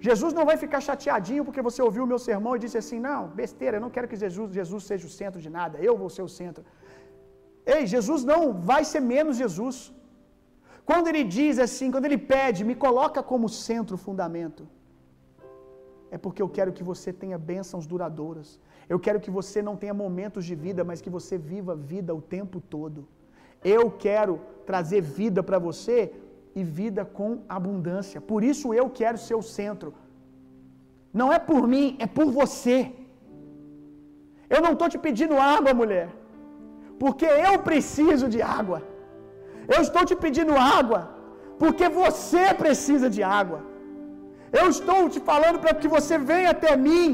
Jesus 0.09 0.33
não 0.39 0.45
vai 0.51 0.57
ficar 0.65 0.81
chateadinho 0.89 1.45
porque 1.47 1.63
você 1.69 1.81
ouviu 1.87 2.05
o 2.05 2.11
meu 2.13 2.21
sermão 2.29 2.53
e 2.57 2.63
disse 2.65 2.79
assim: 2.83 3.01
Não, 3.09 3.21
besteira, 3.41 3.77
eu 3.77 3.85
não 3.87 3.93
quero 3.97 4.09
que 4.11 4.19
Jesus, 4.25 4.49
Jesus 4.61 4.85
seja 4.91 5.07
o 5.09 5.15
centro 5.21 5.41
de 5.47 5.51
nada, 5.59 5.79
eu 5.89 5.95
vou 6.03 6.11
ser 6.17 6.25
o 6.29 6.33
centro. 6.41 6.65
Ei, 7.75 7.83
Jesus 7.95 8.21
não 8.33 8.41
vai 8.71 8.83
ser 8.93 9.03
menos 9.15 9.37
Jesus. 9.43 9.79
Quando 10.91 11.09
ele 11.11 11.23
diz 11.39 11.59
assim, 11.67 11.89
quando 11.95 12.07
ele 12.09 12.19
pede, 12.35 12.65
me 12.71 12.75
coloca 12.85 13.21
como 13.31 13.49
centro, 13.49 13.97
fundamento, 14.07 14.63
é 16.15 16.19
porque 16.25 16.43
eu 16.45 16.49
quero 16.57 16.73
que 16.77 16.85
você 16.91 17.13
tenha 17.23 17.39
bênçãos 17.53 17.87
duradouras. 17.93 18.49
Eu 18.89 18.99
quero 19.05 19.21
que 19.25 19.33
você 19.39 19.61
não 19.69 19.77
tenha 19.83 19.95
momentos 19.95 20.45
de 20.49 20.55
vida, 20.67 20.83
mas 20.89 21.01
que 21.05 21.13
você 21.19 21.37
viva 21.53 21.77
vida 21.93 22.13
o 22.21 22.23
tempo 22.37 22.61
todo. 22.77 23.01
Eu 23.63 23.91
quero 24.05 24.35
trazer 24.71 25.01
vida 25.01 25.43
para 25.49 25.59
você 25.59 25.99
e 26.59 26.63
vida 26.81 27.03
com 27.19 27.31
abundância. 27.59 28.21
Por 28.31 28.41
isso 28.51 28.75
eu 28.81 28.87
quero 29.01 29.19
ser 29.27 29.37
o 29.43 29.49
centro. 29.59 29.91
Não 31.21 31.29
é 31.37 31.39
por 31.51 31.63
mim, 31.73 31.87
é 32.05 32.07
por 32.19 32.29
você. 32.41 32.79
Eu 34.55 34.61
não 34.65 34.73
estou 34.75 34.89
te 34.93 34.99
pedindo 35.07 35.37
água, 35.57 35.73
mulher, 35.81 36.09
porque 37.03 37.27
eu 37.49 37.55
preciso 37.71 38.29
de 38.35 38.41
água. 38.59 38.79
Eu 39.75 39.81
estou 39.87 40.05
te 40.11 40.17
pedindo 40.25 40.55
água, 40.79 41.01
porque 41.63 41.89
você 42.03 42.45
precisa 42.63 43.09
de 43.17 43.23
água. 43.41 43.61
Eu 44.59 44.67
estou 44.75 44.99
te 45.15 45.21
falando 45.31 45.59
para 45.63 45.75
que 45.81 45.89
você 45.97 46.15
venha 46.31 46.51
até 46.57 46.71
mim, 46.89 47.07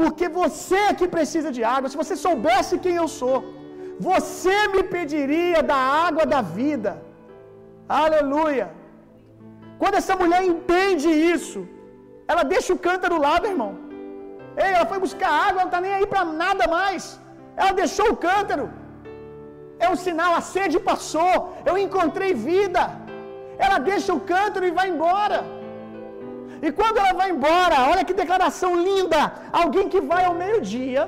porque 0.00 0.26
você 0.40 0.80
é 0.88 0.94
que 1.00 1.08
precisa 1.16 1.50
de 1.56 1.62
água. 1.76 1.90
Se 1.92 2.00
você 2.02 2.16
soubesse 2.26 2.82
quem 2.84 2.96
eu 3.02 3.08
sou, 3.20 3.36
você 4.06 4.56
me 4.74 4.82
pediria 4.94 5.60
da 5.70 5.78
água 6.06 6.24
da 6.32 6.40
vida. 6.58 6.92
Aleluia. 8.02 8.66
Quando 9.80 9.98
essa 10.00 10.14
mulher 10.20 10.42
entende 10.52 11.08
isso, 11.34 11.60
ela 12.30 12.44
deixa 12.54 12.70
o 12.74 12.82
cântaro 12.86 13.16
lá, 13.24 13.34
meu 13.42 13.50
irmão. 13.54 13.72
Ei, 14.64 14.70
ela 14.76 14.86
foi 14.92 14.98
buscar 15.06 15.30
água, 15.46 15.60
ela 15.60 15.66
não 15.66 15.72
está 15.72 15.80
nem 15.86 15.94
aí 15.96 16.06
para 16.12 16.24
nada 16.42 16.64
mais. 16.78 17.04
Ela 17.60 17.72
deixou 17.82 18.06
o 18.10 18.18
cântaro. 18.28 18.66
É 19.84 19.88
um 19.92 19.98
sinal, 20.06 20.32
a 20.40 20.42
sede 20.54 20.78
passou. 20.90 21.34
Eu 21.70 21.76
encontrei 21.84 22.32
vida. 22.50 22.82
Ela 23.66 23.78
deixa 23.90 24.10
o 24.18 24.24
cântaro 24.32 24.66
e 24.70 24.76
vai 24.80 24.88
embora. 24.94 25.40
E 26.66 26.70
quando 26.78 26.98
ela 27.02 27.14
vai 27.20 27.30
embora, 27.34 27.76
olha 27.90 28.04
que 28.08 28.20
declaração 28.24 28.72
linda! 28.88 29.20
Alguém 29.62 29.88
que 29.92 30.00
vai 30.12 30.22
ao 30.26 30.34
meio-dia 30.42 31.02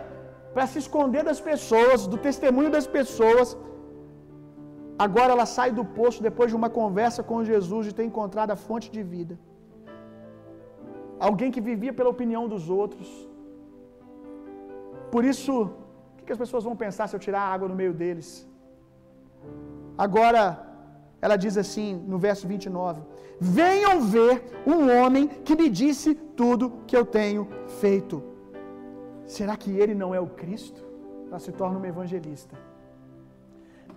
para 0.55 0.67
se 0.71 0.79
esconder 0.85 1.23
das 1.29 1.41
pessoas, 1.51 2.07
do 2.13 2.19
testemunho 2.29 2.71
das 2.77 2.87
pessoas. 2.97 3.57
Agora 5.07 5.31
ela 5.35 5.47
sai 5.57 5.71
do 5.79 5.85
poço 5.99 6.23
depois 6.29 6.49
de 6.53 6.57
uma 6.61 6.71
conversa 6.81 7.21
com 7.31 7.47
Jesus 7.53 7.87
de 7.89 7.95
ter 7.99 8.05
encontrado 8.11 8.53
a 8.55 8.59
fonte 8.67 8.89
de 8.97 9.03
vida. 9.15 9.37
Alguém 11.29 11.51
que 11.55 11.63
vivia 11.71 11.93
pela 11.99 12.15
opinião 12.17 12.45
dos 12.55 12.65
outros. 12.81 13.09
Por 15.13 15.25
isso, 15.33 15.53
o 16.19 16.23
que 16.25 16.35
as 16.37 16.43
pessoas 16.45 16.65
vão 16.69 16.77
pensar 16.85 17.07
se 17.07 17.17
eu 17.17 17.25
tirar 17.27 17.43
água 17.55 17.69
no 17.73 17.79
meio 17.81 17.95
deles? 18.03 18.29
Agora, 20.05 20.43
ela 21.25 21.37
diz 21.45 21.57
assim 21.63 21.89
no 22.13 22.19
verso 22.27 22.47
29: 22.53 23.03
Venham 23.41 23.95
ver 24.17 24.35
um 24.75 24.81
homem 24.97 25.27
que 25.47 25.57
me 25.61 25.69
disse 25.83 26.15
tudo 26.15 26.73
que 26.87 26.97
eu 26.97 27.05
tenho 27.05 27.47
feito. 27.81 28.32
Será 29.27 29.57
que 29.57 29.71
ele 29.71 29.95
não 29.95 30.15
é 30.15 30.21
o 30.21 30.27
Cristo? 30.27 30.83
Ela 31.29 31.39
se 31.39 31.53
torna 31.53 31.79
uma 31.79 31.89
evangelista. 31.89 32.57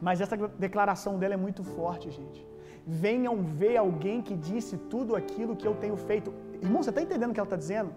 Mas 0.02 0.22
essa 0.22 0.38
declaração 0.66 1.18
dela 1.20 1.34
é 1.34 1.38
muito 1.38 1.64
forte, 1.64 2.10
gente. 2.12 2.46
Venham 2.86 3.36
ver 3.62 3.78
alguém 3.78 4.22
que 4.22 4.36
disse 4.36 4.78
tudo 4.78 5.16
aquilo 5.16 5.56
que 5.56 5.68
eu 5.68 5.76
tenho 5.76 5.98
feito. 5.98 6.34
Irmão, 6.62 6.84
você 6.84 6.92
está 6.92 7.02
entendendo 7.02 7.32
o 7.32 7.34
que 7.34 7.40
ela 7.40 7.48
está 7.48 7.56
dizendo? 7.56 7.92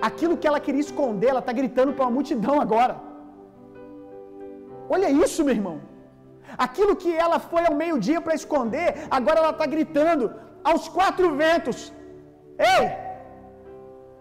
Aquilo 0.00 0.36
que 0.36 0.46
ela 0.46 0.60
queria 0.60 0.80
esconder, 0.80 1.28
ela 1.30 1.40
está 1.40 1.52
gritando 1.52 1.92
para 1.92 2.04
uma 2.04 2.10
multidão 2.18 2.60
agora. 2.60 2.96
Olha 4.88 5.08
isso, 5.10 5.44
meu 5.44 5.54
irmão. 5.54 5.80
Aquilo 6.66 6.94
que 7.02 7.10
ela 7.24 7.38
foi 7.38 7.64
ao 7.66 7.74
meio-dia 7.74 8.20
para 8.20 8.34
esconder, 8.34 9.06
agora 9.10 9.38
ela 9.40 9.50
está 9.50 9.66
gritando 9.66 10.32
aos 10.62 10.88
quatro 10.88 11.34
ventos: 11.34 11.92
Ei, 12.58 12.84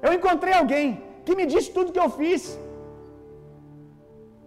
eu 0.01 0.13
encontrei 0.13 0.53
alguém 0.53 1.03
que 1.25 1.35
me 1.39 1.45
disse 1.53 1.69
tudo 1.77 1.93
que 1.95 2.03
eu 2.05 2.09
fiz. 2.21 2.43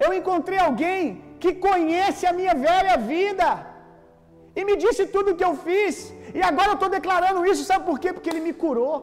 Eu 0.04 0.10
encontrei 0.18 0.58
alguém 0.68 1.00
que 1.42 1.52
conhece 1.68 2.22
a 2.30 2.34
minha 2.38 2.54
velha 2.68 2.96
vida 3.14 3.48
e 4.58 4.64
me 4.68 4.74
disse 4.84 5.04
tudo 5.14 5.36
que 5.38 5.46
eu 5.48 5.54
fiz. 5.68 5.94
E 6.38 6.42
agora 6.50 6.70
eu 6.70 6.78
estou 6.78 6.90
declarando 6.98 7.46
isso, 7.52 7.68
sabe 7.70 7.84
por 7.90 7.98
quê? 8.02 8.12
Porque 8.16 8.30
ele 8.32 8.46
me 8.48 8.54
curou. 8.64 8.96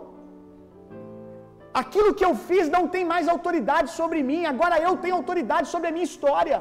Aquilo 1.82 2.13
que 2.17 2.26
eu 2.30 2.36
fiz 2.49 2.65
não 2.76 2.84
tem 2.93 3.03
mais 3.13 3.28
autoridade 3.36 3.89
sobre 3.99 4.22
mim, 4.30 4.41
agora 4.53 4.78
eu 4.88 4.93
tenho 5.03 5.15
autoridade 5.22 5.67
sobre 5.74 5.88
a 5.89 5.93
minha 5.95 6.09
história. 6.11 6.59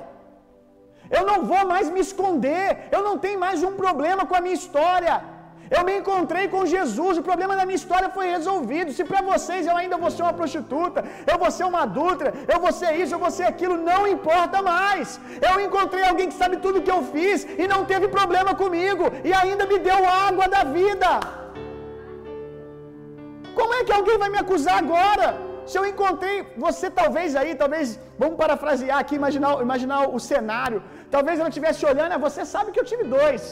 Eu 1.17 1.23
não 1.31 1.39
vou 1.51 1.63
mais 1.73 1.87
me 1.95 2.01
esconder. 2.07 2.67
Eu 2.97 3.03
não 3.07 3.15
tenho 3.25 3.39
mais 3.47 3.61
um 3.69 3.75
problema 3.83 4.25
com 4.29 4.37
a 4.39 4.43
minha 4.45 4.59
história. 4.63 5.15
Eu 5.77 5.83
me 5.89 5.93
encontrei 5.99 6.45
com 6.53 6.71
Jesus, 6.75 7.15
o 7.19 7.27
problema 7.29 7.55
da 7.59 7.65
minha 7.67 7.81
história 7.81 8.09
foi 8.17 8.27
resolvido. 8.37 8.95
Se 8.97 9.05
para 9.11 9.21
vocês 9.31 9.69
eu 9.71 9.77
ainda 9.81 9.97
vou 10.03 10.11
ser 10.15 10.23
uma 10.25 10.37
prostituta, 10.41 11.01
eu 11.33 11.37
vou 11.43 11.51
ser 11.57 11.67
uma 11.71 11.83
adulta, 11.89 12.33
eu 12.53 12.59
vou 12.65 12.73
ser 12.81 12.93
isso, 13.03 13.15
eu 13.15 13.23
vou 13.25 13.33
ser 13.37 13.47
aquilo, 13.53 13.77
não 13.91 14.01
importa 14.15 14.61
mais. 14.73 15.21
Eu 15.49 15.55
encontrei 15.67 16.05
alguém 16.07 16.29
que 16.31 16.41
sabe 16.43 16.57
tudo 16.65 16.85
que 16.87 16.95
eu 16.97 17.03
fiz 17.15 17.47
e 17.63 17.67
não 17.75 17.83
teve 17.93 18.09
problema 18.19 18.55
comigo 18.63 19.05
e 19.29 19.33
ainda 19.43 19.67
me 19.73 19.79
deu 19.91 20.01
água 20.27 20.49
da 20.57 20.65
vida. 20.79 21.13
Como 23.61 23.73
é 23.79 23.85
que 23.87 23.97
alguém 23.99 24.19
vai 24.25 24.31
me 24.35 24.41
acusar 24.45 24.77
agora? 24.85 25.29
Se 25.71 25.77
eu 25.79 25.87
encontrei 25.93 26.37
você, 26.67 26.87
talvez 27.01 27.37
aí, 27.41 27.51
talvez, 27.63 27.89
vamos 28.23 28.37
parafrasear 28.43 28.99
aqui, 29.03 29.15
imaginar, 29.23 29.53
imaginar 29.69 30.01
o 30.17 30.21
cenário. 30.31 30.79
Talvez 31.15 31.39
ela 31.39 31.51
estivesse 31.53 31.85
olhando, 31.91 32.15
ah, 32.15 32.23
você 32.29 32.45
sabe 32.55 32.73
que 32.73 32.81
eu 32.81 32.89
tive 32.93 33.05
dois. 33.19 33.43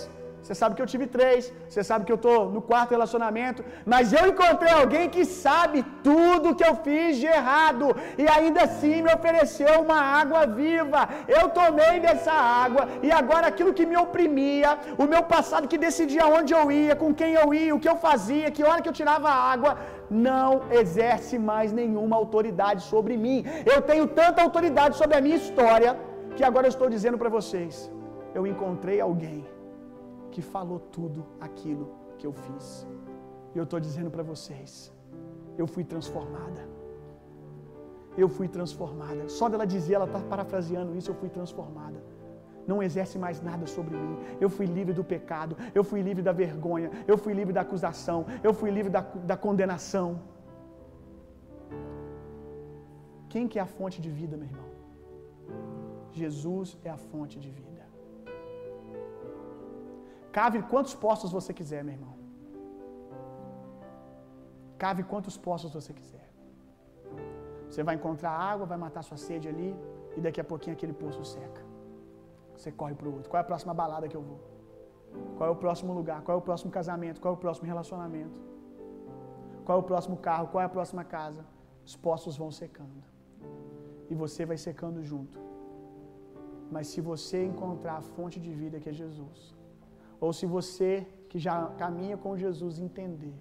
Você 0.43 0.55
sabe 0.61 0.75
que 0.77 0.83
eu 0.83 0.91
tive 0.93 1.07
três. 1.17 1.53
Você 1.69 1.83
sabe 1.89 2.05
que 2.07 2.13
eu 2.15 2.21
estou 2.21 2.39
no 2.55 2.61
quarto 2.71 2.93
relacionamento. 2.97 3.65
Mas 3.93 4.13
eu 4.19 4.25
encontrei 4.33 4.73
alguém 4.73 5.07
que 5.15 5.25
sabe 5.25 5.85
tudo 6.09 6.55
que 6.59 6.67
eu 6.69 6.75
fiz 6.87 7.17
de 7.23 7.27
errado. 7.27 7.87
E 8.23 8.27
ainda 8.37 8.63
assim 8.69 9.03
me 9.03 9.13
ofereceu 9.17 9.75
uma 9.87 10.01
água 10.21 10.47
viva. 10.47 11.03
Eu 11.27 11.45
tomei 11.61 11.95
dessa 12.07 12.33
água. 12.33 12.89
E 13.03 13.11
agora 13.21 13.47
aquilo 13.53 13.75
que 13.79 13.87
me 13.93 13.99
oprimia, 14.07 14.71
o 15.03 15.07
meu 15.13 15.23
passado 15.35 15.69
que 15.69 15.85
decidia 15.87 16.27
onde 16.39 16.55
eu 16.61 16.65
ia, 16.73 16.97
com 17.03 17.13
quem 17.21 17.35
eu 17.43 17.53
ia, 17.53 17.75
o 17.75 17.81
que 17.81 17.93
eu 17.93 17.97
fazia, 18.09 18.51
que 18.51 18.65
hora 18.69 18.83
que 18.83 18.91
eu 18.93 18.99
tirava 19.01 19.29
a 19.29 19.41
água, 19.55 19.73
não 20.11 20.63
exerce 20.71 21.39
mais 21.39 21.73
nenhuma 21.73 22.17
autoridade 22.17 22.83
sobre 22.93 23.17
mim. 23.17 23.39
Eu 23.75 23.81
tenho 23.83 24.07
tanta 24.07 24.43
autoridade 24.43 24.97
sobre 24.97 25.17
a 25.19 25.21
minha 25.21 25.37
história 25.37 25.91
que 26.37 26.45
agora 26.45 26.67
eu 26.67 26.75
estou 26.77 26.89
dizendo 26.97 27.19
para 27.19 27.29
vocês: 27.39 27.91
eu 28.35 28.47
encontrei 28.47 29.01
alguém 29.01 29.39
que 30.39 30.43
falou 30.57 30.79
tudo 30.97 31.21
aquilo 31.47 31.85
que 32.17 32.25
eu 32.29 32.33
fiz. 32.45 32.67
E 33.53 33.59
eu 33.61 33.65
estou 33.65 33.81
dizendo 33.87 34.11
para 34.15 34.25
vocês: 34.33 34.71
eu 35.61 35.67
fui 35.75 35.85
transformada. 35.93 36.63
Eu 38.23 38.29
fui 38.37 38.47
transformada. 38.57 39.23
Só 39.39 39.49
dela 39.49 39.67
dizer, 39.75 39.95
ela 39.95 40.09
está 40.11 40.21
parafraseando 40.33 40.95
isso, 40.99 41.11
eu 41.11 41.17
fui 41.23 41.31
transformada. 41.39 41.99
Não 42.71 42.79
exerce 42.87 43.17
mais 43.25 43.37
nada 43.49 43.67
sobre 43.77 43.97
mim. 44.03 44.17
Eu 44.45 44.49
fui 44.57 44.67
livre 44.79 44.95
do 44.99 45.05
pecado. 45.13 45.57
Eu 45.79 45.83
fui 45.91 46.01
livre 46.09 46.23
da 46.29 46.35
vergonha. 46.45 46.89
Eu 47.13 47.17
fui 47.23 47.33
livre 47.39 47.55
da 47.59 47.63
acusação. 47.67 48.19
Eu 48.49 48.53
fui 48.61 48.71
livre 48.79 48.93
da, 48.97 49.03
da 49.31 49.37
condenação. 49.47 50.09
Quem 53.33 53.49
que 53.49 53.59
é 53.59 53.63
a 53.63 53.71
fonte 53.79 54.01
de 54.07 54.11
vida, 54.21 54.37
meu 54.37 54.49
irmão? 54.53 54.69
Jesus 56.23 56.79
é 56.85 56.91
a 56.91 57.01
fonte 57.11 57.39
de 57.45 57.51
vida. 57.59 57.68
Cave 60.33 60.63
quantos 60.63 60.95
poços 60.95 61.31
você 61.33 61.53
quiser, 61.53 61.83
meu 61.83 61.95
irmão. 61.95 62.15
Cave 64.79 65.03
quantos 65.03 65.37
poços 65.37 65.73
você 65.73 65.93
quiser. 65.93 66.27
Você 67.69 67.83
vai 67.83 67.95
encontrar 67.95 68.31
água, 68.31 68.67
vai 68.67 68.79
matar 68.79 69.03
sua 69.03 69.17
sede 69.17 69.49
ali, 69.49 69.77
e 70.17 70.21
daqui 70.21 70.41
a 70.41 70.45
pouquinho 70.45 70.75
aquele 70.77 70.93
poço 70.93 71.25
seca. 71.25 71.63
Você 72.57 72.71
corre 72.73 72.95
para 72.95 73.09
o 73.09 73.15
outro. 73.15 73.29
Qual 73.31 73.39
é 73.39 73.43
a 73.43 73.51
próxima 73.53 73.75
balada 73.75 74.09
que 74.09 74.17
eu 74.17 74.23
vou? 74.23 74.41
Qual 75.37 75.49
é 75.49 75.53
o 75.53 75.57
próximo 75.57 75.93
lugar? 75.93 76.23
Qual 76.23 76.37
é 76.37 76.39
o 76.39 76.43
próximo 76.43 76.71
casamento? 76.71 77.21
Qual 77.21 77.35
é 77.35 77.37
o 77.37 77.41
próximo 77.41 77.67
relacionamento? 77.67 78.41
Qual 79.65 79.79
é 79.79 79.81
o 79.81 79.85
próximo 79.85 80.17
carro? 80.17 80.49
Qual 80.49 80.63
é 80.63 80.65
a 80.65 80.69
próxima 80.69 81.05
casa? 81.05 81.45
Os 81.85 81.97
poços 81.97 82.37
vão 82.37 82.51
secando. 82.51 83.03
E 84.11 84.15
você 84.15 84.45
vai 84.45 84.57
secando 84.57 85.03
junto. 85.03 85.39
Mas 86.71 86.89
se 86.89 87.01
você 87.01 87.45
encontrar 87.45 87.97
a 87.97 88.01
fonte 88.01 88.39
de 88.41 88.53
vida 88.53 88.81
que 88.81 88.89
é 88.89 88.93
Jesus, 88.93 89.58
ou 90.21 90.33
se 90.33 90.47
você 90.47 91.07
que 91.29 91.39
já 91.39 91.67
caminha 91.83 92.17
com 92.17 92.37
Jesus 92.37 92.79
entender 92.79 93.35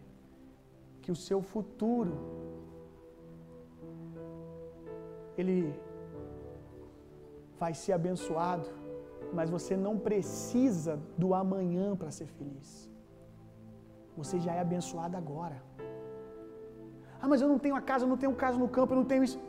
que 1.01 1.11
o 1.11 1.15
seu 1.15 1.41
futuro 1.41 2.13
ele 5.37 5.57
vai 7.59 7.73
ser 7.73 7.93
abençoado, 7.93 8.67
mas 9.33 9.49
você 9.49 9.75
não 9.75 9.97
precisa 9.97 10.99
do 11.17 11.33
amanhã 11.33 11.95
para 11.95 12.11
ser 12.11 12.27
feliz. 12.27 12.89
Você 14.15 14.39
já 14.39 14.53
é 14.53 14.59
abençoado 14.59 15.15
agora. 15.15 15.61
Ah, 17.21 17.27
mas 17.27 17.41
eu 17.41 17.47
não 17.47 17.59
tenho 17.59 17.75
a 17.75 17.81
casa, 17.81 18.05
eu 18.05 18.09
não 18.09 18.17
tenho 18.17 18.33
casa 18.35 18.57
no 18.57 18.67
campo, 18.67 18.93
eu 18.93 18.97
não 18.97 19.05
tenho 19.05 19.23
isso. 19.23 19.39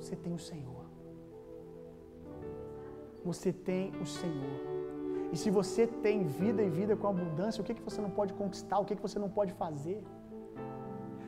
Você 0.00 0.14
tem 0.14 0.32
o 0.32 0.38
Senhor. 0.38 0.84
Você 3.24 3.52
tem 3.52 3.90
o 4.00 4.06
Senhor. 4.06 4.75
E 5.32 5.36
se 5.36 5.50
você 5.50 5.86
tem 5.86 6.24
vida 6.24 6.62
e 6.62 6.70
vida 6.70 6.96
com 6.96 7.08
abundância, 7.08 7.60
o 7.60 7.64
que, 7.64 7.74
que 7.74 7.82
você 7.82 8.00
não 8.00 8.10
pode 8.10 8.32
conquistar? 8.32 8.78
O 8.78 8.84
que, 8.84 8.96
que 8.96 9.02
você 9.02 9.18
não 9.18 9.28
pode 9.28 9.52
fazer? 9.52 10.02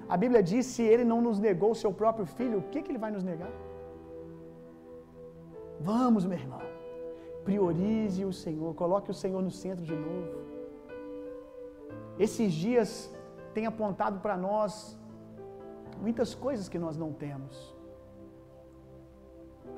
A 0.09 0.17
Bíblia 0.17 0.43
diz: 0.43 0.67
se 0.67 0.83
ele 0.83 1.05
não 1.05 1.21
nos 1.21 1.39
negou 1.39 1.73
o 1.73 1.75
seu 1.75 1.93
próprio 1.93 2.27
filho, 2.27 2.59
o 2.59 2.63
que, 2.63 2.83
que 2.83 2.91
ele 2.91 2.99
vai 2.99 3.11
nos 3.11 3.25
negar? 3.25 3.53
Vamos, 5.81 6.25
meu 6.25 6.39
irmão. 6.39 6.63
Priorize 7.45 8.25
o 8.25 8.33
Senhor, 8.33 8.75
coloque 8.75 9.11
o 9.11 9.15
Senhor 9.15 9.43
no 9.43 9.51
centro 9.51 9.85
de 9.85 9.95
novo. 9.95 10.49
Esses 12.19 12.53
dias 12.53 12.91
têm 13.55 13.67
apontado 13.67 14.19
para 14.21 14.37
nós 14.37 14.99
muitas 16.01 16.35
coisas 16.35 16.69
que 16.69 16.79
nós 16.79 16.97
não 16.97 17.13
temos. 17.13 17.77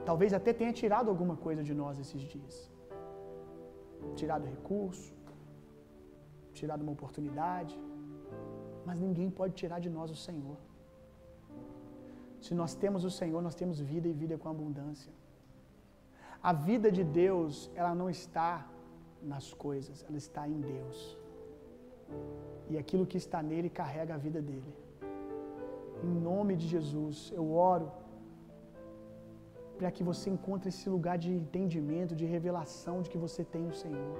Talvez 0.04 0.32
até 0.32 0.52
tenha 0.52 0.72
tirado 0.72 1.10
alguma 1.10 1.36
coisa 1.36 1.62
de 1.62 1.74
nós 1.74 1.98
esses 1.98 2.22
dias. 2.22 2.69
Tirado 4.20 4.44
recurso, 4.54 5.12
tirado 6.58 6.82
uma 6.86 6.94
oportunidade, 6.96 7.74
mas 8.86 8.98
ninguém 9.06 9.28
pode 9.38 9.52
tirar 9.60 9.78
de 9.86 9.90
nós 9.96 10.08
o 10.16 10.18
Senhor. 10.26 10.58
Se 12.44 12.52
nós 12.60 12.74
temos 12.82 13.02
o 13.10 13.12
Senhor, 13.20 13.40
nós 13.48 13.56
temos 13.60 13.78
vida 13.92 14.08
e 14.08 14.14
vida 14.22 14.36
com 14.42 14.48
abundância. 14.48 15.12
A 16.50 16.52
vida 16.68 16.88
de 16.98 17.04
Deus, 17.22 17.70
ela 17.80 17.94
não 18.00 18.08
está 18.18 18.52
nas 19.32 19.46
coisas, 19.66 20.04
ela 20.08 20.18
está 20.24 20.42
em 20.52 20.58
Deus. 20.72 20.98
E 22.70 22.78
aquilo 22.82 23.06
que 23.10 23.18
está 23.24 23.40
nele 23.50 23.70
carrega 23.80 24.14
a 24.14 24.22
vida 24.26 24.40
dele. 24.50 24.72
Em 26.02 26.14
nome 26.28 26.54
de 26.60 26.66
Jesus, 26.74 27.16
eu 27.38 27.46
oro 27.52 27.88
para 29.80 29.90
que 29.96 30.04
você 30.10 30.26
encontre 30.36 30.68
esse 30.72 30.86
lugar 30.94 31.16
de 31.24 31.30
entendimento, 31.40 32.18
de 32.20 32.26
revelação 32.34 32.96
de 33.04 33.08
que 33.12 33.20
você 33.26 33.42
tem 33.54 33.64
o 33.72 33.76
Senhor. 33.82 34.16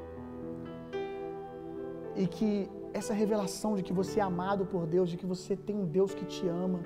E 2.23 2.27
que 2.37 2.51
essa 3.01 3.15
revelação 3.23 3.73
de 3.79 3.83
que 3.89 3.95
você 4.01 4.17
é 4.21 4.25
amado 4.33 4.65
por 4.73 4.85
Deus, 4.95 5.11
de 5.13 5.19
que 5.21 5.29
você 5.35 5.55
tem 5.67 5.77
um 5.83 5.87
Deus 5.99 6.15
que 6.19 6.27
te 6.35 6.47
ama, 6.65 6.81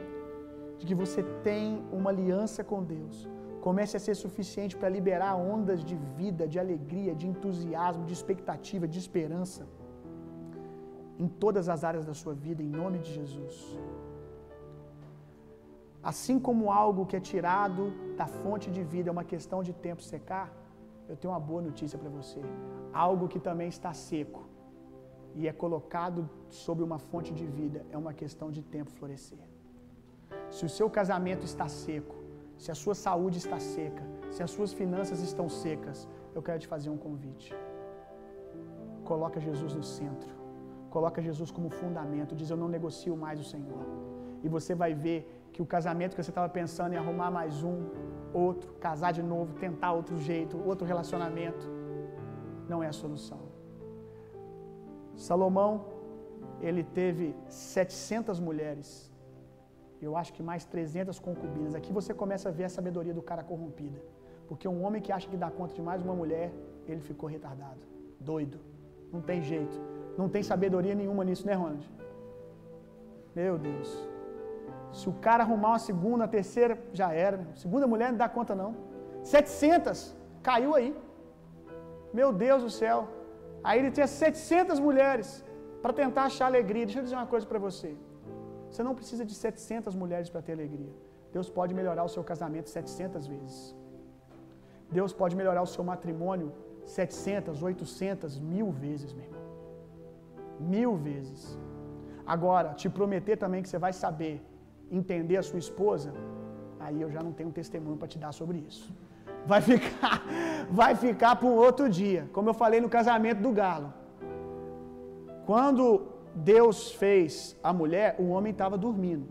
de 0.79 0.85
que 0.89 0.97
você 1.03 1.23
tem 1.49 1.65
uma 1.99 2.11
aliança 2.15 2.63
com 2.71 2.81
Deus, 2.97 3.17
comece 3.67 3.95
a 3.99 4.03
ser 4.07 4.17
suficiente 4.25 4.77
para 4.81 4.95
liberar 4.97 5.33
ondas 5.55 5.81
de 5.91 5.97
vida, 6.19 6.45
de 6.53 6.59
alegria, 6.65 7.15
de 7.21 7.27
entusiasmo, 7.33 8.05
de 8.11 8.15
expectativa, 8.19 8.87
de 8.95 8.99
esperança 9.05 9.63
em 11.25 11.29
todas 11.45 11.69
as 11.75 11.83
áreas 11.91 12.05
da 12.11 12.15
sua 12.23 12.35
vida, 12.47 12.61
em 12.69 12.73
nome 12.83 12.99
de 13.05 13.11
Jesus. 13.19 13.57
Assim 16.13 16.39
como 16.47 16.71
algo 16.71 17.07
que 17.09 17.17
é 17.17 17.21
tirado 17.33 17.85
da 18.21 18.27
fonte 18.27 18.71
de 18.77 18.83
vida 18.93 19.09
é 19.11 19.13
uma 19.19 19.25
questão 19.33 19.63
de 19.69 19.73
tempo 19.87 20.03
secar, 20.03 20.49
eu 21.09 21.17
tenho 21.17 21.33
uma 21.33 21.41
boa 21.51 21.63
notícia 21.69 21.99
para 21.99 22.11
você. 22.19 22.41
Algo 22.93 23.27
que 23.33 23.41
também 23.49 23.69
está 23.77 23.93
seco 23.95 24.43
e 25.35 25.49
é 25.49 25.53
colocado 25.65 26.29
sobre 26.49 26.85
uma 26.89 26.99
fonte 26.99 27.33
de 27.39 27.47
vida 27.47 27.85
é 27.91 27.97
uma 28.05 28.15
questão 28.23 28.51
de 28.57 28.63
tempo 28.63 28.91
florescer. 28.99 29.45
Se 30.57 30.65
o 30.69 30.69
seu 30.69 30.89
casamento 30.99 31.45
está 31.51 31.67
seco, 31.69 32.17
se 32.63 32.71
a 32.71 32.77
sua 32.83 32.95
saúde 32.95 33.39
está 33.39 33.59
seca, 33.59 34.05
se 34.31 34.43
as 34.43 34.51
suas 34.51 34.73
finanças 34.81 35.21
estão 35.29 35.49
secas, 35.49 36.09
eu 36.35 36.43
quero 36.43 36.61
te 36.65 36.69
fazer 36.75 36.91
um 36.91 37.01
convite. 37.07 37.55
Coloca 39.05 39.41
Jesus 39.41 39.75
no 39.75 39.83
centro. 39.83 40.33
Coloca 40.91 41.21
Jesus 41.29 41.51
como 41.51 41.69
fundamento. 41.71 42.37
Diz: 42.41 42.51
Eu 42.51 42.57
não 42.57 42.69
negocio 42.69 43.17
mais 43.17 43.41
o 43.41 43.45
Senhor. 43.45 43.85
E 44.43 44.49
você 44.49 44.75
vai 44.75 44.93
ver 44.95 45.19
que 45.55 45.63
o 45.63 45.67
casamento 45.75 46.17
que 46.17 46.23
você 46.23 46.33
estava 46.33 46.49
pensando 46.49 46.95
em 46.95 46.97
arrumar 46.97 47.31
mais 47.31 47.63
um, 47.63 47.77
outro, 48.33 48.73
casar 48.87 49.13
de 49.13 49.23
novo, 49.23 49.55
tentar 49.55 49.93
outro 49.93 50.17
jeito, 50.19 50.61
outro 50.71 50.85
relacionamento, 50.85 51.65
não 52.69 52.83
é 52.83 52.89
a 52.89 52.93
solução. 52.93 53.39
Salomão, 55.15 55.73
ele 56.61 56.83
teve 56.83 57.37
700 57.49 58.41
mulheres. 58.41 58.89
Eu 60.03 60.17
acho 60.17 60.33
que 60.33 60.43
mais 60.43 60.65
300 60.65 61.21
concubinas. 61.21 61.77
Aqui 61.77 61.93
você 61.93 62.13
começa 62.13 62.49
a 62.49 62.53
ver 62.53 62.65
a 62.65 62.69
sabedoria 62.69 63.15
do 63.15 63.23
cara 63.23 63.45
corrompida. 63.45 64.03
Porque 64.49 64.67
um 64.67 64.83
homem 64.85 65.01
que 65.01 65.13
acha 65.13 65.29
que 65.29 65.37
dá 65.37 65.51
conta 65.53 65.73
de 65.73 65.81
mais 65.81 66.03
uma 66.03 66.15
mulher, 66.15 66.53
ele 66.89 67.01
ficou 67.01 67.29
retardado, 67.29 67.81
doido. 68.19 68.59
Não 69.13 69.21
tem 69.21 69.41
jeito. 69.41 69.81
Não 70.19 70.29
tem 70.29 70.43
sabedoria 70.43 70.97
nenhuma 70.97 71.25
nisso, 71.25 71.47
né, 71.47 71.55
Ronald? 71.55 71.89
Meu 73.37 73.57
Deus. 73.57 74.14
Se 74.99 75.07
o 75.13 75.15
cara 75.27 75.43
arrumar 75.45 75.71
uma 75.75 75.83
segunda, 75.89 76.21
uma 76.23 76.33
terceira, 76.37 76.75
já 77.01 77.09
era. 77.27 77.37
Segunda 77.65 77.87
mulher 77.93 78.09
não 78.13 78.19
dá 78.25 78.29
conta, 78.37 78.55
não. 78.63 78.71
700. 79.23 80.17
Caiu 80.49 80.73
aí. 80.79 80.91
Meu 82.19 82.29
Deus 82.45 82.63
do 82.67 82.71
céu. 82.81 82.99
Aí 83.63 83.77
ele 83.81 83.91
tinha 83.97 84.07
700 84.07 84.79
mulheres 84.89 85.29
para 85.83 85.93
tentar 86.03 86.25
achar 86.31 86.47
alegria. 86.47 86.85
Deixa 86.87 87.01
eu 87.01 87.07
dizer 87.07 87.17
uma 87.21 87.31
coisa 87.35 87.47
para 87.53 87.59
você. 87.69 87.91
Você 88.71 88.83
não 88.89 88.95
precisa 88.99 89.25
de 89.31 89.35
700 89.35 89.95
mulheres 90.03 90.29
para 90.33 90.43
ter 90.47 90.53
alegria. 90.59 90.93
Deus 91.33 91.49
pode 91.59 91.75
melhorar 91.81 92.05
o 92.05 92.13
seu 92.17 92.23
casamento 92.33 92.71
700 92.71 93.27
vezes. 93.27 93.59
Deus 94.99 95.13
pode 95.21 95.35
melhorar 95.41 95.63
o 95.63 95.71
seu 95.75 95.85
matrimônio 95.93 96.53
700, 96.87 97.63
800, 97.63 98.39
mil 98.39 98.71
vezes, 98.71 99.13
meu 99.13 99.25
irmão. 99.25 99.45
Mil 100.61 100.97
vezes. 100.97 101.59
Agora, 102.35 102.75
te 102.75 102.89
prometer 102.89 103.37
também 103.37 103.63
que 103.63 103.69
você 103.69 103.79
vai 103.79 103.93
saber 103.93 104.35
entender 104.91 105.37
a 105.37 105.43
sua 105.43 105.59
esposa, 105.59 106.13
aí 106.79 107.01
eu 107.01 107.11
já 107.11 107.23
não 107.23 107.33
tenho 107.33 107.51
testemunho 107.51 107.97
para 107.97 108.09
te 108.09 108.19
dar 108.19 108.33
sobre 108.33 108.59
isso. 108.59 108.93
Vai 109.47 109.61
ficar, 109.61 110.23
vai 110.71 110.95
ficar 110.95 111.37
para 111.37 111.49
um 111.49 111.57
outro 111.67 111.89
dia. 111.89 112.29
Como 112.33 112.49
eu 112.49 112.55
falei 112.55 112.81
no 112.81 112.89
casamento 112.89 113.41
do 113.41 113.53
galo. 113.53 113.93
Quando 115.47 115.85
Deus 116.35 116.93
fez 116.93 117.57
a 117.63 117.73
mulher, 117.73 118.17
o 118.19 118.29
homem 118.35 118.53
estava 118.53 118.77
dormindo. 118.77 119.29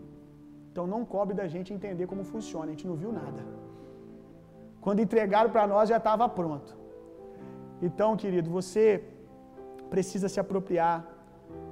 Então 0.70 0.86
não 0.86 1.04
cobre 1.04 1.34
da 1.40 1.46
gente 1.46 1.72
entender 1.72 2.06
como 2.06 2.24
funciona, 2.24 2.66
a 2.66 2.74
gente 2.74 2.86
não 2.86 2.96
viu 3.02 3.12
nada. 3.12 3.42
Quando 4.84 5.00
entregaram 5.00 5.50
para 5.50 5.66
nós 5.66 5.88
já 5.88 5.98
estava 5.98 6.28
pronto. 6.28 6.70
Então, 7.86 8.16
querido, 8.22 8.48
você 8.50 8.84
precisa 9.94 10.28
se 10.28 10.38
apropriar 10.40 10.96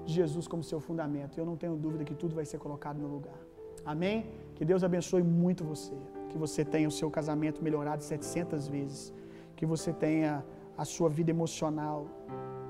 de 0.05 0.13
Jesus 0.21 0.47
como 0.53 0.63
seu 0.63 0.81
fundamento. 0.89 1.39
Eu 1.39 1.47
não 1.51 1.57
tenho 1.63 1.77
dúvida 1.85 2.05
que 2.09 2.15
tudo 2.15 2.35
vai 2.35 2.45
ser 2.45 2.59
colocado 2.59 2.99
no 3.05 3.09
lugar. 3.09 3.41
Amém? 3.85 4.27
Que 4.55 4.65
Deus 4.65 4.85
abençoe 4.85 5.23
muito 5.23 5.65
você. 5.65 5.95
Que 6.29 6.39
você 6.39 6.65
tenha 6.65 6.89
o 6.89 6.91
seu 6.91 7.11
casamento 7.11 7.63
melhorado 7.63 8.03
700 8.03 8.69
vezes. 8.69 9.13
Que 9.57 9.67
você 9.67 9.93
tenha 9.93 10.45
a 10.77 10.85
sua 10.85 11.09
vida 11.09 11.31
emocional 11.31 12.07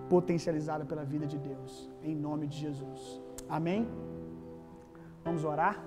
potencializada 0.09 0.85
pela 0.85 1.05
vida 1.05 1.27
de 1.27 1.39
Deus. 1.39 1.91
Em 2.03 2.15
nome 2.15 2.47
de 2.47 2.59
Jesus. 2.59 3.21
Amém? 3.49 3.87
Vamos 5.25 5.45
orar? 5.45 5.85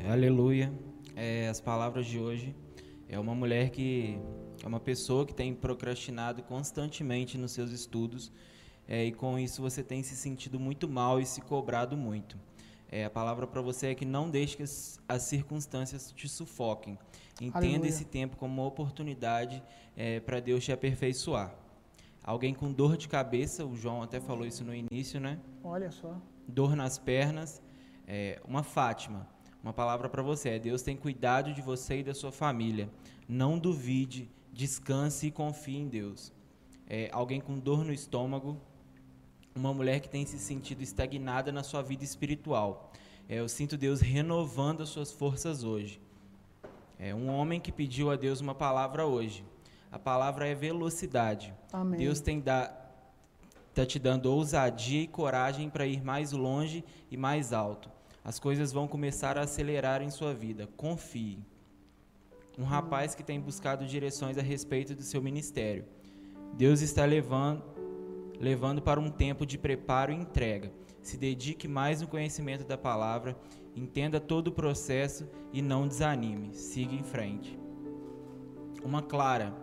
É, 0.00 0.10
aleluia. 0.10 0.72
É, 1.16 1.48
as 1.48 1.60
palavras 1.60 2.06
de 2.06 2.18
hoje 2.18 2.54
é 3.08 3.18
uma 3.18 3.34
mulher 3.34 3.70
que 3.70 4.18
é 4.62 4.66
uma 4.66 4.80
pessoa 4.80 5.24
que 5.26 5.34
tem 5.34 5.54
procrastinado 5.54 6.42
constantemente 6.42 7.38
nos 7.38 7.52
seus 7.52 7.70
estudos 7.70 8.32
é, 8.86 9.04
e 9.04 9.12
com 9.12 9.38
isso 9.38 9.62
você 9.62 9.82
tem 9.82 10.02
se 10.02 10.16
sentido 10.16 10.58
muito 10.60 10.88
mal 10.88 11.20
e 11.20 11.26
se 11.26 11.40
cobrado 11.40 11.96
muito. 11.96 12.36
É, 12.94 13.06
a 13.06 13.10
palavra 13.10 13.44
para 13.44 13.60
você 13.60 13.88
é 13.88 13.94
que 13.96 14.04
não 14.04 14.30
deixe 14.30 14.56
que 14.56 14.62
as, 14.62 15.00
as 15.08 15.22
circunstâncias 15.22 16.12
te 16.12 16.28
sufoquem. 16.28 16.96
Entenda 17.40 17.58
Aleluia. 17.58 17.88
esse 17.88 18.04
tempo 18.04 18.36
como 18.36 18.62
uma 18.62 18.68
oportunidade 18.68 19.60
é, 19.96 20.20
para 20.20 20.38
Deus 20.38 20.62
te 20.62 20.70
aperfeiçoar. 20.70 21.52
Alguém 22.22 22.54
com 22.54 22.72
dor 22.72 22.96
de 22.96 23.08
cabeça, 23.08 23.66
o 23.66 23.74
João 23.74 24.00
até 24.00 24.20
falou 24.20 24.46
isso 24.46 24.62
no 24.62 24.72
início, 24.72 25.18
né? 25.18 25.40
Olha 25.64 25.90
só. 25.90 26.22
Dor 26.46 26.76
nas 26.76 26.96
pernas, 26.96 27.60
é, 28.06 28.40
uma 28.46 28.62
Fátima. 28.62 29.26
Uma 29.60 29.72
palavra 29.72 30.08
para 30.08 30.22
você 30.22 30.50
é: 30.50 30.58
Deus 30.60 30.80
tem 30.80 30.96
cuidado 30.96 31.52
de 31.52 31.60
você 31.60 31.98
e 31.98 32.04
da 32.04 32.14
sua 32.14 32.30
família. 32.30 32.88
Não 33.26 33.58
duvide, 33.58 34.30
descanse 34.52 35.26
e 35.26 35.30
confie 35.32 35.78
em 35.78 35.88
Deus. 35.88 36.32
É, 36.86 37.10
alguém 37.12 37.40
com 37.40 37.58
dor 37.58 37.84
no 37.84 37.92
estômago, 37.92 38.60
uma 39.54 39.72
mulher 39.72 40.00
que 40.00 40.08
tem 40.08 40.26
se 40.26 40.38
sentido 40.38 40.82
estagnada 40.82 41.52
na 41.52 41.62
sua 41.62 41.82
vida 41.82 42.02
espiritual. 42.02 42.92
É, 43.28 43.36
eu 43.36 43.48
sinto 43.48 43.76
Deus 43.76 44.00
renovando 44.00 44.82
as 44.82 44.88
suas 44.88 45.12
forças 45.12 45.62
hoje. 45.62 46.00
É 46.98 47.14
um 47.14 47.28
homem 47.28 47.60
que 47.60 47.72
pediu 47.72 48.10
a 48.10 48.16
Deus 48.16 48.40
uma 48.40 48.54
palavra 48.54 49.06
hoje. 49.06 49.44
A 49.90 49.98
palavra 49.98 50.46
é 50.46 50.54
velocidade. 50.54 51.54
Amém. 51.72 52.00
Deus 52.00 52.20
tem 52.20 52.40
da, 52.40 52.74
tá 53.72 53.86
te 53.86 53.98
dando 53.98 54.26
ousadia 54.26 55.02
e 55.02 55.06
coragem 55.06 55.70
para 55.70 55.86
ir 55.86 56.02
mais 56.02 56.32
longe 56.32 56.84
e 57.10 57.16
mais 57.16 57.52
alto. 57.52 57.90
As 58.24 58.38
coisas 58.38 58.72
vão 58.72 58.88
começar 58.88 59.38
a 59.38 59.42
acelerar 59.42 60.02
em 60.02 60.10
sua 60.10 60.34
vida. 60.34 60.68
Confie. 60.76 61.38
Um 62.58 62.64
rapaz 62.64 63.14
que 63.14 63.22
tem 63.22 63.40
buscado 63.40 63.86
direções 63.86 64.38
a 64.38 64.42
respeito 64.42 64.94
do 64.94 65.02
seu 65.02 65.20
ministério. 65.20 65.84
Deus 66.54 66.80
está 66.80 67.04
levando 67.04 67.73
levando 68.40 68.82
para 68.82 69.00
um 69.00 69.10
tempo 69.10 69.46
de 69.46 69.58
preparo 69.58 70.12
e 70.12 70.16
entrega. 70.16 70.72
Se 71.00 71.16
dedique 71.16 71.68
mais 71.68 72.00
no 72.00 72.08
conhecimento 72.08 72.64
da 72.64 72.78
palavra, 72.78 73.36
entenda 73.76 74.20
todo 74.20 74.48
o 74.48 74.52
processo 74.52 75.28
e 75.52 75.60
não 75.60 75.86
desanime. 75.86 76.54
Siga 76.54 76.94
em 76.94 77.02
frente. 77.02 77.58
Uma 78.82 79.02
clara. 79.02 79.54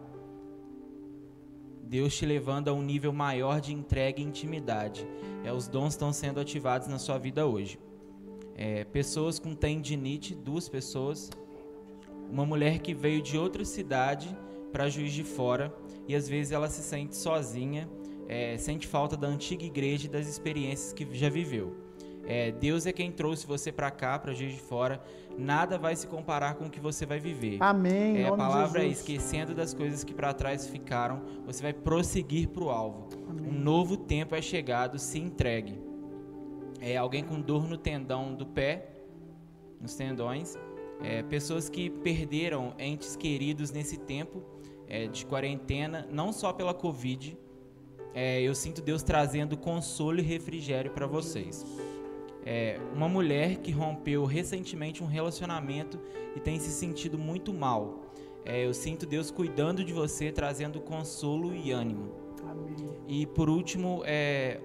Deus 1.84 2.15
te 2.15 2.26
levando 2.26 2.69
a 2.69 2.74
um 2.74 2.82
nível 2.82 3.11
maior 3.11 3.59
de 3.59 3.74
entrega 3.74 4.22
e 4.22 4.24
intimidade. 4.24 5.05
É, 5.43 5.51
os 5.51 5.67
dons 5.67 5.93
estão 5.93 6.13
sendo 6.13 6.39
ativados 6.39 6.88
na 6.88 6.99
sua 6.99 7.17
vida 7.17 7.45
hoje. 7.45 7.80
É, 8.55 8.84
pessoas 8.86 9.39
com 9.39 9.55
tendinite, 9.55 10.36
duas 10.36 10.69
pessoas. 10.69 11.30
Uma 12.30 12.45
mulher 12.45 12.80
que 12.80 12.93
veio 12.93 13.22
de 13.22 13.38
outra 13.38 13.65
cidade 13.65 14.36
para 14.72 14.88
Juiz 14.89 15.11
de 15.11 15.24
Fora 15.24 15.76
e 16.07 16.15
às 16.15 16.30
vezes 16.30 16.51
ela 16.51 16.69
se 16.69 16.82
sente 16.82 17.15
sozinha 17.15 17.89
é, 18.28 18.57
sente 18.57 18.88
falta 18.88 19.17
da 19.17 19.28
antiga 19.28 19.63
igreja 19.65 20.07
e 20.07 20.09
das 20.09 20.28
experiências 20.28 20.93
que 20.93 21.07
já 21.13 21.30
viveu. 21.30 21.76
É, 22.26 22.51
Deus 22.51 22.86
é 22.86 22.91
quem 22.91 23.11
trouxe 23.11 23.45
você 23.45 23.72
para 23.72 23.89
cá, 23.89 24.17
para 24.19 24.34
Juiz 24.34 24.53
de 24.53 24.61
Fora. 24.61 25.01
Nada 25.38 25.78
vai 25.78 25.95
se 25.95 26.07
comparar 26.07 26.55
com 26.55 26.65
o 26.65 26.69
que 26.69 26.80
você 26.80 27.05
vai 27.05 27.19
viver. 27.19 27.57
Amém. 27.59 28.22
É, 28.22 28.28
a 28.28 28.36
palavra 28.36 28.84
é 28.84 28.88
esquecendo 28.88 29.53
das 29.53 29.74
coisas 29.74 30.03
que 30.03 30.13
para 30.13 30.34
trás 30.34 30.67
ficaram, 30.67 31.22
você 31.45 31.61
vai 31.63 31.74
prosseguir 31.74 32.49
para 32.49 32.63
o 32.63 32.69
alvo. 32.69 33.09
Amém. 33.30 33.49
Um 33.49 33.59
novo 33.59 33.97
tempo 33.97 34.36
é 34.36 34.41
chegado, 34.41 34.99
se 34.99 35.19
entregue. 35.19 35.80
É 36.80 36.97
alguém 36.97 37.24
com 37.24 37.39
dor 37.39 37.67
no 37.67 37.78
tendão 37.78 38.34
do 38.34 38.45
pé, 38.45 38.88
nos 39.80 39.95
tendões. 39.95 40.57
É, 41.03 41.24
pessoas 41.24 41.69
que 41.69 41.89
perderam 41.89 42.74
entes 42.78 43.15
queridos 43.15 43.72
nesse 43.72 43.97
tempo 43.97 44.43
é, 44.88 45.07
de 45.07 45.26
quarentena, 45.26 46.07
não 46.11 46.32
só 46.32 46.53
pela 46.53 46.74
Covid, 46.74 47.38
é, 48.14 48.41
eu 48.41 48.53
sinto 48.53 48.82
Deus 48.82 49.03
trazendo 49.03 49.57
consolo 49.57 50.20
e 50.20 50.22
refrigério 50.22 50.91
para 50.91 51.07
vocês. 51.07 51.66
É, 52.45 52.80
uma 52.93 53.07
mulher 53.07 53.57
que 53.57 53.72
rompeu 53.72 54.26
recentemente 54.26 55.03
um 55.03 55.07
relacionamento 55.07 55.99
e 56.36 56.39
tem 56.39 56.59
se 56.59 56.72
sentido 56.72 57.18
muito 57.18 57.53
mal. 57.53 58.01
É, 58.43 58.66
eu 58.66 58.74
sinto 58.74 59.05
Deus 59.05 59.30
cuidando 59.30 59.84
de 59.84 59.93
você, 59.93 60.32
trazendo 60.32 60.82
consolo 60.82 61.53
e 61.53 61.72
ânimo. 61.72 62.12
Amém. 62.43 62.76
E 63.07 63.26
por 63.28 63.49
último, 63.49 64.01
é 64.05 64.59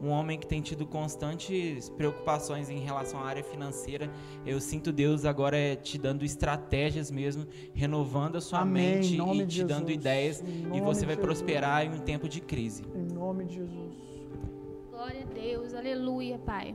um 0.00 0.08
homem 0.10 0.38
que 0.38 0.46
tem 0.46 0.60
tido 0.60 0.86
constantes 0.86 1.88
preocupações 1.90 2.70
em 2.70 2.78
relação 2.78 3.20
à 3.20 3.24
área 3.26 3.42
financeira. 3.42 4.10
Eu 4.46 4.60
sinto 4.60 4.92
Deus 4.92 5.24
agora 5.24 5.56
é, 5.56 5.74
te 5.76 5.98
dando 5.98 6.24
estratégias 6.24 7.10
mesmo, 7.10 7.46
renovando 7.74 8.36
a 8.36 8.40
sua 8.40 8.60
Amém, 8.60 8.96
mente 8.96 9.14
e 9.16 9.46
te 9.46 9.64
dando 9.64 9.88
Jesus. 9.88 9.94
ideias. 9.94 10.42
Em 10.42 10.76
E 10.76 10.80
você 10.80 11.04
vai 11.04 11.16
Jesus. 11.16 11.18
prosperar 11.18 11.84
em 11.84 11.90
um 11.90 12.00
tempo 12.00 12.28
de 12.28 12.40
crise. 12.40 12.84
Em 12.94 13.12
nome 13.14 13.44
de 13.44 13.56
Jesus. 13.56 13.94
Glória 14.90 15.22
a 15.22 15.32
Deus, 15.34 15.74
aleluia, 15.74 16.38
Pai. 16.38 16.74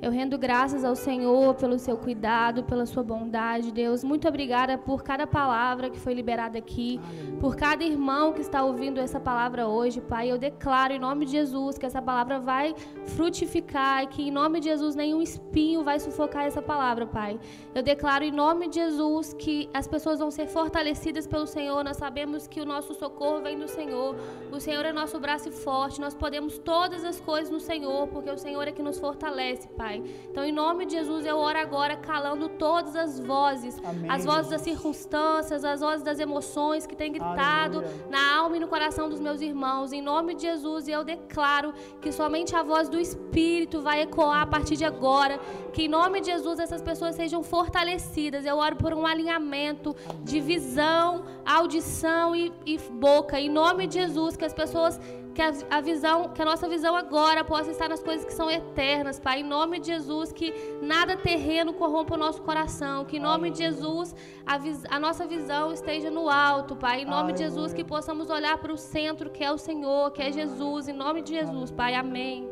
Eu 0.00 0.10
rendo 0.10 0.36
graças 0.36 0.84
ao 0.84 0.94
Senhor 0.94 1.54
pelo 1.54 1.78
seu 1.78 1.96
cuidado, 1.96 2.62
pela 2.62 2.84
sua 2.84 3.02
bondade, 3.02 3.72
Deus. 3.72 4.04
Muito 4.04 4.28
obrigada 4.28 4.76
por 4.76 5.02
cada 5.02 5.26
palavra 5.26 5.88
que 5.88 5.98
foi 5.98 6.12
liberada 6.12 6.58
aqui, 6.58 7.00
por 7.40 7.56
cada 7.56 7.82
irmão 7.82 8.32
que 8.34 8.42
está 8.42 8.62
ouvindo 8.62 9.00
essa 9.00 9.18
palavra 9.18 9.66
hoje, 9.66 10.02
Pai. 10.02 10.30
Eu 10.30 10.36
declaro 10.36 10.92
em 10.92 10.98
nome 10.98 11.24
de 11.24 11.32
Jesus 11.32 11.78
que 11.78 11.86
essa 11.86 12.02
palavra 12.02 12.38
vai 12.38 12.74
frutificar 13.06 14.02
e 14.02 14.06
que 14.06 14.22
em 14.28 14.30
nome 14.30 14.60
de 14.60 14.66
Jesus 14.66 14.94
nenhum 14.94 15.22
espinho 15.22 15.82
vai 15.82 15.98
sufocar 15.98 16.44
essa 16.44 16.60
palavra, 16.60 17.06
Pai. 17.06 17.40
Eu 17.74 17.82
declaro 17.82 18.22
em 18.22 18.30
nome 18.30 18.68
de 18.68 18.74
Jesus 18.76 19.32
que 19.32 19.68
as 19.72 19.86
pessoas 19.86 20.18
vão 20.18 20.30
ser 20.30 20.46
fortalecidas 20.46 21.26
pelo 21.26 21.46
Senhor. 21.46 21.82
Nós 21.82 21.96
sabemos 21.96 22.46
que 22.46 22.60
o 22.60 22.66
nosso 22.66 22.92
socorro 22.92 23.40
vem 23.40 23.58
do 23.58 23.66
Senhor. 23.66 24.14
O 24.52 24.60
Senhor 24.60 24.84
é 24.84 24.92
nosso 24.92 25.18
braço 25.18 25.50
forte. 25.50 26.02
Nós 26.02 26.14
podemos 26.14 26.58
todas 26.58 27.02
as 27.02 27.18
coisas 27.18 27.50
no 27.50 27.60
Senhor, 27.60 28.06
porque 28.08 28.30
o 28.30 28.36
Senhor 28.36 28.68
é 28.68 28.72
que 28.72 28.82
nos 28.82 28.98
fortalece, 28.98 29.66
Pai. 29.68 29.85
Então, 29.94 30.44
em 30.44 30.52
nome 30.52 30.86
de 30.86 30.92
Jesus, 30.92 31.24
eu 31.24 31.36
oro 31.36 31.58
agora 31.58 31.96
calando 31.96 32.48
todas 32.48 32.96
as 32.96 33.20
vozes, 33.20 33.78
Amém, 33.84 34.10
as 34.10 34.24
vozes 34.24 34.50
das 34.50 34.62
Jesus. 34.62 34.76
circunstâncias, 34.76 35.64
as 35.64 35.80
vozes 35.80 36.02
das 36.02 36.18
emoções 36.18 36.86
que 36.86 36.96
têm 36.96 37.12
gritado 37.12 37.78
Aleluia. 37.78 38.06
na 38.10 38.36
alma 38.36 38.56
e 38.56 38.60
no 38.60 38.68
coração 38.68 39.08
dos 39.08 39.20
meus 39.20 39.40
irmãos. 39.40 39.92
Em 39.92 40.02
nome 40.02 40.34
de 40.34 40.42
Jesus, 40.42 40.88
eu 40.88 41.04
declaro 41.04 41.72
que 42.00 42.10
somente 42.10 42.54
a 42.56 42.62
voz 42.62 42.88
do 42.88 42.98
Espírito 42.98 43.80
vai 43.80 44.02
ecoar 44.02 44.42
a 44.42 44.46
partir 44.46 44.76
de 44.76 44.84
agora. 44.84 45.38
Que 45.72 45.84
em 45.84 45.88
nome 45.88 46.20
de 46.20 46.26
Jesus 46.26 46.58
essas 46.58 46.82
pessoas 46.82 47.14
sejam 47.14 47.42
fortalecidas. 47.42 48.44
Eu 48.44 48.56
oro 48.56 48.76
por 48.76 48.92
um 48.92 49.06
alinhamento 49.06 49.94
de 50.22 50.40
visão, 50.40 51.24
audição 51.44 52.34
e, 52.34 52.52
e 52.64 52.78
boca. 52.78 53.38
Em 53.38 53.48
nome 53.48 53.86
de 53.86 53.94
Jesus, 53.94 54.36
que 54.36 54.44
as 54.44 54.54
pessoas 54.54 54.98
que 55.36 55.42
a, 55.42 55.52
a 55.70 55.80
visão, 55.82 56.30
que 56.34 56.40
a 56.40 56.44
nossa 56.50 56.66
visão 56.74 56.96
agora 56.96 57.44
possa 57.44 57.70
estar 57.70 57.88
nas 57.90 58.02
coisas 58.02 58.24
que 58.28 58.32
são 58.32 58.50
eternas, 58.50 59.20
Pai. 59.20 59.40
Em 59.40 59.48
nome 59.56 59.78
de 59.78 59.88
Jesus, 59.94 60.32
que 60.32 60.48
nada 60.92 61.14
terreno 61.14 61.74
corrompa 61.74 62.14
o 62.14 62.16
nosso 62.24 62.40
coração. 62.48 63.04
Que 63.04 63.18
em 63.18 63.20
nome 63.20 63.50
de 63.50 63.58
Jesus 63.58 64.14
a, 64.46 64.56
vis- 64.56 64.86
a 64.88 64.98
nossa 64.98 65.26
visão 65.26 65.64
esteja 65.78 66.10
no 66.10 66.24
alto, 66.30 66.74
Pai. 66.74 67.02
Em 67.02 67.04
nome 67.04 67.34
de 67.34 67.40
Jesus, 67.40 67.66
Aleluia. 67.72 67.76
que 67.76 67.84
possamos 67.84 68.30
olhar 68.30 68.56
para 68.62 68.72
o 68.72 68.78
centro, 68.78 69.28
que 69.28 69.44
é 69.44 69.52
o 69.52 69.58
Senhor, 69.58 70.10
que 70.10 70.22
é 70.22 70.32
Jesus. 70.32 70.88
Em 70.88 70.94
nome 70.94 71.20
de 71.20 71.32
Jesus, 71.38 71.70
Pai. 71.70 71.94
Amém. 71.94 72.48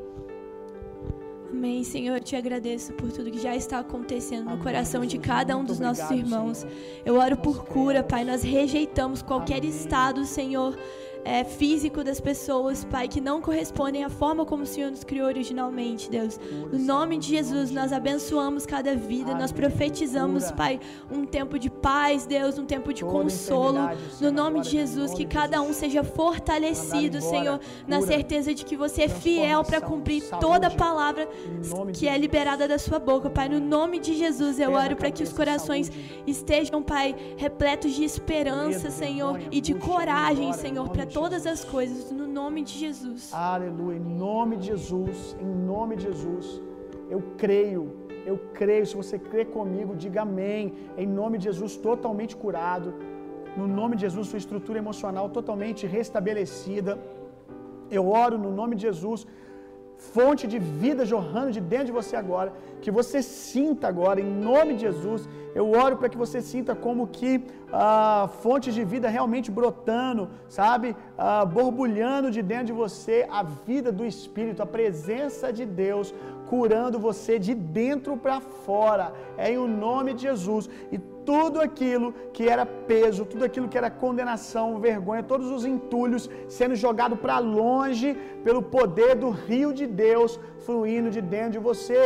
Amém, 1.51 1.83
Senhor. 1.85 2.17
Eu 2.17 2.21
te 2.23 2.37
agradeço 2.37 2.93
por 2.95 3.11
tudo 3.13 3.31
que 3.31 3.39
já 3.41 3.55
está 3.57 3.79
acontecendo 3.79 4.45
no 4.45 4.51
Amém, 4.51 4.63
coração 4.63 5.01
de 5.03 5.13
Jesus. 5.13 5.27
cada 5.27 5.57
um 5.57 5.65
dos 5.65 5.81
nossos 5.81 6.05
obrigado, 6.05 6.27
irmãos. 6.27 6.59
Senhor. 6.59 6.75
Eu 7.07 7.15
oro 7.19 7.37
por 7.39 7.65
cura. 7.65 8.03
Pai. 8.03 8.25
Nós 8.25 8.43
rejeitamos 8.43 9.23
qualquer 9.23 9.59
Amém. 9.59 9.71
estado, 9.71 10.25
Senhor, 10.27 10.77
é, 11.25 11.43
físico 11.43 12.05
das 12.05 12.21
pessoas, 12.21 12.85
Pai, 12.85 13.09
que 13.09 13.21
não 13.21 13.41
correspondem 13.41 14.05
à 14.05 14.11
forma 14.11 14.45
como 14.45 14.63
o 14.63 14.67
Senhor 14.67 14.91
nos 14.91 15.03
criou 15.03 15.27
originalmente, 15.27 16.11
Deus. 16.11 16.39
No 16.71 16.79
nome 16.79 17.17
de 17.19 17.29
Jesus, 17.29 17.71
nós 17.71 17.93
abençoamos 17.93 18.67
cada 18.67 18.95
vida, 18.95 19.35
nós 19.35 19.51
profetizamos, 19.51 20.53
Pai, 20.53 20.79
um 21.11 21.25
tempo 21.25 21.59
de 21.59 21.71
paz, 21.71 22.27
Deus, 22.27 22.59
um 22.59 22.67
tempo 22.67 22.93
de 22.93 23.03
consolo. 23.05 23.79
No 24.21 24.31
nome 24.31 24.61
de 24.61 24.71
Jesus, 24.71 25.15
que 25.15 25.25
cada 25.25 25.63
um 25.63 25.73
seja 25.73 26.05
fortalecido, 26.05 27.21
Senhor, 27.21 27.59
na 27.89 28.03
certeza 28.03 28.55
de 28.55 28.65
que 28.65 28.77
você 28.77 29.03
é 29.03 29.09
fiel 29.09 29.65
para 29.65 29.81
cumprir 29.81 30.23
toda 30.41 30.67
a 30.67 30.71
palavra 30.71 31.29
que 31.93 32.07
é 32.07 32.17
liberada 32.19 32.69
da 32.69 32.79
sua 32.79 32.99
boca, 32.99 33.31
Pai. 33.31 33.49
No 33.49 33.61
nome 33.61 33.99
de 33.99 34.15
Jesus, 34.15 34.59
eu 34.59 34.73
oro 34.73 34.97
para 34.97 35.11
que 35.11 35.23
os 35.23 35.33
corações 35.33 35.91
estejam, 36.27 36.83
Pai, 36.83 37.15
repletos 37.37 37.95
de 37.95 38.05
esperança, 38.05 38.91
Senhor, 38.91 39.41
e 39.51 39.61
de 39.61 39.75
coragem, 39.75 40.53
Senhor, 40.53 40.89
para 40.91 41.07
todas 41.19 41.47
as 41.53 41.61
coisas, 41.75 42.11
no 42.21 42.27
nome 42.41 42.61
de 42.69 42.75
Jesus. 42.85 43.23
Aleluia, 43.33 43.99
em 44.03 44.09
nome 44.27 44.55
de 44.61 44.67
Jesus, 44.73 45.19
em 45.45 45.53
nome 45.73 45.93
de 45.99 46.05
Jesus. 46.09 46.47
Eu 47.15 47.21
creio, 47.43 47.83
eu 48.31 48.37
creio. 48.59 48.85
Se 48.91 48.97
você 49.03 49.17
crê 49.31 49.45
comigo, 49.57 50.01
diga 50.05 50.23
amém. 50.29 50.63
Em 51.03 51.09
nome 51.21 51.39
de 51.39 51.45
Jesus, 51.51 51.77
totalmente 51.89 52.35
curado. 52.45 52.89
No 53.61 53.67
nome 53.81 53.95
de 53.97 54.03
Jesus, 54.07 54.27
sua 54.33 54.43
estrutura 54.45 54.79
emocional 54.85 55.27
totalmente 55.39 55.87
restabelecida. 55.99 56.93
Eu 57.99 58.05
oro 58.25 58.37
no 58.45 58.51
nome 58.61 58.75
de 58.75 58.83
Jesus 58.89 59.21
fonte 59.97 60.47
de 60.47 60.59
vida 60.59 61.05
jorrando 61.05 61.53
de 61.53 61.61
dentro 61.61 61.87
de 61.87 61.93
você 61.93 62.15
agora, 62.17 62.53
que 62.83 62.91
você 62.91 63.23
sinta 63.23 63.89
agora, 63.89 64.21
em 64.21 64.31
nome 64.51 64.75
de 64.75 64.81
Jesus, 64.81 65.29
eu 65.55 65.71
oro 65.71 65.97
para 65.97 66.09
que 66.09 66.19
você 66.19 66.41
sinta 66.43 66.75
como 66.75 67.07
que 67.07 67.45
ah, 67.73 68.29
fontes 68.43 68.75
de 68.75 68.85
vida 68.85 69.09
realmente 69.09 69.51
brotando, 69.51 70.29
sabe, 70.49 70.97
ah, 71.17 71.45
borbulhando 71.45 72.31
de 72.31 72.43
dentro 72.43 72.67
de 72.67 72.73
você 72.73 73.27
a 73.31 73.43
vida 73.43 73.91
do 73.91 74.05
Espírito, 74.05 74.63
a 74.63 74.67
presença 74.67 75.53
de 75.53 75.65
Deus 75.65 76.13
curando 76.55 77.05
você 77.09 77.35
de 77.47 77.55
dentro 77.79 78.13
para 78.25 78.39
fora, 78.67 79.07
é 79.45 79.49
em 79.53 79.59
o 79.65 79.69
nome 79.87 80.11
de 80.15 80.23
Jesus, 80.29 80.65
e 80.95 80.99
tudo 81.31 81.57
aquilo 81.67 82.09
que 82.35 82.45
era 82.55 82.65
peso, 82.91 83.27
tudo 83.33 83.45
aquilo 83.49 83.69
que 83.71 83.79
era 83.83 83.91
condenação, 84.05 84.67
vergonha, 84.89 85.31
todos 85.33 85.49
os 85.57 85.65
entulhos 85.73 86.25
sendo 86.59 86.77
jogado 86.85 87.17
para 87.25 87.39
longe 87.39 88.11
pelo 88.47 88.63
poder 88.77 89.13
do 89.23 89.31
rio 89.31 89.73
de 89.81 89.87
Deus 90.07 90.33
fluindo 90.67 91.11
de 91.17 91.23
dentro 91.35 91.55
de 91.57 91.67
você. 91.71 92.03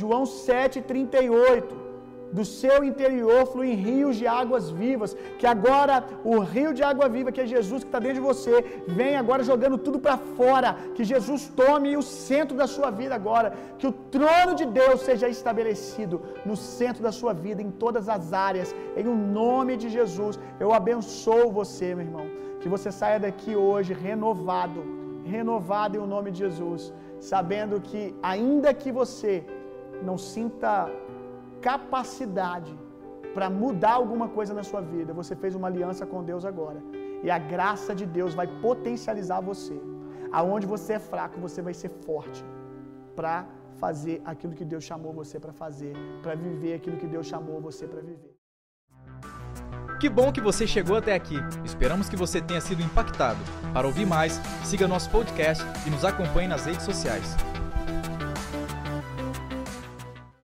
João 0.00 0.24
7:38 0.24 1.87
do 2.32 2.44
seu 2.44 2.84
interior 2.84 3.46
fluem 3.46 3.74
rios 3.74 4.16
de 4.16 4.26
águas 4.26 4.70
vivas. 4.70 5.16
Que 5.38 5.46
agora 5.46 6.04
o 6.24 6.38
rio 6.38 6.72
de 6.78 6.82
água 6.82 7.08
viva, 7.08 7.32
que 7.32 7.40
é 7.40 7.46
Jesus 7.46 7.82
que 7.82 7.88
está 7.88 7.98
dentro 7.98 8.20
de 8.20 8.28
você, 8.32 8.82
vem 8.86 9.16
agora 9.16 9.48
jogando 9.50 9.78
tudo 9.78 9.98
para 9.98 10.16
fora. 10.38 10.76
Que 10.94 11.04
Jesus 11.04 11.48
tome 11.62 11.96
o 11.96 12.02
centro 12.02 12.56
da 12.56 12.66
sua 12.66 12.90
vida 12.90 13.14
agora. 13.14 13.52
Que 13.78 13.86
o 13.86 13.92
trono 14.16 14.54
de 14.60 14.66
Deus 14.80 15.00
seja 15.08 15.28
estabelecido 15.28 16.22
no 16.44 16.56
centro 16.56 17.02
da 17.02 17.12
sua 17.12 17.32
vida, 17.32 17.62
em 17.62 17.70
todas 17.70 18.08
as 18.08 18.32
áreas. 18.32 18.74
Em 18.96 19.06
o 19.06 19.14
nome 19.14 19.76
de 19.76 19.88
Jesus, 19.88 20.38
eu 20.60 20.72
abençoo 20.72 21.50
você, 21.60 21.94
meu 21.94 22.06
irmão. 22.08 22.26
Que 22.60 22.68
você 22.68 22.90
saia 23.00 23.18
daqui 23.26 23.54
hoje 23.54 23.92
renovado, 23.94 24.80
renovado 25.24 25.96
em 25.96 26.00
o 26.00 26.06
nome 26.06 26.30
de 26.32 26.40
Jesus, 26.46 26.92
sabendo 27.20 27.80
que 27.80 28.02
ainda 28.22 28.72
que 28.74 28.90
você 29.00 29.44
não 30.08 30.16
sinta 30.16 30.90
capacidade 31.68 32.74
para 33.34 33.48
mudar 33.62 33.94
alguma 34.00 34.28
coisa 34.36 34.52
na 34.58 34.64
sua 34.70 34.80
vida, 34.94 35.12
você 35.20 35.34
fez 35.42 35.54
uma 35.58 35.68
aliança 35.70 36.04
com 36.12 36.24
Deus 36.30 36.44
agora. 36.50 36.80
E 37.24 37.30
a 37.36 37.38
graça 37.54 37.92
de 38.00 38.06
Deus 38.18 38.32
vai 38.40 38.48
potencializar 38.66 39.40
você. 39.50 39.76
Aonde 40.32 40.66
você 40.74 40.94
é 40.94 40.98
fraco, 40.98 41.36
você 41.46 41.60
vai 41.66 41.74
ser 41.74 41.90
forte 42.06 42.42
para 43.18 43.36
fazer 43.82 44.16
aquilo 44.24 44.54
que 44.54 44.64
Deus 44.72 44.84
chamou 44.90 45.12
você 45.12 45.38
para 45.44 45.52
fazer, 45.52 45.92
para 46.22 46.34
viver 46.34 46.72
aquilo 46.78 46.96
que 47.02 47.06
Deus 47.06 47.26
chamou 47.26 47.60
você 47.68 47.86
para 47.86 48.00
viver. 48.00 48.34
Que 50.00 50.08
bom 50.08 50.32
que 50.32 50.40
você 50.40 50.64
chegou 50.66 50.96
até 50.96 51.14
aqui. 51.14 51.38
Esperamos 51.64 52.08
que 52.08 52.16
você 52.24 52.40
tenha 52.40 52.60
sido 52.60 52.82
impactado. 52.82 53.40
Para 53.74 53.86
ouvir 53.86 54.06
mais, 54.06 54.40
siga 54.64 54.88
nosso 54.88 55.10
podcast 55.10 55.62
e 55.86 55.90
nos 55.90 56.04
acompanhe 56.04 56.48
nas 56.48 56.64
redes 56.64 56.84
sociais. 56.84 57.36